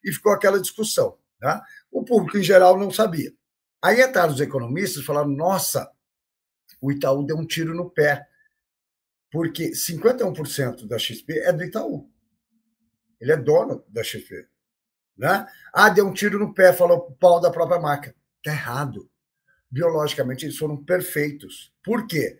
e 0.04 0.12
ficou 0.12 0.32
aquela 0.32 0.60
discussão. 0.60 1.18
Né? 1.42 1.60
O 1.92 2.04
público, 2.04 2.38
em 2.38 2.44
geral, 2.44 2.78
não 2.78 2.92
sabia. 2.92 3.34
Aí 3.82 4.02
entraram 4.02 4.34
os 4.34 4.40
economistas 4.40 5.04
e 5.04 5.06
falaram: 5.06 5.30
nossa, 5.30 5.92
o 6.80 6.92
Itaú 6.92 7.26
deu 7.26 7.38
um 7.38 7.46
tiro 7.46 7.74
no 7.74 7.90
pé, 7.90 8.26
porque 9.32 9.72
51% 9.72 10.88
da 10.88 10.98
XP 10.98 11.40
é 11.40 11.52
do 11.52 11.64
Itaú. 11.64 12.10
Ele 13.24 13.32
é 13.32 13.38
dono 13.38 13.86
da 13.88 14.04
XP. 14.04 14.46
Né? 15.18 15.48
Ah, 15.74 15.88
deu 15.88 16.06
um 16.06 16.12
tiro 16.12 16.38
no 16.38 16.54
pé, 16.54 16.74
falou 16.74 17.16
pau 17.18 17.40
da 17.40 17.50
própria 17.50 17.80
marca. 17.80 18.14
Está 18.38 18.52
errado. 18.52 19.10
Biologicamente, 19.72 20.46
eles 20.46 20.58
foram 20.58 20.84
perfeitos. 20.84 21.74
Por 21.82 22.06
quê? 22.06 22.38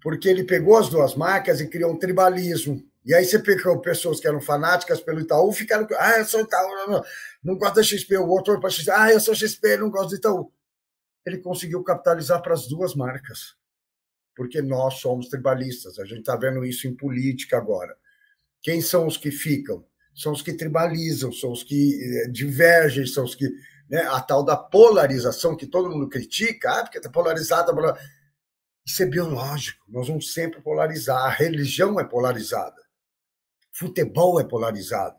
Porque 0.00 0.28
ele 0.28 0.44
pegou 0.44 0.76
as 0.76 0.88
duas 0.88 1.16
marcas 1.16 1.60
e 1.60 1.68
criou 1.68 1.92
um 1.92 1.98
tribalismo, 1.98 2.88
e 3.04 3.12
aí 3.12 3.24
você 3.24 3.40
pegou 3.40 3.80
pessoas 3.80 4.20
que 4.20 4.28
eram 4.28 4.40
fanáticas 4.40 5.00
pelo 5.00 5.20
Itaú, 5.20 5.52
ficaram, 5.52 5.88
ah, 5.98 6.18
eu 6.18 6.24
sou 6.24 6.40
Itaú, 6.40 6.68
não, 6.68 6.86
não, 6.86 7.04
não 7.42 7.58
gosto 7.58 7.74
da 7.74 7.82
XP, 7.82 8.16
o 8.16 8.28
outro 8.28 8.60
para 8.60 8.70
XP, 8.70 8.90
ah, 8.92 9.10
eu 9.10 9.18
sou 9.18 9.34
XP, 9.34 9.76
não 9.78 9.90
gosto 9.90 10.10
do 10.10 10.16
Itaú. 10.16 10.52
Ele 11.26 11.38
conseguiu 11.38 11.82
capitalizar 11.82 12.40
para 12.40 12.54
as 12.54 12.68
duas 12.68 12.94
marcas, 12.94 13.56
porque 14.36 14.62
nós 14.62 15.00
somos 15.00 15.28
tribalistas, 15.28 15.98
a 15.98 16.04
gente 16.04 16.20
está 16.20 16.36
vendo 16.36 16.64
isso 16.64 16.86
em 16.86 16.94
política 16.94 17.56
agora. 17.56 17.96
Quem 18.60 18.80
são 18.80 19.08
os 19.08 19.16
que 19.16 19.32
ficam? 19.32 19.84
São 20.14 20.32
os 20.32 20.42
que 20.42 20.52
tribalizam, 20.52 21.32
são 21.32 21.52
os 21.52 21.62
que 21.62 21.98
eh, 22.02 22.28
divergem, 22.28 23.06
são 23.06 23.24
os 23.24 23.34
que. 23.34 23.48
Né, 23.88 24.00
a 24.02 24.20
tal 24.20 24.42
da 24.44 24.56
polarização 24.56 25.56
que 25.56 25.66
todo 25.66 25.90
mundo 25.90 26.08
critica, 26.08 26.70
ah, 26.70 26.82
porque 26.82 26.98
está 26.98 27.10
polarizada. 27.10 27.72
Isso 28.84 29.02
é 29.02 29.06
biológico, 29.06 29.84
nós 29.88 30.08
vamos 30.08 30.32
sempre 30.32 30.60
polarizar. 30.60 31.24
A 31.24 31.30
religião 31.30 32.00
é 32.00 32.04
polarizada, 32.04 32.80
futebol 33.70 34.40
é 34.40 34.44
polarizado, 34.44 35.18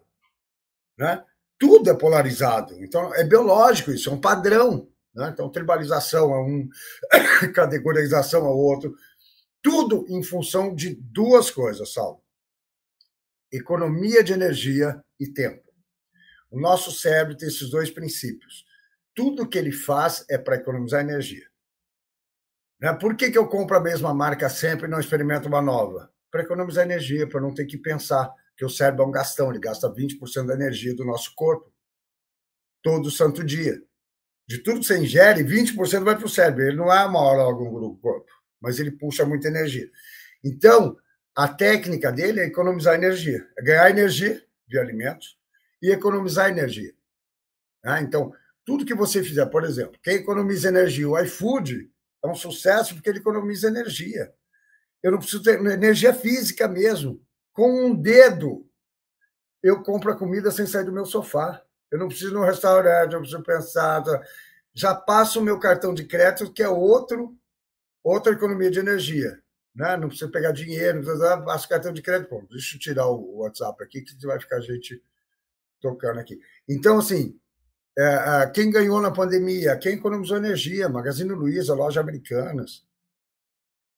né? 0.98 1.24
tudo 1.58 1.90
é 1.90 1.94
polarizado. 1.94 2.76
Então, 2.84 3.14
é 3.16 3.24
biológico 3.24 3.92
isso, 3.92 4.10
é 4.10 4.14
um 4.14 4.20
padrão. 4.20 4.90
Né? 5.14 5.30
Então, 5.32 5.50
tribalização 5.50 6.34
é 6.34 6.40
um, 6.42 6.68
categorização 7.54 8.46
é 8.46 8.50
outro. 8.50 8.94
Tudo 9.62 10.06
em 10.10 10.22
função 10.24 10.76
de 10.76 10.96
duas 10.96 11.50
coisas, 11.50 11.94
Saulo: 11.94 12.22
economia 13.56 14.24
de 14.24 14.34
energia 14.34 15.04
e 15.20 15.28
tempo. 15.28 15.64
O 16.50 16.60
nosso 16.60 16.92
cérebro 16.92 17.38
tem 17.38 17.48
esses 17.48 17.70
dois 17.70 17.90
princípios. 17.90 18.66
Tudo 19.16 19.48
que 19.48 19.58
ele 19.58 19.72
faz 19.72 20.26
é 20.30 20.38
para 20.38 20.56
economizar 20.56 21.02
energia. 21.02 21.48
Né? 22.80 22.94
Por 22.94 23.16
que, 23.16 23.32
que 23.32 23.38
eu 23.38 23.48
compro 23.48 23.78
a 23.78 23.82
mesma 23.82 24.14
marca 24.14 24.50
sempre 24.50 24.88
e 24.88 24.90
não 24.90 25.00
experimento 25.00 25.48
uma 25.48 25.62
nova? 25.62 26.12
Para 26.32 26.44
economizar 26.44 26.84
energia, 26.84 27.28
para 27.28 27.42
não 27.42 27.54
ter 27.54 27.66
que 27.66 27.78
pensar 27.78 28.34
que 28.58 28.66
o 28.66 28.70
cérebro 28.70 29.04
é 29.04 29.08
um 29.08 29.12
gastão, 29.12 29.50
ele 29.50 29.60
gasta 29.60 29.92
20% 29.92 30.48
da 30.48 30.54
energia 30.54 30.96
do 30.96 31.06
nosso 31.06 31.34
corpo 31.36 31.72
todo 32.82 33.10
santo 33.10 33.44
dia 33.44 33.82
de 34.48 34.60
tudo 34.60 34.80
que 34.80 34.86
você 34.86 35.00
ingere, 35.00 35.44
20% 35.44 36.04
vai 36.04 36.16
para 36.16 36.26
o 36.26 36.30
cérebro. 36.30 36.64
Ele 36.64 36.76
não 36.76 36.92
é 36.92 37.06
uma 37.06 37.20
hora 37.20 37.42
algum 37.42 37.80
do 37.80 37.96
corpo, 37.96 38.32
mas 38.62 38.80
ele 38.80 38.92
puxa 38.92 39.26
muita 39.26 39.48
energia. 39.48 39.90
Então, 40.44 40.98
a 41.36 41.48
técnica 41.48 42.12
dele 42.12 42.40
é 42.40 42.46
economizar 42.46 42.96
energia, 42.96 43.48
é 43.58 43.62
ganhar 43.62 43.90
energia 43.90 44.44
de 44.68 44.78
alimentos 44.78 45.38
e 45.82 45.92
economizar 45.92 46.50
energia. 46.50 46.94
Ah, 47.84 48.02
então, 48.02 48.34
tudo 48.66 48.86
que 48.86 48.94
você 48.94 49.24
fizer, 49.24 49.46
por 49.48 49.64
exemplo, 49.64 50.00
quem 50.02 50.16
economiza 50.16 50.70
energia, 50.70 51.10
o 51.10 51.20
iFood 51.20 51.92
é 52.24 52.28
um 52.28 52.36
sucesso 52.36 52.94
porque 52.94 53.10
ele 53.10 53.20
economiza 53.20 53.68
energia. 53.68 54.34
Eu 55.02 55.12
não 55.12 55.18
preciso 55.18 55.44
ter 55.44 55.60
energia 55.60 56.14
física 56.14 56.68
mesmo. 56.68 57.22
Com 57.52 57.88
um 57.88 57.94
dedo, 57.94 58.66
eu 59.62 59.84
compro 59.84 60.12
a 60.12 60.16
comida 60.16 60.50
sem 60.50 60.66
sair 60.66 60.86
do 60.86 60.94
meu 60.94 61.06
sofá. 61.06 61.62
Eu 61.92 62.00
não 62.00 62.08
preciso 62.08 62.32
ir 62.32 62.34
no 62.34 62.46
restaurante, 62.46 63.14
eu 63.14 63.20
preciso 63.20 63.44
pensar. 63.44 64.02
Tá? 64.02 64.24
Já 64.74 64.96
passo 64.96 65.42
o 65.42 65.44
meu 65.44 65.60
cartão 65.60 65.94
de 65.94 66.06
crédito, 66.06 66.54
que 66.54 66.64
é 66.64 66.70
outro, 66.70 67.38
outra 68.02 68.32
economia 68.32 68.72
de 68.72 68.80
energia. 68.80 69.43
Né? 69.76 69.98
Não 69.98 70.08
precisa 70.08 70.30
pegar 70.30 70.52
dinheiro, 70.52 70.98
não 70.98 71.04
precisa, 71.04 71.66
o 71.66 71.70
cartão 71.70 71.94
de 71.94 72.02
crédito. 72.02 72.30
Bom, 72.30 72.46
deixa 72.50 72.76
eu 72.76 72.80
tirar 72.80 73.08
o 73.08 73.40
WhatsApp 73.40 73.84
aqui, 73.84 74.02
que 74.02 74.28
vai 74.28 74.40
ficar 74.40 74.58
a 74.58 74.62
gente 74.62 75.02
tocando 75.82 76.20
aqui. 76.20 76.40
Então, 76.70 77.00
assim, 77.00 77.38
é, 77.98 78.52
quem 78.54 78.72
ganhou 78.72 79.02
na 79.02 79.12
pandemia? 79.12 79.78
Quem 79.78 79.94
economizou 79.94 80.38
energia? 80.38 80.90
Magazine 80.90 81.32
Luiza, 81.32 81.74
lojas 81.74 82.02
americanas. 82.02 82.86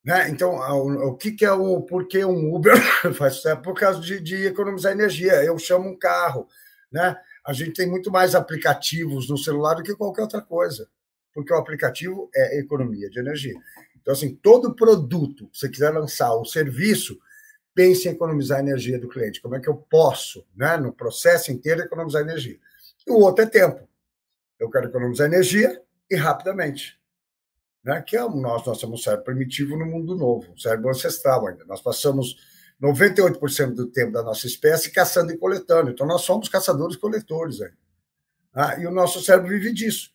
Né? 0.04 0.30
Então, 0.30 0.56
o, 0.56 1.16
que, 1.16 1.32
que 1.32 1.46
é 1.46 1.52
o 1.52 1.82
porquê 1.82 2.24
um 2.24 2.54
Uber 2.56 2.78
faz 3.16 3.36
sucesso? 3.36 3.62
Por 3.62 3.74
causa 3.74 4.00
de, 4.00 4.20
de 4.20 4.46
economizar 4.46 4.92
energia. 4.92 5.44
Eu 5.44 5.58
chamo 5.58 5.90
um 5.90 5.98
carro. 5.98 6.48
Né? 6.92 7.18
a 7.46 7.54
gente 7.54 7.74
tem 7.74 7.88
muito 7.88 8.12
mais 8.12 8.34
aplicativos 8.34 9.30
no 9.30 9.38
celular 9.38 9.76
do 9.76 9.84
que 9.84 9.96
qualquer 9.96 10.24
outra 10.24 10.42
coisa, 10.42 10.90
porque 11.32 11.54
o 11.54 11.58
aplicativo 11.58 12.30
é 12.36 12.60
economia 12.60 13.08
de 13.10 13.20
energia. 13.20 13.54
Então, 14.06 14.14
assim, 14.14 14.36
todo 14.36 14.76
produto 14.76 15.48
que 15.48 15.58
você 15.58 15.68
quiser 15.68 15.90
lançar, 15.90 16.32
o 16.36 16.46
serviço, 16.46 17.18
pense 17.74 18.08
em 18.08 18.12
economizar 18.12 18.60
a 18.60 18.62
energia 18.62 19.00
do 19.00 19.10
cliente. 19.10 19.42
Como 19.42 19.56
é 19.56 19.60
que 19.60 19.68
eu 19.68 19.76
posso, 19.76 20.46
né, 20.56 20.78
no 20.78 20.94
processo 20.94 21.52
inteiro, 21.52 21.82
economizar 21.82 22.22
energia? 22.22 22.60
E 23.08 23.12
o 23.12 23.16
outro 23.16 23.44
é 23.44 23.48
tempo. 23.48 23.90
Eu 24.60 24.70
quero 24.70 24.90
economizar 24.90 25.26
energia 25.26 25.82
e 26.08 26.16
rapidamente. 26.16 27.00
Né, 27.84 28.00
que 28.04 28.16
é 28.16 28.24
o 28.24 28.30
nosso, 28.30 28.70
nós 28.70 28.78
somos 28.78 29.00
um 29.00 29.04
cérebro 29.04 29.26
primitivo 29.26 29.76
no 29.76 29.88
mundo 29.88 30.16
novo, 30.16 30.52
um 30.52 30.58
cérebro 30.58 30.92
ancestral 30.92 31.48
ainda. 31.48 31.66
Nós 31.66 31.82
passamos 31.82 32.36
98% 32.80 33.74
do 33.74 33.88
tempo 33.88 34.12
da 34.12 34.22
nossa 34.22 34.46
espécie 34.46 34.92
caçando 34.92 35.32
e 35.32 35.38
coletando. 35.38 35.90
Então, 35.90 36.06
nós 36.06 36.22
somos 36.22 36.48
caçadores-coletores. 36.48 37.58
Ah, 38.54 38.80
e 38.80 38.86
o 38.86 38.92
nosso 38.92 39.20
cérebro 39.20 39.50
vive 39.50 39.74
disso. 39.74 40.15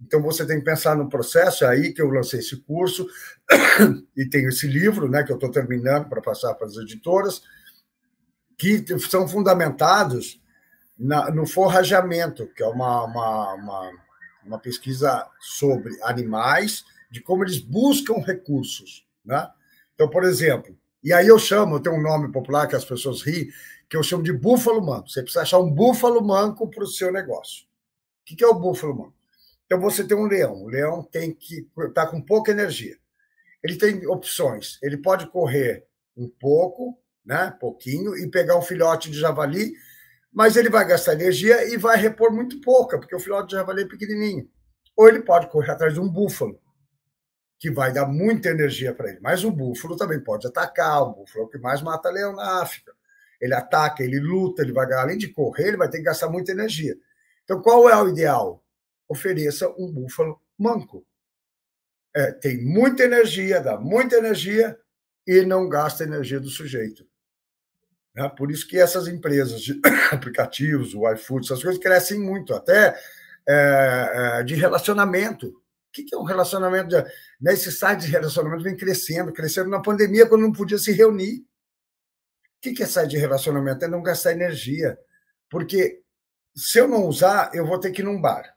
Então, 0.00 0.20
você 0.20 0.46
tem 0.46 0.58
que 0.58 0.64
pensar 0.64 0.96
no 0.96 1.08
processo, 1.08 1.64
é 1.64 1.68
aí 1.68 1.92
que 1.92 2.02
eu 2.02 2.10
lancei 2.10 2.40
esse 2.40 2.56
curso, 2.56 3.06
e 4.16 4.28
tenho 4.28 4.48
esse 4.48 4.66
livro, 4.66 5.08
né, 5.08 5.22
que 5.22 5.32
eu 5.32 5.36
estou 5.36 5.50
terminando 5.50 6.08
para 6.08 6.20
passar 6.20 6.54
para 6.54 6.66
as 6.66 6.76
editoras, 6.76 7.42
que 8.58 8.84
são 8.98 9.26
fundamentados 9.26 10.40
na, 10.98 11.30
no 11.30 11.46
forrajamento, 11.46 12.46
que 12.54 12.62
é 12.62 12.66
uma, 12.66 13.04
uma, 13.04 13.54
uma, 13.54 13.92
uma 14.44 14.58
pesquisa 14.58 15.26
sobre 15.40 15.96
animais, 16.02 16.84
de 17.10 17.20
como 17.20 17.44
eles 17.44 17.58
buscam 17.58 18.14
recursos. 18.14 19.06
Né? 19.24 19.48
Então, 19.94 20.08
por 20.08 20.24
exemplo, 20.24 20.76
e 21.02 21.12
aí 21.12 21.28
eu 21.28 21.38
chamo, 21.38 21.80
tenho 21.80 21.96
um 21.96 22.02
nome 22.02 22.32
popular 22.32 22.66
que 22.66 22.76
as 22.76 22.84
pessoas 22.84 23.22
riem, 23.22 23.48
que 23.88 23.96
eu 23.96 24.02
chamo 24.02 24.22
de 24.22 24.32
búfalo 24.32 24.84
manco. 24.84 25.08
Você 25.08 25.22
precisa 25.22 25.42
achar 25.42 25.58
um 25.58 25.70
búfalo 25.70 26.24
manco 26.24 26.68
para 26.68 26.82
o 26.82 26.86
seu 26.86 27.12
negócio. 27.12 27.64
O 28.22 28.36
que 28.36 28.42
é 28.42 28.46
o 28.46 28.54
búfalo 28.54 28.96
manco? 28.96 29.14
Então 29.66 29.80
você 29.80 30.04
tem 30.04 30.16
um 30.16 30.26
leão. 30.26 30.62
O 30.62 30.68
leão 30.68 31.02
tem 31.02 31.32
que 31.32 31.66
estar 31.78 32.06
tá 32.06 32.06
com 32.06 32.20
pouca 32.20 32.50
energia. 32.50 32.96
Ele 33.62 33.76
tem 33.76 34.06
opções. 34.06 34.78
Ele 34.82 34.98
pode 34.98 35.26
correr 35.28 35.86
um 36.16 36.28
pouco, 36.28 36.98
né, 37.24 37.56
pouquinho, 37.58 38.16
e 38.16 38.30
pegar 38.30 38.58
um 38.58 38.62
filhote 38.62 39.10
de 39.10 39.18
javali, 39.18 39.72
mas 40.32 40.56
ele 40.56 40.68
vai 40.68 40.86
gastar 40.86 41.14
energia 41.14 41.64
e 41.72 41.76
vai 41.76 41.96
repor 41.96 42.32
muito 42.32 42.60
pouca, 42.60 42.98
porque 42.98 43.14
o 43.14 43.20
filhote 43.20 43.48
de 43.48 43.54
javali 43.54 43.82
é 43.82 43.88
pequenininho. 43.88 44.48
Ou 44.96 45.08
ele 45.08 45.22
pode 45.22 45.48
correr 45.48 45.72
atrás 45.72 45.94
de 45.94 46.00
um 46.00 46.08
búfalo 46.08 46.60
que 47.58 47.70
vai 47.70 47.92
dar 47.92 48.06
muita 48.06 48.50
energia 48.50 48.92
para 48.94 49.10
ele. 49.10 49.20
Mas 49.20 49.44
o 49.44 49.50
búfalo 49.50 49.96
também 49.96 50.20
pode 50.20 50.46
atacar, 50.46 51.02
o 51.02 51.14
búfalo 51.14 51.44
é 51.44 51.46
o 51.46 51.48
que 51.48 51.58
mais 51.58 51.80
mata 51.82 52.10
leão 52.10 52.34
na 52.34 52.60
África. 52.60 52.92
Ele 53.40 53.54
ataca, 53.54 54.02
ele 54.02 54.20
luta, 54.20 54.62
ele 54.62 54.72
vai 54.72 54.90
além 54.92 55.18
de 55.18 55.28
correr, 55.28 55.68
ele 55.68 55.76
vai 55.76 55.88
ter 55.88 55.98
que 55.98 56.04
gastar 56.04 56.28
muita 56.28 56.52
energia. 56.52 56.96
Então, 57.44 57.60
qual 57.60 57.88
é 57.88 58.02
o 58.02 58.08
ideal? 58.08 58.63
Ofereça 59.08 59.68
um 59.78 59.90
búfalo 59.90 60.40
manco. 60.58 61.06
É, 62.14 62.32
tem 62.32 62.64
muita 62.64 63.02
energia, 63.02 63.60
dá 63.60 63.78
muita 63.78 64.16
energia 64.16 64.78
e 65.26 65.42
não 65.42 65.68
gasta 65.68 66.04
energia 66.04 66.38
do 66.38 66.48
sujeito. 66.48 67.06
É, 68.16 68.28
por 68.28 68.50
isso 68.50 68.68
que 68.68 68.78
essas 68.78 69.08
empresas 69.08 69.60
de 69.62 69.80
aplicativos, 70.12 70.94
o 70.94 71.10
iFood, 71.12 71.46
essas 71.46 71.62
coisas 71.62 71.82
crescem 71.82 72.20
muito, 72.20 72.54
até 72.54 72.96
é, 73.46 74.38
é 74.40 74.42
de 74.44 74.54
relacionamento 74.54 75.52
que, 75.94 76.02
que 76.02 76.14
é 76.14 76.18
um 76.18 76.24
relacionamento? 76.24 76.88
De... 76.88 77.02
Né, 77.40 77.54
esse 77.54 77.70
site 77.70 78.00
de 78.00 78.10
relacionamento 78.10 78.64
vem 78.64 78.76
crescendo, 78.76 79.32
crescendo 79.32 79.70
na 79.70 79.80
pandemia, 79.80 80.26
quando 80.26 80.42
não 80.42 80.52
podia 80.52 80.76
se 80.76 80.92
reunir. 80.92 81.38
O 81.38 82.60
que, 82.60 82.72
que 82.72 82.82
é 82.82 82.86
site 82.86 83.10
de 83.10 83.16
relacionamento? 83.16 83.84
É 83.84 83.88
não 83.88 84.02
gastar 84.02 84.32
energia. 84.32 84.98
Porque 85.48 86.02
se 86.54 86.78
eu 86.78 86.88
não 86.88 87.06
usar, 87.06 87.50
eu 87.54 87.64
vou 87.64 87.78
ter 87.78 87.92
que 87.92 88.02
ir 88.02 88.04
num 88.04 88.20
bar 88.20 88.53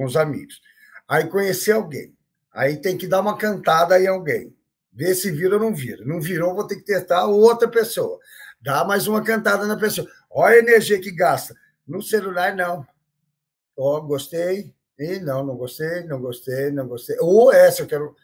com 0.00 0.06
os 0.06 0.16
amigos. 0.16 0.62
Aí 1.06 1.28
conhecer 1.28 1.72
alguém. 1.72 2.16
Aí 2.50 2.80
tem 2.80 2.96
que 2.96 3.06
dar 3.06 3.20
uma 3.20 3.36
cantada 3.36 4.00
em 4.00 4.06
alguém. 4.06 4.56
Ver 4.90 5.14
se 5.14 5.30
vira 5.30 5.56
ou 5.56 5.60
não 5.60 5.74
vira. 5.74 6.02
Não 6.06 6.18
virou, 6.18 6.54
vou 6.54 6.66
ter 6.66 6.76
que 6.76 6.84
testar 6.84 7.26
outra 7.26 7.68
pessoa. 7.68 8.18
Dá 8.62 8.82
mais 8.82 9.06
uma 9.06 9.22
cantada 9.22 9.66
na 9.66 9.76
pessoa. 9.76 10.08
Olha 10.30 10.56
a 10.56 10.58
energia 10.58 10.98
que 10.98 11.10
gasta. 11.10 11.54
No 11.86 12.02
celular, 12.02 12.56
não. 12.56 12.86
Ó, 13.76 13.98
oh, 13.98 14.02
gostei. 14.02 14.74
E 14.98 15.18
não, 15.20 15.44
não 15.44 15.54
gostei, 15.54 16.04
não 16.04 16.18
gostei, 16.18 16.70
não 16.70 16.88
gostei. 16.88 17.16
Ou 17.20 17.52
essa, 17.52 17.82
eu 17.82 17.86
quero. 17.86 18.16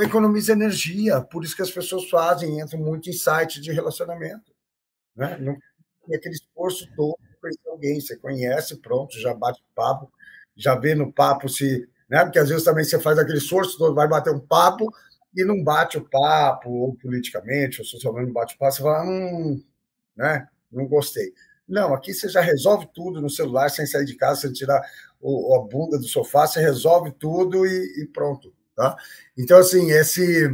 Economiza 0.00 0.52
energia, 0.52 1.20
por 1.20 1.44
isso 1.44 1.56
que 1.56 1.62
as 1.62 1.70
pessoas 1.70 2.08
fazem, 2.08 2.60
entram 2.60 2.78
muito 2.78 3.10
em 3.10 3.12
sites 3.12 3.60
de 3.60 3.72
relacionamento. 3.72 4.54
Né? 5.14 5.36
Não 5.38 5.58
tem 6.06 6.16
aquele 6.16 6.34
esforço 6.34 6.88
todo 6.94 7.18
conhecer 7.44 7.68
alguém. 7.68 8.00
Você 8.00 8.16
conhece, 8.16 8.76
pronto, 8.76 9.18
já 9.20 9.34
bate 9.34 9.62
papo, 9.74 10.10
já 10.56 10.74
vê 10.74 10.94
no 10.94 11.12
papo 11.12 11.48
se. 11.48 11.88
Né? 12.08 12.24
Porque 12.24 12.38
às 12.38 12.48
vezes 12.48 12.64
também 12.64 12.84
você 12.84 12.98
faz 12.98 13.18
aquele 13.18 13.38
esforço 13.38 13.78
todo, 13.78 13.94
vai 13.94 14.08
bater 14.08 14.32
um 14.32 14.40
papo 14.40 14.90
e 15.36 15.44
não 15.44 15.62
bate 15.62 15.98
o 15.98 16.08
papo, 16.08 16.70
ou 16.70 16.94
politicamente, 16.96 17.80
ou 17.80 17.86
socialmente 17.86 18.26
não 18.26 18.32
bate 18.32 18.54
o 18.54 18.58
papo, 18.58 18.72
você 18.72 18.82
fala, 18.82 19.04
hum, 19.04 19.62
né? 20.16 20.46
não 20.70 20.86
gostei. 20.86 21.32
Não, 21.66 21.94
aqui 21.94 22.12
você 22.12 22.28
já 22.28 22.40
resolve 22.40 22.88
tudo 22.94 23.20
no 23.20 23.30
celular, 23.30 23.70
sem 23.70 23.86
sair 23.86 24.04
de 24.04 24.14
casa, 24.16 24.42
sem 24.42 24.52
tirar 24.52 24.80
o, 25.20 25.56
a 25.56 25.66
bunda 25.66 25.98
do 25.98 26.04
sofá, 26.04 26.46
você 26.46 26.60
resolve 26.60 27.12
tudo 27.12 27.66
e, 27.66 28.02
e, 28.02 28.06
pronto. 28.06 28.52
Tá? 28.76 28.96
Então, 29.36 29.58
assim, 29.58 29.90
esse, 29.90 30.48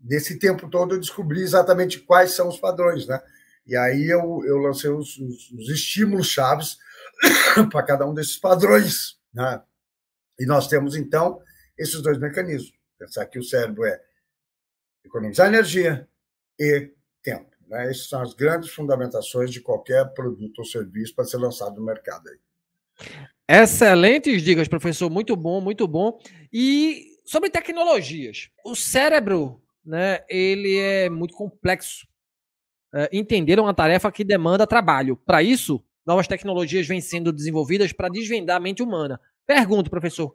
nesse 0.00 0.38
tempo 0.38 0.68
todo 0.70 0.94
eu 0.94 1.00
descobri 1.00 1.40
exatamente 1.40 2.00
quais 2.00 2.32
são 2.32 2.48
os 2.48 2.58
padrões, 2.58 3.06
né? 3.06 3.20
E 3.66 3.76
aí 3.76 4.08
eu, 4.08 4.42
eu 4.44 4.58
lancei 4.58 4.90
os, 4.90 5.16
os, 5.18 5.50
os 5.50 5.68
estímulos 5.70 6.28
chaves 6.28 6.78
para 7.70 7.82
cada 7.82 8.06
um 8.06 8.14
desses 8.14 8.36
padrões, 8.36 9.18
né? 9.32 9.62
E 10.38 10.46
nós 10.46 10.68
temos, 10.68 10.94
então, 10.94 11.40
esses 11.78 12.00
dois 12.02 12.18
mecanismos. 12.18 12.72
Pensar 12.98 13.26
que 13.26 13.38
o 13.38 13.42
cérebro 13.42 13.84
é 13.84 14.00
economizar 15.04 15.48
energia 15.48 16.08
e 16.58 16.90
tempo. 17.22 17.50
Né? 17.68 17.90
Essas 17.90 18.08
são 18.08 18.22
as 18.22 18.34
grandes 18.34 18.70
fundamentações 18.70 19.50
de 19.50 19.60
qualquer 19.60 20.04
produto 20.14 20.58
ou 20.58 20.64
serviço 20.64 21.14
para 21.14 21.24
ser 21.24 21.38
lançado 21.38 21.76
no 21.76 21.84
mercado. 21.84 22.28
Aí. 22.28 22.38
Excelentes 23.48 24.42
dicas, 24.42 24.68
professor. 24.68 25.10
Muito 25.10 25.36
bom, 25.36 25.60
muito 25.60 25.86
bom. 25.86 26.18
E 26.52 27.18
sobre 27.24 27.50
tecnologias. 27.50 28.50
O 28.64 28.74
cérebro, 28.74 29.62
né, 29.84 30.24
ele 30.28 30.78
é 30.78 31.10
muito 31.10 31.34
complexo. 31.34 32.06
É, 32.98 33.10
entender 33.12 33.60
uma 33.60 33.74
tarefa 33.74 34.10
que 34.10 34.24
demanda 34.24 34.66
trabalho. 34.66 35.18
Para 35.18 35.42
isso, 35.42 35.84
novas 36.06 36.26
tecnologias 36.26 36.86
vêm 36.86 36.98
sendo 36.98 37.30
desenvolvidas 37.30 37.92
para 37.92 38.08
desvendar 38.08 38.56
a 38.56 38.60
mente 38.60 38.82
humana. 38.82 39.20
Pergunto, 39.46 39.90
professor, 39.90 40.34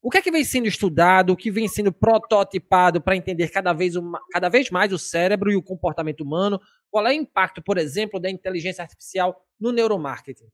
o 0.00 0.08
que 0.08 0.16
é 0.16 0.22
que 0.22 0.30
vem 0.30 0.42
sendo 0.42 0.66
estudado, 0.66 1.34
o 1.34 1.36
que 1.36 1.50
vem 1.50 1.68
sendo 1.68 1.92
prototipado 1.92 2.98
para 2.98 3.14
entender 3.14 3.48
cada 3.50 3.74
vez, 3.74 3.94
uma, 3.94 4.18
cada 4.32 4.48
vez 4.48 4.70
mais 4.70 4.90
o 4.90 4.98
cérebro 4.98 5.52
e 5.52 5.56
o 5.56 5.62
comportamento 5.62 6.22
humano? 6.22 6.58
Qual 6.90 7.06
é 7.06 7.10
o 7.10 7.12
impacto, 7.12 7.60
por 7.60 7.76
exemplo, 7.76 8.18
da 8.18 8.30
inteligência 8.30 8.80
artificial 8.80 9.44
no 9.60 9.70
neuromarketing? 9.70 10.46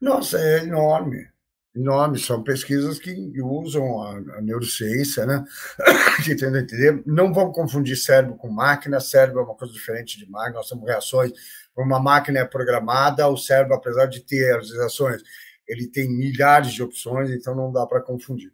Nossa, 0.00 0.38
é 0.38 0.60
enorme. 0.60 1.28
Enorme. 1.76 2.18
São 2.18 2.42
pesquisas 2.42 2.98
que 2.98 3.32
usam 3.42 4.02
a, 4.02 4.38
a 4.38 4.40
neurociência, 4.40 5.26
né? 5.26 5.44
que 6.24 6.34
tentam 6.34 6.58
entender. 6.58 7.02
Não 7.04 7.32
vão 7.32 7.52
confundir 7.52 7.96
cérebro 7.96 8.36
com 8.36 8.48
máquina. 8.48 8.98
Cérebro 8.98 9.40
é 9.40 9.44
uma 9.44 9.54
coisa 9.54 9.74
diferente 9.74 10.18
de 10.18 10.28
máquina. 10.30 10.56
Nós 10.56 10.68
temos 10.68 10.86
reações. 10.86 11.32
Uma 11.76 12.00
máquina 12.00 12.40
é 12.40 12.44
programada, 12.44 13.28
o 13.28 13.36
cérebro, 13.36 13.74
apesar 13.74 14.06
de 14.06 14.20
ter 14.20 14.56
as 14.56 14.70
reações, 14.70 15.22
ele 15.68 15.86
tem 15.86 16.08
milhares 16.08 16.72
de 16.72 16.82
opções, 16.82 17.30
então 17.30 17.54
não 17.54 17.70
dá 17.70 17.86
para 17.86 18.00
confundir. 18.00 18.50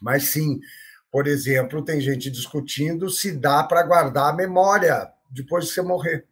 Mas 0.00 0.28
sim, 0.28 0.60
por 1.10 1.26
exemplo, 1.26 1.84
tem 1.84 2.00
gente 2.00 2.30
discutindo 2.30 3.10
se 3.10 3.32
dá 3.32 3.64
para 3.64 3.82
guardar 3.82 4.30
a 4.30 4.36
memória 4.36 5.10
depois 5.30 5.64
de 5.64 5.72
você 5.72 5.82
morrer. 5.82 6.28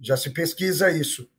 Já 0.00 0.16
se 0.16 0.30
pesquisa 0.30 0.90
isso. 0.90 1.30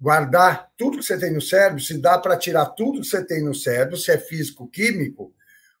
Guardar 0.00 0.70
tudo 0.76 0.98
que 0.98 1.04
você 1.04 1.18
tem 1.18 1.32
no 1.32 1.42
cérebro, 1.42 1.82
se 1.82 1.98
dá 1.98 2.18
para 2.18 2.36
tirar 2.36 2.66
tudo 2.66 3.00
que 3.00 3.06
você 3.06 3.24
tem 3.24 3.44
no 3.44 3.54
cérebro, 3.54 3.96
se 3.96 4.10
é 4.10 4.18
físico, 4.18 4.68
químico, 4.68 5.34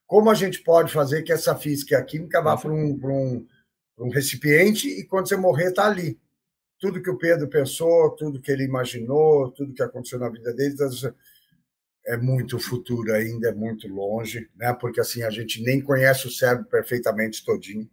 como 0.06 0.28
a 0.28 0.34
gente 0.34 0.62
pode 0.62 0.92
fazer 0.92 1.22
que 1.22 1.32
essa 1.32 1.56
física 1.56 1.94
e 1.94 1.96
a 1.96 2.04
química 2.04 2.42
vá 2.42 2.56
para 2.56 2.70
um, 2.70 2.98
um, 3.02 3.46
um 3.98 4.10
recipiente 4.10 4.88
e 4.88 5.04
quando 5.04 5.28
você 5.28 5.36
morrer 5.36 5.68
está 5.68 5.86
ali 5.86 6.18
tudo 6.80 7.02
que 7.02 7.10
o 7.10 7.18
Pedro 7.18 7.46
pensou, 7.46 8.10
tudo 8.16 8.40
que 8.40 8.50
ele 8.50 8.64
imaginou, 8.64 9.52
tudo 9.52 9.74
que 9.74 9.82
aconteceu 9.82 10.18
na 10.18 10.30
vida 10.30 10.52
dele, 10.54 10.74
é 12.06 12.16
muito 12.16 12.58
futuro 12.58 13.12
ainda, 13.12 13.50
é 13.50 13.54
muito 13.54 13.86
longe, 13.86 14.48
né? 14.56 14.72
Porque 14.72 14.98
assim 14.98 15.22
a 15.22 15.28
gente 15.28 15.62
nem 15.62 15.80
conhece 15.82 16.26
o 16.26 16.30
cérebro 16.30 16.66
perfeitamente 16.66 17.44
todinho. 17.44 17.88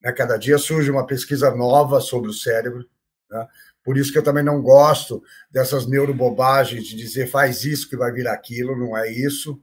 Né? 0.00 0.12
Cada 0.12 0.36
dia 0.36 0.56
surge 0.56 0.88
uma 0.90 1.04
pesquisa 1.04 1.50
nova 1.50 2.00
sobre 2.00 2.30
o 2.30 2.32
cérebro, 2.32 2.88
né? 3.28 3.48
Por 3.88 3.96
isso 3.96 4.12
que 4.12 4.18
eu 4.18 4.22
também 4.22 4.44
não 4.44 4.60
gosto 4.60 5.22
dessas 5.50 5.86
neurobobagens 5.86 6.84
de 6.84 6.94
dizer 6.94 7.26
faz 7.26 7.64
isso 7.64 7.88
que 7.88 7.96
vai 7.96 8.12
vir 8.12 8.28
aquilo, 8.28 8.76
não 8.76 8.94
é 8.94 9.10
isso. 9.10 9.58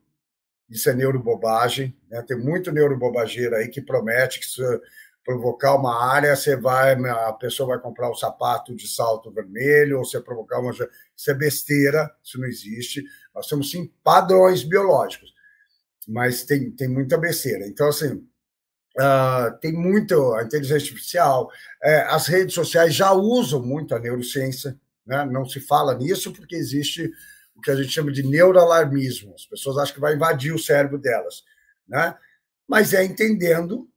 Isso 0.68 0.90
é 0.90 0.96
neurobobagem, 0.96 1.96
né? 2.10 2.24
Tem 2.24 2.36
muito 2.36 2.72
neurobobageiro 2.72 3.56
aí 3.56 3.68
que 3.68 3.80
promete 3.80 4.40
que 4.40 4.48
provocar 5.24 5.76
uma 5.76 6.12
área, 6.12 6.36
você 6.36 6.56
vai, 6.56 6.94
a 6.94 7.34
pessoa 7.34 7.70
vai 7.70 7.80
comprar 7.80 8.10
um 8.10 8.16
sapato 8.16 8.76
de 8.76 8.88
salto 8.88 9.32
vermelho, 9.32 10.00
ou 10.00 10.04
você 10.04 10.20
provocar 10.20 10.60
uma. 10.60 10.72
Isso 10.72 11.30
é 11.30 11.34
besteira, 11.36 12.12
isso 12.24 12.40
não 12.40 12.48
existe. 12.48 13.04
Nós 13.32 13.46
temos 13.46 13.70
sim 13.70 13.94
padrões 14.04 14.64
biológicos, 14.64 15.36
mas 16.08 16.44
tem, 16.44 16.72
tem 16.72 16.88
muita 16.88 17.16
besteira. 17.16 17.68
Então, 17.68 17.90
assim, 17.90 18.28
uh, 19.00 19.56
tem 19.62 19.72
muito 19.72 20.34
a 20.34 20.44
inteligência 20.44 20.78
artificial, 20.78 21.52
é, 21.86 22.02
as 22.10 22.26
redes 22.26 22.56
sociais 22.56 22.96
já 22.96 23.12
usam 23.14 23.62
muito 23.62 23.94
a 23.94 24.00
neurociência, 24.00 24.76
né? 25.06 25.24
não 25.24 25.46
se 25.46 25.60
fala 25.60 25.94
nisso 25.94 26.34
porque 26.34 26.56
existe 26.56 27.12
o 27.56 27.62
que 27.62 27.70
a 27.70 27.76
gente 27.76 27.90
chama 27.90 28.12
de 28.12 28.24
neuroalarmismo. 28.24 29.36
As 29.36 29.46
pessoas 29.46 29.78
acham 29.78 29.94
que 29.94 30.02
vai 30.02 30.16
invadir 30.16 30.52
o 30.52 30.58
cérebro 30.58 30.98
delas, 30.98 31.44
né? 31.88 32.18
mas 32.68 32.92
é 32.92 33.06
entendendo 33.06 33.88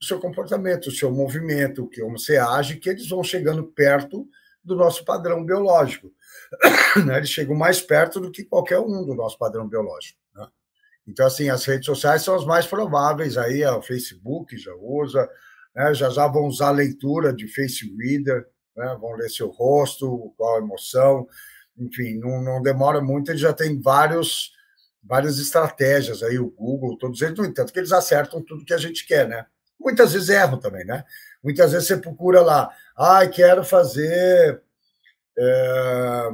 o 0.00 0.04
seu 0.04 0.18
comportamento, 0.18 0.88
o 0.88 0.90
seu 0.90 1.12
movimento, 1.12 1.88
como 1.94 2.18
você 2.18 2.38
age, 2.38 2.78
que 2.78 2.90
eles 2.90 3.08
vão 3.08 3.22
chegando 3.22 3.62
perto 3.62 4.28
do 4.64 4.74
nosso 4.74 5.04
padrão 5.04 5.44
biológico. 5.44 6.12
Né? 7.06 7.16
Eles 7.16 7.30
chegam 7.30 7.54
mais 7.54 7.80
perto 7.80 8.20
do 8.20 8.30
que 8.30 8.44
qualquer 8.44 8.78
um 8.78 9.06
do 9.06 9.14
nosso 9.14 9.38
padrão 9.38 9.66
biológico. 9.66 10.18
Né? 10.34 10.46
Então, 11.06 11.26
assim, 11.26 11.48
as 11.48 11.64
redes 11.64 11.86
sociais 11.86 12.20
são 12.20 12.34
as 12.34 12.44
mais 12.44 12.66
prováveis. 12.66 13.38
Aí 13.38 13.64
o 13.64 13.80
Facebook 13.80 14.58
já 14.58 14.74
usa, 14.74 15.26
né? 15.74 15.94
já 15.94 16.10
já 16.10 16.26
vão 16.26 16.46
usar 16.46 16.68
a 16.68 16.72
leitura 16.72 17.32
de 17.32 17.48
face 17.48 17.92
reader, 17.96 18.46
né? 18.76 18.96
vão 19.00 19.12
ler 19.12 19.30
seu 19.30 19.48
rosto, 19.48 20.32
qual 20.36 20.56
a 20.56 20.58
emoção. 20.58 21.26
Enfim, 21.78 22.18
não, 22.18 22.42
não 22.42 22.62
demora 22.62 23.00
muito, 23.00 23.30
ele 23.30 23.38
já 23.38 23.52
tem 23.52 23.80
vários 23.80 24.52
várias 25.02 25.38
estratégias 25.38 26.22
aí, 26.22 26.38
o 26.38 26.50
Google, 26.50 26.96
todos 26.96 27.20
eles, 27.22 27.36
no 27.36 27.44
entanto, 27.44 27.72
que 27.72 27.78
eles 27.78 27.92
acertam 27.92 28.40
tudo 28.40 28.64
que 28.64 28.72
a 28.72 28.78
gente 28.78 29.04
quer, 29.04 29.28
né? 29.28 29.46
Muitas 29.78 30.12
vezes 30.12 30.28
erram 30.28 30.60
também, 30.60 30.84
né? 30.84 31.04
Muitas 31.42 31.72
vezes 31.72 31.88
você 31.88 31.96
procura 31.96 32.40
lá, 32.40 32.70
ai, 32.96 33.26
ah, 33.26 33.28
quero 33.28 33.64
fazer 33.64 34.62
é, 35.36 36.28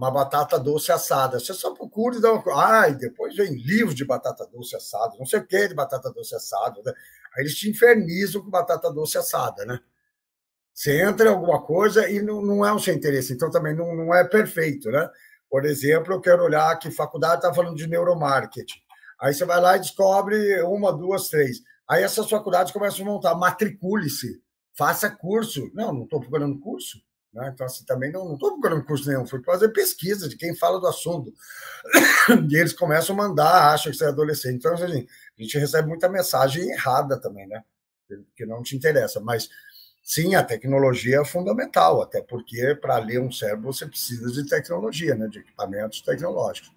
uma 0.00 0.10
batata 0.10 0.58
doce 0.58 0.90
assada. 0.90 1.38
Você 1.38 1.52
só 1.52 1.74
procura 1.74 2.16
e 2.16 2.22
dá 2.22 2.32
uma 2.32 2.42
Ai, 2.56 2.94
depois 2.94 3.36
vem 3.36 3.52
livro 3.52 3.94
de 3.94 4.02
batata 4.02 4.46
doce 4.46 4.74
assada, 4.74 5.14
não 5.18 5.26
sei 5.26 5.40
o 5.40 5.46
que 5.46 5.68
de 5.68 5.74
batata 5.74 6.10
doce 6.10 6.34
assada. 6.34 6.80
Né? 6.82 6.94
Aí 7.36 7.42
eles 7.42 7.54
te 7.54 7.68
infernizam 7.68 8.40
com 8.42 8.48
batata 8.48 8.90
doce 8.90 9.18
assada, 9.18 9.66
né? 9.66 9.78
Você 10.72 11.02
entra 11.02 11.28
em 11.28 11.32
alguma 11.32 11.62
coisa 11.62 12.08
e 12.08 12.22
não, 12.22 12.40
não 12.40 12.64
é 12.64 12.72
o 12.72 12.78
seu 12.78 12.94
interesse, 12.94 13.34
então 13.34 13.50
também 13.50 13.76
não, 13.76 13.94
não 13.94 14.14
é 14.14 14.26
perfeito, 14.26 14.90
né? 14.90 15.06
Por 15.50 15.66
exemplo, 15.66 16.14
eu 16.14 16.20
quero 16.20 16.44
olhar 16.44 16.78
que 16.78 16.90
faculdade 16.90 17.36
está 17.36 17.52
falando 17.52 17.76
de 17.76 17.86
neuromarketing. 17.86 18.80
Aí 19.20 19.34
você 19.34 19.44
vai 19.44 19.60
lá 19.60 19.76
e 19.76 19.80
descobre 19.80 20.62
uma, 20.62 20.96
duas, 20.96 21.28
três. 21.28 21.58
Aí 21.86 22.02
essas 22.02 22.30
faculdades 22.30 22.72
começam 22.72 23.04
a 23.04 23.10
montar, 23.10 23.34
matricule-se, 23.34 24.40
faça 24.72 25.10
curso. 25.10 25.70
Não, 25.74 25.92
não 25.92 26.04
estou 26.04 26.20
procurando 26.20 26.58
curso. 26.58 26.98
Né? 27.32 27.50
Então, 27.54 27.64
assim, 27.64 27.84
também 27.84 28.10
não 28.10 28.34
estou 28.34 28.52
procurando 28.52 28.84
curso 28.84 29.08
nenhum, 29.08 29.26
fui 29.26 29.42
fazer 29.42 29.68
pesquisa 29.68 30.28
de 30.28 30.36
quem 30.36 30.54
fala 30.54 30.80
do 30.80 30.86
assunto. 30.86 31.32
E 32.50 32.56
eles 32.56 32.72
começam 32.72 33.14
a 33.14 33.18
mandar, 33.18 33.72
acham 33.72 33.90
que 33.90 33.98
você 33.98 34.04
é 34.04 34.08
adolescente. 34.08 34.56
Então, 34.56 34.74
assim, 34.74 35.06
a 35.38 35.42
gente 35.42 35.58
recebe 35.58 35.88
muita 35.88 36.08
mensagem 36.08 36.70
errada 36.70 37.20
também, 37.20 37.46
né? 37.46 37.62
Que 38.36 38.44
não 38.44 38.62
te 38.62 38.76
interessa. 38.76 39.20
Mas, 39.20 39.48
sim, 40.02 40.34
a 40.34 40.44
tecnologia 40.44 41.20
é 41.20 41.24
fundamental, 41.24 42.02
até 42.02 42.20
porque 42.22 42.74
para 42.74 42.98
ler 42.98 43.20
um 43.20 43.32
cérebro 43.32 43.72
você 43.72 43.86
precisa 43.86 44.30
de 44.30 44.48
tecnologia, 44.48 45.14
né? 45.14 45.28
De 45.28 45.40
equipamentos 45.40 46.02
tecnológicos. 46.02 46.72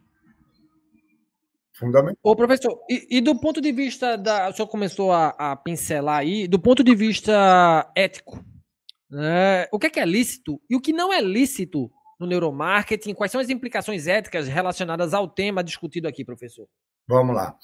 Fundamental. 1.74 2.20
Ô, 2.24 2.36
professor, 2.36 2.80
e, 2.90 3.18
e, 3.18 3.22
do 3.22 3.36
ponto 3.36 3.60
de 3.60 3.72
vista 3.72 4.16
da. 4.16 4.50
O 4.50 4.54
senhor 4.54 4.68
começou 4.68 5.12
a, 5.12 5.30
a 5.38 5.56
pincelar 5.56 6.20
aí, 6.20 6.48
do 6.48 6.60
ponto 6.60 6.84
de 6.84 6.96
vista 6.96 7.92
ético, 7.96 8.44
né, 9.14 9.68
o 9.72 9.78
que 9.78 9.88
é, 9.88 9.90
que 9.90 10.00
é 10.00 10.06
lícito 10.06 10.60
e 10.70 10.76
o 10.76 10.82
que 10.82 10.92
não 10.92 11.14
é 11.14 11.22
lícito 11.22 11.92
no 12.20 12.26
neuromarketing? 12.26 13.14
Quais 13.14 13.32
são 13.32 13.40
as 13.40 13.50
implicações 13.50 14.08
éticas 14.08 14.48
relacionadas 14.48 15.14
ao 15.14 15.28
tema 15.28 15.64
discutido 15.64 16.08
aqui, 16.08 16.26
professor? 16.26 16.68
Vamos 17.08 17.36
lá. 17.36 17.56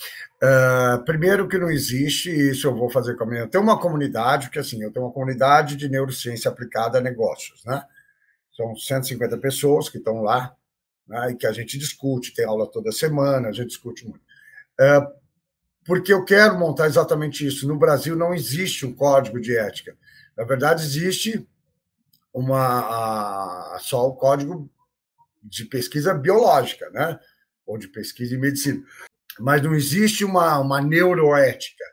Uh, 0.44 1.04
primeiro 1.06 1.48
que 1.48 1.58
não 1.58 1.72
existe, 1.72 2.30
isso 2.30 2.68
eu 2.68 2.76
vou 2.76 2.90
fazer 2.90 3.16
com 3.16 3.24
a 3.24 3.28
minha. 3.28 3.48
Tem 3.48 3.60
uma 3.60 3.80
comunidade, 3.80 4.48
porque 4.48 4.60
assim, 4.60 4.84
eu 4.84 4.92
tenho 4.92 5.06
uma 5.06 5.14
comunidade 5.14 5.76
de 5.76 5.88
neurociência 5.88 6.52
aplicada 6.52 6.98
a 6.98 7.02
negócios, 7.02 7.64
né? 7.66 7.84
São 8.56 8.76
150 8.76 9.38
pessoas 9.38 9.88
que 9.88 9.98
estão 9.98 10.22
lá 10.22 10.54
né, 11.08 11.32
e 11.32 11.36
que 11.36 11.48
a 11.48 11.54
gente 11.54 11.78
discute, 11.78 12.34
tem 12.34 12.46
aula 12.46 12.70
toda 12.70 12.92
semana, 12.92 13.48
a 13.48 13.52
gente 13.54 13.70
discute 13.70 14.06
muito. 14.06 14.22
É, 14.78 15.00
porque 15.86 16.12
eu 16.12 16.26
quero 16.26 16.60
montar 16.60 16.88
exatamente 16.88 17.48
isso. 17.48 17.68
No 17.68 17.78
Brasil 17.78 18.16
não 18.16 18.34
existe 18.34 18.86
um 18.86 18.94
código 18.94 19.40
de 19.40 19.58
ética. 19.58 19.98
Na 20.40 20.46
verdade, 20.46 20.84
existe 20.84 21.46
uma, 22.34 23.76
a, 23.76 23.80
só 23.82 24.08
o 24.08 24.16
código 24.16 24.72
de 25.44 25.66
pesquisa 25.66 26.14
biológica, 26.14 26.90
né? 26.92 27.20
ou 27.66 27.78
de 27.78 27.90
pesquisa 27.90 28.36
em 28.36 28.40
medicina. 28.40 28.82
Mas 29.38 29.62
não 29.62 29.76
existe 29.76 30.24
uma, 30.24 30.58
uma 30.60 30.82
neuroética. 30.82 31.84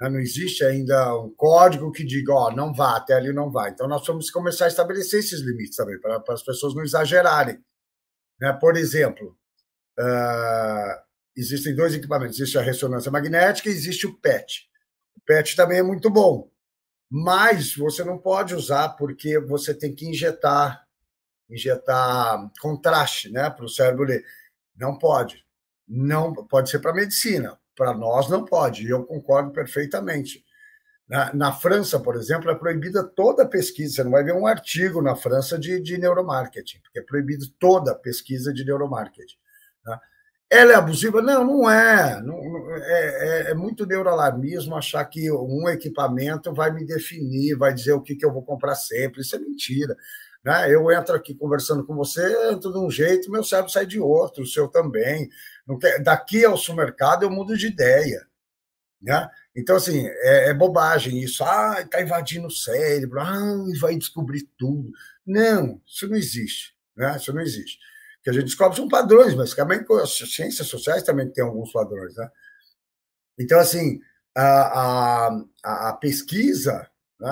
Né? 0.00 0.08
Não 0.08 0.20
existe 0.20 0.64
ainda 0.64 1.18
um 1.20 1.34
código 1.34 1.90
que 1.90 2.04
diga, 2.04 2.32
ó, 2.32 2.46
oh, 2.46 2.54
não 2.54 2.72
vá, 2.72 2.96
até 2.96 3.14
ali 3.14 3.32
não 3.32 3.50
vai. 3.50 3.70
Então, 3.70 3.88
nós 3.88 4.06
vamos 4.06 4.30
começar 4.30 4.66
a 4.66 4.68
estabelecer 4.68 5.18
esses 5.18 5.40
limites 5.40 5.74
também, 5.74 6.00
para, 6.00 6.20
para 6.20 6.34
as 6.34 6.44
pessoas 6.44 6.76
não 6.76 6.84
exagerarem. 6.84 7.58
Né? 8.40 8.52
Por 8.52 8.76
exemplo, 8.76 9.36
uh, 9.98 11.02
existem 11.36 11.74
dois 11.74 11.92
equipamentos: 11.92 12.38
existe 12.38 12.56
a 12.56 12.62
ressonância 12.62 13.10
magnética 13.10 13.68
e 13.68 13.72
existe 13.72 14.06
o 14.06 14.16
PET. 14.16 14.70
O 15.16 15.20
PET 15.26 15.56
também 15.56 15.78
é 15.78 15.82
muito 15.82 16.08
bom, 16.08 16.48
mas 17.10 17.74
você 17.74 18.04
não 18.04 18.18
pode 18.18 18.54
usar 18.54 18.90
porque 18.90 19.38
você 19.38 19.72
tem 19.74 19.94
que 19.94 20.06
injetar 20.06 20.86
injetar 21.48 22.50
contraste 22.60 23.30
né, 23.30 23.48
para 23.48 23.64
o 23.64 23.68
cérebro 23.68 24.04
ler. 24.04 24.24
Não 24.76 24.98
pode. 24.98 25.44
Não 25.86 26.32
pode 26.32 26.70
ser 26.70 26.80
para 26.80 26.92
medicina. 26.92 27.58
Para 27.74 27.94
nós 27.94 28.28
não 28.28 28.44
pode. 28.44 28.84
E 28.84 28.90
eu 28.90 29.04
concordo 29.04 29.52
perfeitamente. 29.52 30.44
Na, 31.08 31.32
na, 31.32 31.52
França, 31.52 32.00
por 32.00 32.16
exemplo, 32.16 32.50
é 32.50 32.54
proibida 32.54 33.04
toda 33.04 33.46
pesquisa. 33.46 33.94
Você 33.94 34.04
não 34.04 34.10
vai 34.10 34.24
ver 34.24 34.34
um 34.34 34.46
artigo 34.46 35.00
na 35.00 35.14
França 35.14 35.56
de, 35.56 35.80
de 35.80 35.96
neuromarketing, 35.98 36.80
porque 36.80 36.98
é 36.98 37.02
proibido 37.02 37.46
toda 37.60 37.94
pesquisa 37.94 38.52
de 38.52 38.64
neuromarketing. 38.64 39.36
Ela 40.48 40.72
é 40.72 40.74
abusiva? 40.76 41.20
Não, 41.20 41.44
não 41.44 41.70
é. 41.70 42.20
Não, 42.22 42.36
é, 42.76 43.48
é, 43.48 43.50
é, 43.50 43.54
muito 43.54 43.84
neuroalarmismo 43.84 44.76
achar 44.76 45.04
que 45.04 45.30
um 45.30 45.68
equipamento 45.68 46.54
vai 46.54 46.72
me 46.72 46.84
definir, 46.86 47.56
vai 47.56 47.74
dizer 47.74 47.92
o 47.92 48.00
que, 48.00 48.14
que 48.14 48.24
eu 48.24 48.32
vou 48.32 48.42
comprar 48.42 48.76
sempre. 48.76 49.22
Isso 49.22 49.34
é 49.34 49.38
mentira. 49.38 49.96
Né? 50.44 50.72
Eu 50.72 50.90
entro 50.92 51.16
aqui 51.16 51.34
conversando 51.34 51.84
com 51.84 51.96
você, 51.96 52.52
entro 52.52 52.72
de 52.72 52.78
um 52.78 52.88
jeito, 52.88 53.30
meu 53.30 53.42
cérebro 53.42 53.72
sai 53.72 53.84
de 53.86 53.98
outro, 53.98 54.44
o 54.44 54.46
seu 54.46 54.68
também. 54.68 55.28
Daqui 56.04 56.44
ao 56.44 56.56
supermercado 56.56 57.24
eu 57.24 57.30
mudo 57.30 57.56
de 57.56 57.66
ideia. 57.66 58.24
Né? 59.02 59.28
Então, 59.56 59.76
assim, 59.76 60.06
é, 60.06 60.50
é 60.50 60.54
bobagem 60.54 61.20
isso. 61.20 61.42
Ah, 61.42 61.80
está 61.80 62.00
invadindo 62.00 62.46
o 62.46 62.50
cérebro, 62.50 63.20
ah, 63.20 63.64
vai 63.80 63.96
descobrir 63.96 64.48
tudo. 64.56 64.90
Não, 65.26 65.80
isso 65.84 66.06
não 66.08 66.16
existe. 66.16 66.74
Né? 66.96 67.16
Isso 67.16 67.32
não 67.32 67.42
existe. 67.42 67.78
Que 68.26 68.30
a 68.30 68.32
gente 68.32 68.46
descobre 68.46 68.76
são 68.76 68.88
padrões, 68.88 69.36
mas 69.36 69.54
também 69.54 69.84
as 70.02 70.18
ciências 70.18 70.66
sociais 70.66 71.04
também 71.04 71.30
têm 71.30 71.44
alguns 71.44 71.70
padrões. 71.70 72.12
Né? 72.16 72.28
Então, 73.38 73.60
assim, 73.60 74.00
a, 74.36 75.30
a, 75.64 75.88
a 75.90 75.92
pesquisa, 75.92 76.90
né? 77.20 77.30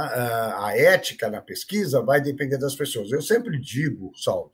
a 0.57 0.73
ética 0.77 1.29
na 1.29 1.43
pesquisa 1.43 2.01
vai 2.01 2.21
depender 2.21 2.59
das 2.59 2.77
pessoas. 2.77 3.11
Eu 3.11 3.21
sempre 3.21 3.61
digo, 3.61 4.13
Saulo, 4.15 4.53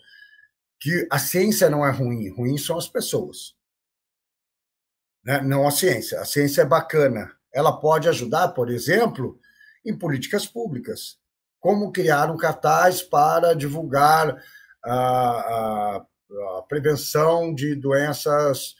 que 0.80 1.06
a 1.10 1.18
ciência 1.18 1.68
não 1.68 1.86
é 1.86 1.90
ruim, 1.90 2.30
ruim 2.30 2.56
são 2.56 2.78
as 2.78 2.88
pessoas 2.88 3.54
né? 5.24 5.40
não 5.42 5.66
a 5.66 5.70
ciência. 5.70 6.20
A 6.20 6.24
ciência 6.24 6.62
é 6.62 6.66
bacana. 6.66 7.32
Ela 7.52 7.78
pode 7.78 8.08
ajudar, 8.08 8.48
por 8.48 8.70
exemplo, 8.70 9.38
em 9.84 9.96
políticas 9.96 10.46
públicas. 10.46 11.18
Como 11.58 11.92
criar 11.92 12.30
um 12.30 12.36
cartaz 12.36 13.02
para 13.02 13.54
divulgar 13.54 14.42
a, 14.82 14.94
a, 14.94 16.06
a 16.58 16.62
prevenção 16.62 17.54
de 17.54 17.74
doenças 17.74 18.74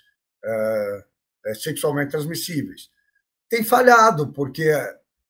é, 0.44 1.54
sexualmente 1.54 2.10
transmissíveis. 2.10 2.90
Tem 3.48 3.64
falhado, 3.64 4.32
porque 4.32 4.70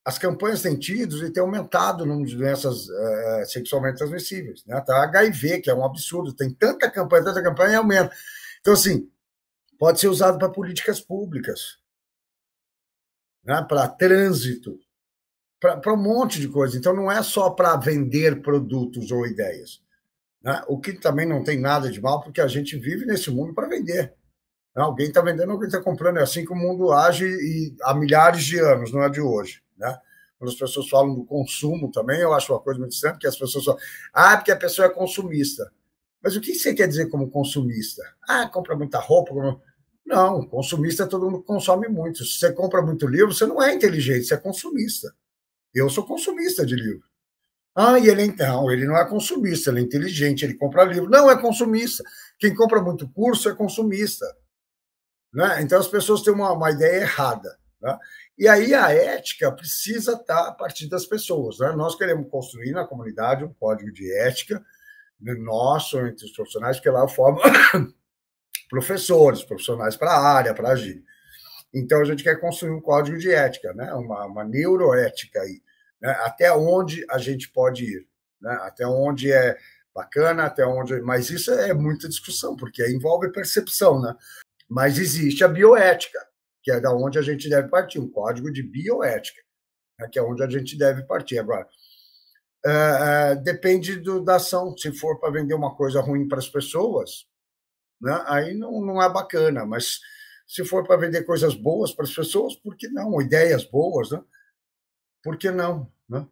as 0.05 0.19
campanhas 0.19 0.63
têm 0.63 0.79
tido 0.79 1.25
e 1.25 1.33
têm 1.33 1.43
aumentado 1.43 2.05
o 2.05 2.07
número 2.07 2.29
de 2.29 2.37
doenças 2.37 2.89
é, 2.89 3.45
sexualmente 3.47 3.99
transmissíveis. 3.99 4.65
Né? 4.67 4.81
Tá 4.81 5.05
HIV, 5.05 5.61
que 5.61 5.71
é 5.71 5.75
um 5.75 5.85
absurdo, 5.85 6.35
tem 6.35 6.51
tanta 6.51 6.91
campanha, 6.91 7.25
tanta 7.25 7.43
campanha 7.43 7.73
e 7.73 7.77
aumenta. 7.77 8.15
Então, 8.61 8.73
assim, 8.73 9.11
pode 9.79 10.01
ser 10.01 10.09
usado 10.09 10.39
para 10.39 10.49
políticas 10.49 11.01
públicas, 11.01 11.79
né? 13.45 13.65
para 13.69 13.89
trânsito, 13.89 14.79
para 15.59 15.93
um 15.93 16.03
monte 16.03 16.41
de 16.41 16.49
coisa. 16.49 16.77
Então, 16.77 16.95
não 16.95 17.11
é 17.11 17.23
só 17.23 17.51
para 17.51 17.77
vender 17.77 18.43
produtos 18.43 19.11
ou 19.11 19.27
ideias. 19.27 19.83
Né? 20.43 20.63
O 20.69 20.79
que 20.79 20.93
também 20.95 21.27
não 21.27 21.45
tem 21.45 21.59
nada 21.61 21.91
de 21.91 22.01
mal, 22.01 22.23
porque 22.23 22.41
a 22.41 22.49
gente 22.49 22.77
vive 22.79 23.05
nesse 23.05 23.31
mundo 23.31 23.55
para 23.55 23.69
vender. 23.69 24.15
Né? 24.75 24.83
Alguém 24.83 25.09
está 25.09 25.21
vendendo, 25.21 25.53
alguém 25.53 25.69
está 25.69 25.81
comprando. 25.81 26.19
É 26.19 26.23
assim 26.23 26.45
que 26.45 26.53
o 26.53 26.57
mundo 26.57 26.93
age 26.93 27.27
e 27.27 27.77
há 27.83 27.95
milhares 27.95 28.45
de 28.45 28.59
anos, 28.59 28.93
não 28.93 29.03
é 29.03 29.11
de 29.11 29.21
hoje. 29.21 29.63
Né? 29.77 29.97
Quando 30.39 30.51
as 30.51 30.57
pessoas 30.57 30.89
falam 30.89 31.15
do 31.15 31.25
consumo 31.25 31.91
também, 31.91 32.21
eu 32.21 32.33
acho 32.33 32.53
uma 32.53 32.61
coisa 32.61 32.81
muito 32.81 32.93
estranha, 32.93 33.15
porque 33.15 33.27
as 33.27 33.37
pessoas 33.37 33.65
falam, 33.65 33.81
ah, 34.13 34.37
porque 34.37 34.51
a 34.51 34.57
pessoa 34.57 34.87
é 34.87 34.91
consumista. 34.91 35.71
Mas 36.23 36.37
o 36.37 36.41
que 36.41 36.55
você 36.55 36.75
quer 36.75 36.87
dizer 36.87 37.09
como 37.09 37.31
consumista? 37.31 38.03
Ah, 38.29 38.49
compra 38.49 38.77
muita 38.77 38.99
roupa. 38.99 39.33
Não, 40.05 40.47
consumista 40.47 41.07
todo 41.07 41.31
mundo 41.31 41.43
consome 41.43 41.89
muito. 41.89 42.25
Se 42.25 42.39
você 42.39 42.53
compra 42.53 42.83
muito 42.83 43.07
livro, 43.07 43.33
você 43.33 43.47
não 43.47 43.63
é 43.63 43.75
inteligente, 43.75 44.25
você 44.25 44.35
é 44.35 44.39
consumista. 44.39 45.15
Eu 45.75 45.89
sou 45.89 46.05
consumista 46.05 46.67
de 46.67 46.75
livro. 46.75 47.10
Ah, 47.75 47.99
e 47.99 48.09
ele 48.09 48.23
então, 48.23 48.71
ele 48.71 48.87
não 48.87 48.97
é 48.97 49.09
consumista, 49.09 49.71
ele 49.71 49.81
é 49.81 49.83
inteligente, 49.83 50.45
ele 50.45 50.55
compra 50.55 50.85
livro. 50.85 51.09
Não, 51.09 51.31
é 51.31 51.41
consumista. 51.41 52.03
Quem 52.39 52.55
compra 52.55 52.83
muito 52.83 53.09
curso 53.11 53.49
é 53.49 53.55
consumista. 53.55 54.27
Né? 55.33 55.63
Então 55.63 55.79
as 55.79 55.89
pessoas 55.89 56.23
têm 56.23 56.33
uma, 56.33 56.53
uma 56.53 56.71
ideia 56.71 57.03
errada. 57.03 57.57
Né? 57.81 57.99
E 58.39 58.49
aí 58.49 58.75
a 58.75 58.93
ética 58.93 59.53
precisa 59.53 60.15
estar 60.15 60.49
a 60.49 60.53
partir 60.53 60.89
das 60.89 61.07
pessoas. 61.07 61.59
Né? 61.59 61.73
Nós 61.73 61.95
queremos 61.97 62.29
construir 62.29 62.73
na 62.73 62.87
comunidade 62.87 63.45
um 63.45 63.53
código 63.55 63.93
de 63.93 64.13
ética 64.19 64.65
nosso, 65.21 65.99
entre 65.99 66.25
os 66.25 66.33
profissionais, 66.33 66.77
porque 66.77 66.91
lá 66.91 67.07
forma 67.07 67.43
professores, 68.71 69.45
profissionais 69.45 69.97
para 69.97 70.13
a 70.13 70.35
área, 70.35 70.55
para 70.55 70.71
agir. 70.71 71.05
Então, 71.73 72.01
a 72.01 72.05
gente 72.05 72.25
quer 72.25 72.41
construir 72.41 72.73
um 72.73 72.81
código 72.81 73.19
de 73.19 73.31
ética, 73.31 73.73
né? 73.75 73.93
uma, 73.93 74.25
uma 74.25 74.45
neuroética 74.45 75.41
aí, 75.41 75.61
né? 76.01 76.11
até 76.23 76.53
onde 76.53 77.05
a 77.11 77.19
gente 77.19 77.51
pode 77.51 77.85
ir, 77.85 78.07
né? 78.41 78.53
até 78.63 78.87
onde 78.87 79.31
é 79.33 79.57
bacana, 79.95 80.45
até 80.45 80.65
onde. 80.65 81.01
Mas 81.01 81.31
isso 81.31 81.53
é 81.53 81.73
muita 81.75 82.09
discussão, 82.09 82.57
porque 82.57 82.87
envolve 82.89 83.33
percepção, 83.33 84.01
né? 84.01 84.15
Mas 84.69 84.99
existe 84.99 85.43
a 85.43 85.49
bioética, 85.49 86.19
que 86.63 86.71
é 86.71 86.81
da 86.81 86.93
onde 86.95 87.19
a 87.19 87.23
gente 87.23 87.49
deve 87.49 87.69
partir, 87.69 87.99
um 87.99 88.09
código 88.09 88.53
de 88.53 88.63
bioética, 88.63 89.41
né? 89.99 90.09
que 90.11 90.19
é 90.19 90.23
onde 90.23 90.43
a 90.43 90.49
gente 90.49 90.79
deve 90.79 91.03
partir. 91.03 91.39
Agora, 91.39 91.67
é, 92.65 92.71
é, 93.33 93.37
depende 93.37 93.97
do, 93.97 94.23
da 94.23 94.37
ação. 94.37 94.77
Se 94.77 94.93
for 94.93 95.19
para 95.19 95.33
vender 95.33 95.55
uma 95.55 95.75
coisa 95.75 96.01
ruim 96.01 96.29
para 96.29 96.39
as 96.39 96.49
pessoas, 96.49 97.27
né? 98.01 98.23
aí 98.27 98.55
não, 98.55 98.81
não 98.81 99.03
é 99.03 99.09
bacana. 99.09 99.67
Mas 99.67 99.99
se 100.47 100.65
for 100.65 100.87
para 100.87 100.97
vender 100.97 101.25
coisas 101.25 101.55
boas 101.55 101.93
para 101.93 102.05
as 102.05 102.15
pessoas, 102.15 102.55
por 102.55 102.77
que 102.77 102.89
não? 102.89 103.21
Ideias 103.21 103.65
boas, 103.65 104.11
né? 104.11 104.23
Por 105.23 105.37
que 105.37 105.51
não? 105.51 105.91
Né? 106.09 106.27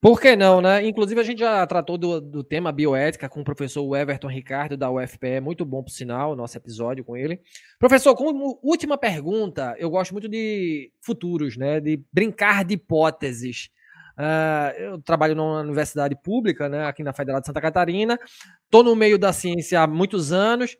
Por 0.00 0.20
que 0.20 0.36
não, 0.36 0.60
né? 0.60 0.86
Inclusive, 0.86 1.20
a 1.20 1.24
gente 1.24 1.38
já 1.40 1.66
tratou 1.66 1.98
do, 1.98 2.20
do 2.20 2.44
tema 2.44 2.70
bioética 2.70 3.28
com 3.28 3.40
o 3.40 3.44
professor 3.44 3.96
Everton 3.96 4.28
Ricardo, 4.28 4.76
da 4.76 4.90
UFPE, 4.90 5.40
muito 5.40 5.64
bom, 5.64 5.82
por 5.82 5.90
sinal, 5.90 6.36
nosso 6.36 6.56
episódio 6.56 7.04
com 7.04 7.16
ele. 7.16 7.40
Professor, 7.78 8.14
como 8.14 8.58
última 8.62 8.96
pergunta, 8.96 9.74
eu 9.78 9.90
gosto 9.90 10.12
muito 10.12 10.28
de 10.28 10.92
futuros, 11.00 11.56
né? 11.56 11.80
De 11.80 12.00
brincar 12.12 12.64
de 12.64 12.74
hipóteses. 12.74 13.70
Uh, 14.16 14.78
eu 14.78 15.02
trabalho 15.02 15.34
numa 15.34 15.60
universidade 15.60 16.16
pública, 16.16 16.70
né, 16.70 16.86
aqui 16.86 17.02
na 17.02 17.12
Federal 17.12 17.40
de 17.40 17.46
Santa 17.46 17.60
Catarina. 17.60 18.18
Estou 18.64 18.82
no 18.82 18.96
meio 18.96 19.18
da 19.18 19.32
ciência 19.32 19.80
há 19.80 19.86
muitos 19.86 20.32
anos 20.32 20.76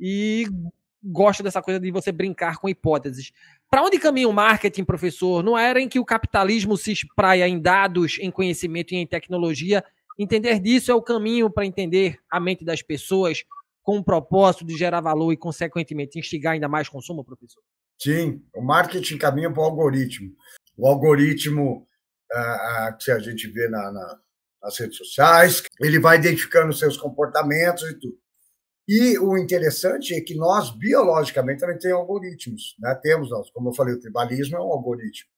e 0.00 0.46
gosto 1.04 1.42
dessa 1.42 1.60
coisa 1.60 1.78
de 1.78 1.90
você 1.90 2.10
brincar 2.10 2.56
com 2.56 2.68
hipóteses. 2.68 3.32
Para 3.70 3.82
onde 3.82 3.98
caminha 3.98 4.28
o 4.28 4.32
marketing, 4.32 4.84
professor? 4.84 5.42
Não 5.42 5.56
era 5.56 5.80
em 5.80 5.88
que 5.88 5.98
o 5.98 6.04
capitalismo 6.04 6.76
se 6.76 6.92
espraia 6.92 7.46
em 7.46 7.60
dados, 7.60 8.18
em 8.18 8.30
conhecimento 8.30 8.94
e 8.94 8.96
em 8.96 9.06
tecnologia. 9.06 9.84
Entender 10.18 10.58
disso 10.58 10.90
é 10.90 10.94
o 10.94 11.02
caminho 11.02 11.50
para 11.50 11.66
entender 11.66 12.18
a 12.30 12.40
mente 12.40 12.64
das 12.64 12.80
pessoas 12.80 13.44
com 13.82 13.98
o 13.98 14.04
propósito 14.04 14.64
de 14.64 14.76
gerar 14.76 15.00
valor 15.00 15.32
e, 15.32 15.36
consequentemente, 15.36 16.18
instigar 16.18 16.54
ainda 16.54 16.68
mais 16.68 16.88
consumo, 16.88 17.24
professor? 17.24 17.62
Sim, 17.98 18.42
o 18.54 18.62
marketing 18.62 19.18
caminha 19.18 19.50
para 19.52 19.62
o 19.62 19.64
algoritmo. 19.64 20.30
O 20.76 20.86
algoritmo 20.86 21.86
que 23.00 23.10
a 23.10 23.18
gente 23.18 23.48
vê 23.48 23.68
na, 23.68 23.90
na, 23.90 24.18
nas 24.62 24.78
redes 24.78 24.96
sociais, 24.96 25.62
ele 25.80 25.98
vai 25.98 26.18
identificando 26.18 26.72
seus 26.72 26.96
comportamentos 26.96 27.82
e 27.84 27.94
tudo. 27.94 28.18
E 28.88 29.18
o 29.18 29.36
interessante 29.36 30.14
é 30.14 30.20
que 30.22 30.34
nós, 30.34 30.70
biologicamente, 30.70 31.60
também 31.60 31.78
temos 31.78 32.00
algoritmos. 32.00 32.74
Né? 32.78 32.98
Temos, 33.02 33.28
como 33.52 33.68
eu 33.68 33.74
falei, 33.74 33.94
o 33.94 34.00
tribalismo 34.00 34.56
é 34.56 34.60
um 34.60 34.72
algoritmo, 34.72 35.28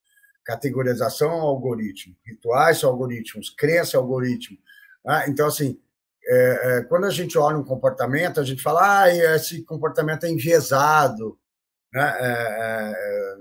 categorização 0.45 1.33
é 1.33 1.35
um 1.35 1.41
algoritmo, 1.41 2.15
rituais 2.25 2.79
são 2.79 2.91
algoritmos, 2.91 3.51
crença 3.51 3.97
é 3.97 4.01
um 4.01 4.05
algoritmo. 4.05 4.57
Né? 5.05 5.25
Então, 5.29 5.49
assim, 5.49 5.81
é, 6.25 6.79
é, 6.79 6.83
quando 6.85 7.07
a 7.07 7.11
gente 7.11 7.37
olha 7.37 7.57
um 7.57 7.65
comportamento, 7.65 8.39
a 8.39 8.45
gente 8.45 8.63
fala, 8.63 9.03
ah, 9.03 9.35
esse 9.35 9.65
comportamento 9.65 10.25
é 10.25 10.31
enviesado, 10.31 11.37
né? 11.93 12.17
É, 12.21 12.95
é, 12.95 13.37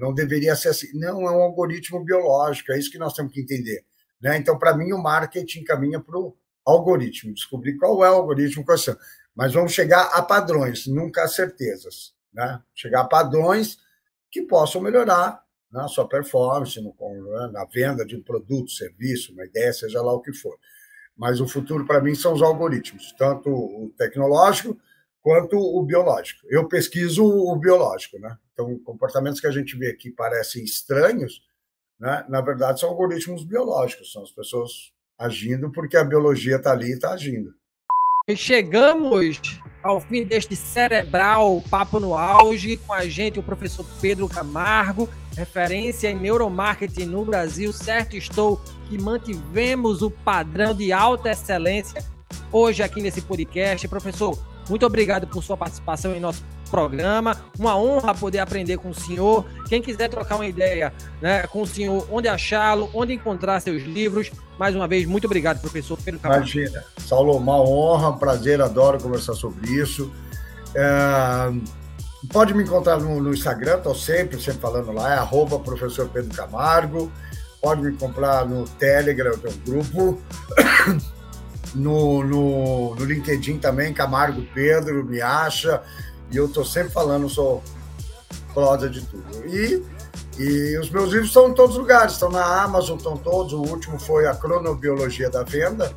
não 0.00 0.12
deveria 0.12 0.56
ser 0.56 0.70
assim. 0.70 0.88
Não, 0.94 1.22
é 1.22 1.30
um 1.30 1.42
algoritmo 1.42 2.04
biológico, 2.04 2.72
é 2.72 2.78
isso 2.78 2.90
que 2.90 2.98
nós 2.98 3.14
temos 3.14 3.32
que 3.32 3.40
entender. 3.40 3.84
Né? 4.20 4.36
Então, 4.36 4.58
para 4.58 4.76
mim, 4.76 4.92
o 4.92 5.02
marketing 5.02 5.62
caminha 5.64 6.00
para 6.00 6.18
o 6.18 6.36
algoritmo, 6.64 7.32
descobrir 7.34 7.76
qual 7.76 8.04
é 8.04 8.10
o 8.10 8.14
algoritmo, 8.14 8.64
quais 8.64 8.82
são. 8.82 8.96
Mas 9.34 9.52
vamos 9.52 9.72
chegar 9.72 10.04
a 10.12 10.22
padrões, 10.22 10.86
nunca 10.86 11.24
a 11.24 11.28
certezas. 11.28 12.14
Né? 12.32 12.62
Chegar 12.74 13.02
a 13.02 13.08
padrões 13.08 13.78
que 14.30 14.42
possam 14.42 14.80
melhorar 14.80 15.44
né, 15.70 15.82
a 15.82 15.88
sua 15.88 16.08
performance 16.08 16.80
no, 16.80 16.94
né, 17.24 17.50
na 17.52 17.64
venda 17.64 18.04
de 18.04 18.16
um 18.16 18.22
produto, 18.22 18.70
serviço, 18.70 19.32
uma 19.32 19.44
ideia, 19.44 19.72
seja 19.72 20.00
lá 20.00 20.12
o 20.12 20.20
que 20.20 20.32
for. 20.32 20.56
Mas 21.16 21.40
o 21.40 21.48
futuro, 21.48 21.86
para 21.86 22.00
mim, 22.00 22.14
são 22.14 22.32
os 22.32 22.42
algoritmos, 22.42 23.12
tanto 23.18 23.48
o 23.50 23.92
tecnológico 23.96 24.76
quanto 25.20 25.56
o 25.56 25.82
biológico. 25.82 26.46
Eu 26.50 26.68
pesquiso 26.68 27.24
o 27.24 27.56
biológico, 27.56 28.18
né? 28.18 28.36
Então, 28.52 28.78
comportamentos 28.80 29.40
que 29.40 29.46
a 29.46 29.50
gente 29.50 29.76
vê 29.76 29.94
que 29.94 30.10
parecem 30.10 30.62
estranhos, 30.62 31.40
né? 31.98 32.24
na 32.28 32.40
verdade, 32.40 32.80
são 32.80 32.90
algoritmos 32.90 33.44
biológicos, 33.44 34.12
são 34.12 34.22
as 34.22 34.30
pessoas 34.30 34.92
agindo 35.18 35.70
porque 35.72 35.96
a 35.96 36.04
biologia 36.04 36.56
está 36.56 36.72
ali 36.72 36.90
e 36.90 36.94
está 36.94 37.12
agindo. 37.12 37.54
Chegamos 38.34 39.60
ao 39.82 40.00
fim 40.00 40.24
deste 40.24 40.56
cerebral 40.56 41.62
papo 41.68 42.00
no 42.00 42.16
auge 42.16 42.78
com 42.78 42.94
a 42.94 43.06
gente, 43.06 43.38
o 43.38 43.42
professor 43.42 43.84
Pedro 44.00 44.26
Camargo. 44.26 45.10
referência 45.36 46.10
em 46.10 46.14
neuromarketing 46.14 47.04
no 47.04 47.22
Brasil, 47.22 47.70
certo 47.70 48.16
estou 48.16 48.58
que 48.88 48.96
mantivemos 48.96 50.00
o 50.00 50.10
padrão 50.10 50.74
de 50.74 50.90
alta 50.90 51.32
excelência 51.32 52.02
hoje 52.50 52.82
aqui 52.82 53.02
nesse 53.02 53.20
podcast. 53.20 53.86
Professor, 53.88 54.42
muito 54.70 54.86
obrigado 54.86 55.26
por 55.26 55.44
sua 55.44 55.58
participação 55.58 56.14
em 56.14 56.20
nosso 56.20 56.42
programa. 56.74 57.36
Uma 57.56 57.78
honra 57.78 58.12
poder 58.12 58.40
aprender 58.40 58.76
com 58.78 58.90
o 58.90 58.94
senhor. 58.94 59.46
Quem 59.68 59.80
quiser 59.80 60.08
trocar 60.08 60.34
uma 60.34 60.46
ideia 60.46 60.92
né, 61.22 61.46
com 61.46 61.62
o 61.62 61.66
senhor, 61.66 62.06
onde 62.10 62.26
achá-lo, 62.26 62.90
onde 62.92 63.12
encontrar 63.12 63.60
seus 63.60 63.84
livros. 63.84 64.32
Mais 64.58 64.74
uma 64.74 64.88
vez, 64.88 65.06
muito 65.06 65.26
obrigado, 65.26 65.60
professor, 65.60 65.96
pelo 65.98 66.18
trabalho. 66.18 66.42
Imagina. 66.42 66.84
Saulo, 66.98 67.36
uma 67.36 67.60
honra, 67.60 68.10
um 68.10 68.18
prazer, 68.18 68.60
adoro 68.60 69.00
conversar 69.00 69.34
sobre 69.34 69.70
isso. 69.70 70.12
É... 70.74 71.52
Pode 72.32 72.54
me 72.54 72.64
encontrar 72.64 72.98
no, 72.98 73.20
no 73.20 73.32
Instagram, 73.32 73.76
estou 73.76 73.94
sempre, 73.94 74.40
sempre 74.40 74.60
falando 74.60 74.90
lá, 74.92 75.14
é 75.14 75.18
arroba 75.18 75.58
professor 75.58 76.08
Pedro 76.08 76.34
Camargo. 76.34 77.12
Pode 77.60 77.82
me 77.82 77.92
comprar 77.96 78.46
no 78.46 78.64
Telegram, 78.64 79.38
tem 79.38 79.52
um 79.52 79.70
grupo. 79.70 80.20
No, 81.74 82.22
no, 82.22 82.94
no 82.94 83.04
LinkedIn 83.04 83.58
também, 83.58 83.92
Camargo 83.92 84.46
Pedro, 84.54 85.04
me 85.04 85.20
acha. 85.20 85.82
E 86.30 86.36
eu 86.36 86.46
estou 86.46 86.64
sempre 86.64 86.92
falando, 86.92 87.28
sou 87.28 87.62
prosa 88.52 88.88
de 88.88 89.02
tudo. 89.02 89.46
E, 89.46 89.84
e 90.38 90.78
os 90.78 90.90
meus 90.90 91.10
livros 91.10 91.28
estão 91.28 91.48
em 91.48 91.54
todos 91.54 91.76
os 91.76 91.80
lugares, 91.80 92.14
estão 92.14 92.30
na 92.30 92.62
Amazon, 92.62 92.96
estão 92.96 93.16
todos. 93.16 93.52
O 93.52 93.62
último 93.62 93.98
foi 93.98 94.26
a 94.26 94.34
Cronobiologia 94.34 95.30
da 95.30 95.42
Venda, 95.42 95.92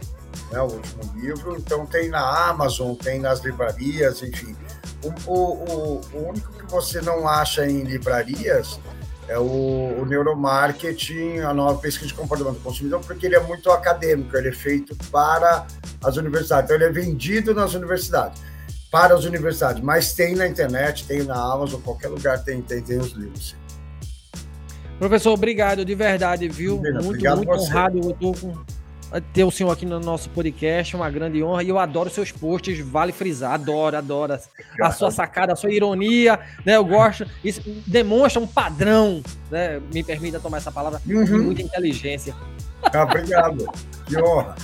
né, 0.52 0.60
o 0.62 0.66
último 0.66 1.14
livro. 1.16 1.56
Então 1.58 1.86
tem 1.86 2.10
na 2.10 2.50
Amazon, 2.50 2.94
tem 2.94 3.20
nas 3.20 3.42
livrarias, 3.42 4.22
enfim. 4.22 4.56
O, 5.04 5.32
o, 5.32 6.02
o, 6.14 6.30
único 6.30 6.52
que 6.54 6.72
você 6.72 7.00
não 7.02 7.28
acha 7.28 7.66
em 7.66 7.84
livrarias 7.84 8.80
é 9.28 9.38
o, 9.38 10.02
o 10.02 10.06
neuromarketing, 10.06 11.40
a 11.40 11.54
nova 11.54 11.80
pesquisa 11.80 12.08
de 12.08 12.14
comportamento 12.14 12.56
do 12.56 12.64
consumidor, 12.64 13.02
porque 13.02 13.26
ele 13.26 13.36
é 13.36 13.40
muito 13.40 13.70
acadêmico, 13.70 14.36
ele 14.36 14.50
é 14.50 14.54
feito 14.54 14.96
para 15.12 15.68
as 16.04 16.18
universidades, 16.18 16.66
então 16.66 16.76
ele 16.76 16.86
é 16.86 16.92
vendido 16.92 17.54
nas 17.54 17.74
universidades, 17.74 18.42
para 18.92 19.14
as 19.14 19.26
universidades, 19.26 19.82
mas 19.84 20.14
tem 20.14 20.36
na 20.36 20.48
internet, 20.48 21.06
tem 21.06 21.24
na 21.24 21.36
Amazon, 21.36 21.82
qualquer 21.82 22.08
lugar 22.08 22.44
tem, 22.44 22.62
tem, 22.62 22.82
tem 22.82 22.98
os 23.00 23.12
livros. 23.12 23.56
Professor, 24.98 25.32
obrigado 25.34 25.86
de 25.86 25.94
verdade, 25.94 26.48
viu? 26.48 26.82
muito, 27.04 27.36
muito 27.36 27.52
honrado. 27.52 28.00
Eu 28.00 28.14
tô 28.14 28.32
com 28.34 28.54
ter 29.34 29.44
o 29.44 29.52
senhor 29.52 29.72
aqui 29.72 29.86
no 29.86 30.00
nosso 30.00 30.30
podcast, 30.30 30.96
uma 30.96 31.10
grande 31.10 31.42
honra. 31.42 31.64
E 31.64 31.70
eu 31.70 31.80
adoro 31.80 32.10
seus 32.10 32.32
posts, 32.32 32.80
vale 32.80 33.12
frisar, 33.12 33.54
adoro, 33.54 33.98
adoro 33.98 34.38
a 34.82 34.92
sua 34.92 35.12
sacada, 35.12 35.54
a 35.54 35.56
sua 35.56 35.72
ironia, 35.72 36.40
né? 36.66 36.76
Eu 36.76 36.86
gosto, 36.86 37.26
isso 37.44 37.62
demonstra 37.86 38.42
um 38.42 38.48
padrão, 38.48 39.22
né? 39.50 39.80
Me 39.94 40.04
permita 40.04 40.40
tomar 40.40 40.58
essa 40.58 40.72
palavra, 40.72 41.02
uhum. 41.08 41.44
muita 41.44 41.62
inteligência. 41.62 42.36
Ah, 42.84 43.04
obrigado, 43.04 43.66
que 44.06 44.18
honra. 44.18 44.56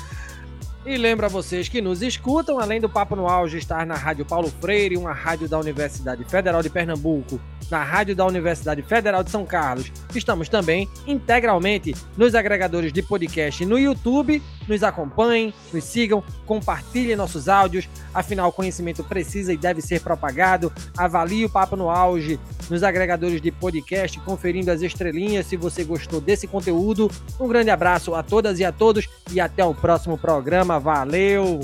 E 0.85 0.97
lembra 0.97 1.29
vocês 1.29 1.69
que 1.69 1.79
nos 1.79 2.01
escutam, 2.01 2.59
além 2.59 2.81
do 2.81 2.89
Papo 2.89 3.15
no 3.15 3.25
Auge 3.25 3.57
estar 3.57 3.85
na 3.85 3.95
Rádio 3.95 4.25
Paulo 4.25 4.51
Freire, 4.59 4.97
uma 4.97 5.13
rádio 5.13 5.47
da 5.47 5.57
Universidade 5.57 6.25
Federal 6.25 6.61
de 6.61 6.69
Pernambuco, 6.69 7.39
na 7.71 7.81
rádio 7.81 8.13
da 8.13 8.25
Universidade 8.25 8.81
Federal 8.81 9.23
de 9.23 9.31
São 9.31 9.45
Carlos. 9.45 9.89
Estamos 10.13 10.49
também 10.49 10.89
integralmente 11.07 11.95
nos 12.17 12.35
agregadores 12.35 12.91
de 12.91 13.01
podcast 13.01 13.65
no 13.65 13.79
YouTube. 13.79 14.43
Nos 14.67 14.83
acompanhem, 14.83 15.53
nos 15.73 15.83
sigam, 15.83 16.23
compartilhem 16.45 17.15
nossos 17.15 17.47
áudios. 17.47 17.87
Afinal, 18.13 18.51
conhecimento 18.51 19.03
precisa 19.03 19.53
e 19.53 19.57
deve 19.57 19.81
ser 19.81 20.01
propagado. 20.01 20.71
Avalie 20.97 21.45
o 21.45 21.49
Papo 21.49 21.75
no 21.75 21.89
Auge 21.89 22.39
nos 22.69 22.83
agregadores 22.83 23.41
de 23.41 23.51
podcast, 23.51 24.19
conferindo 24.21 24.71
as 24.71 24.81
estrelinhas 24.81 25.45
se 25.45 25.57
você 25.57 25.83
gostou 25.83 26.21
desse 26.21 26.47
conteúdo. 26.47 27.09
Um 27.39 27.47
grande 27.47 27.69
abraço 27.69 28.15
a 28.15 28.23
todas 28.23 28.59
e 28.59 28.65
a 28.65 28.71
todos 28.71 29.07
e 29.31 29.39
até 29.39 29.65
o 29.65 29.73
próximo 29.73 30.17
programa. 30.17 30.72
Valeu! 30.79 31.61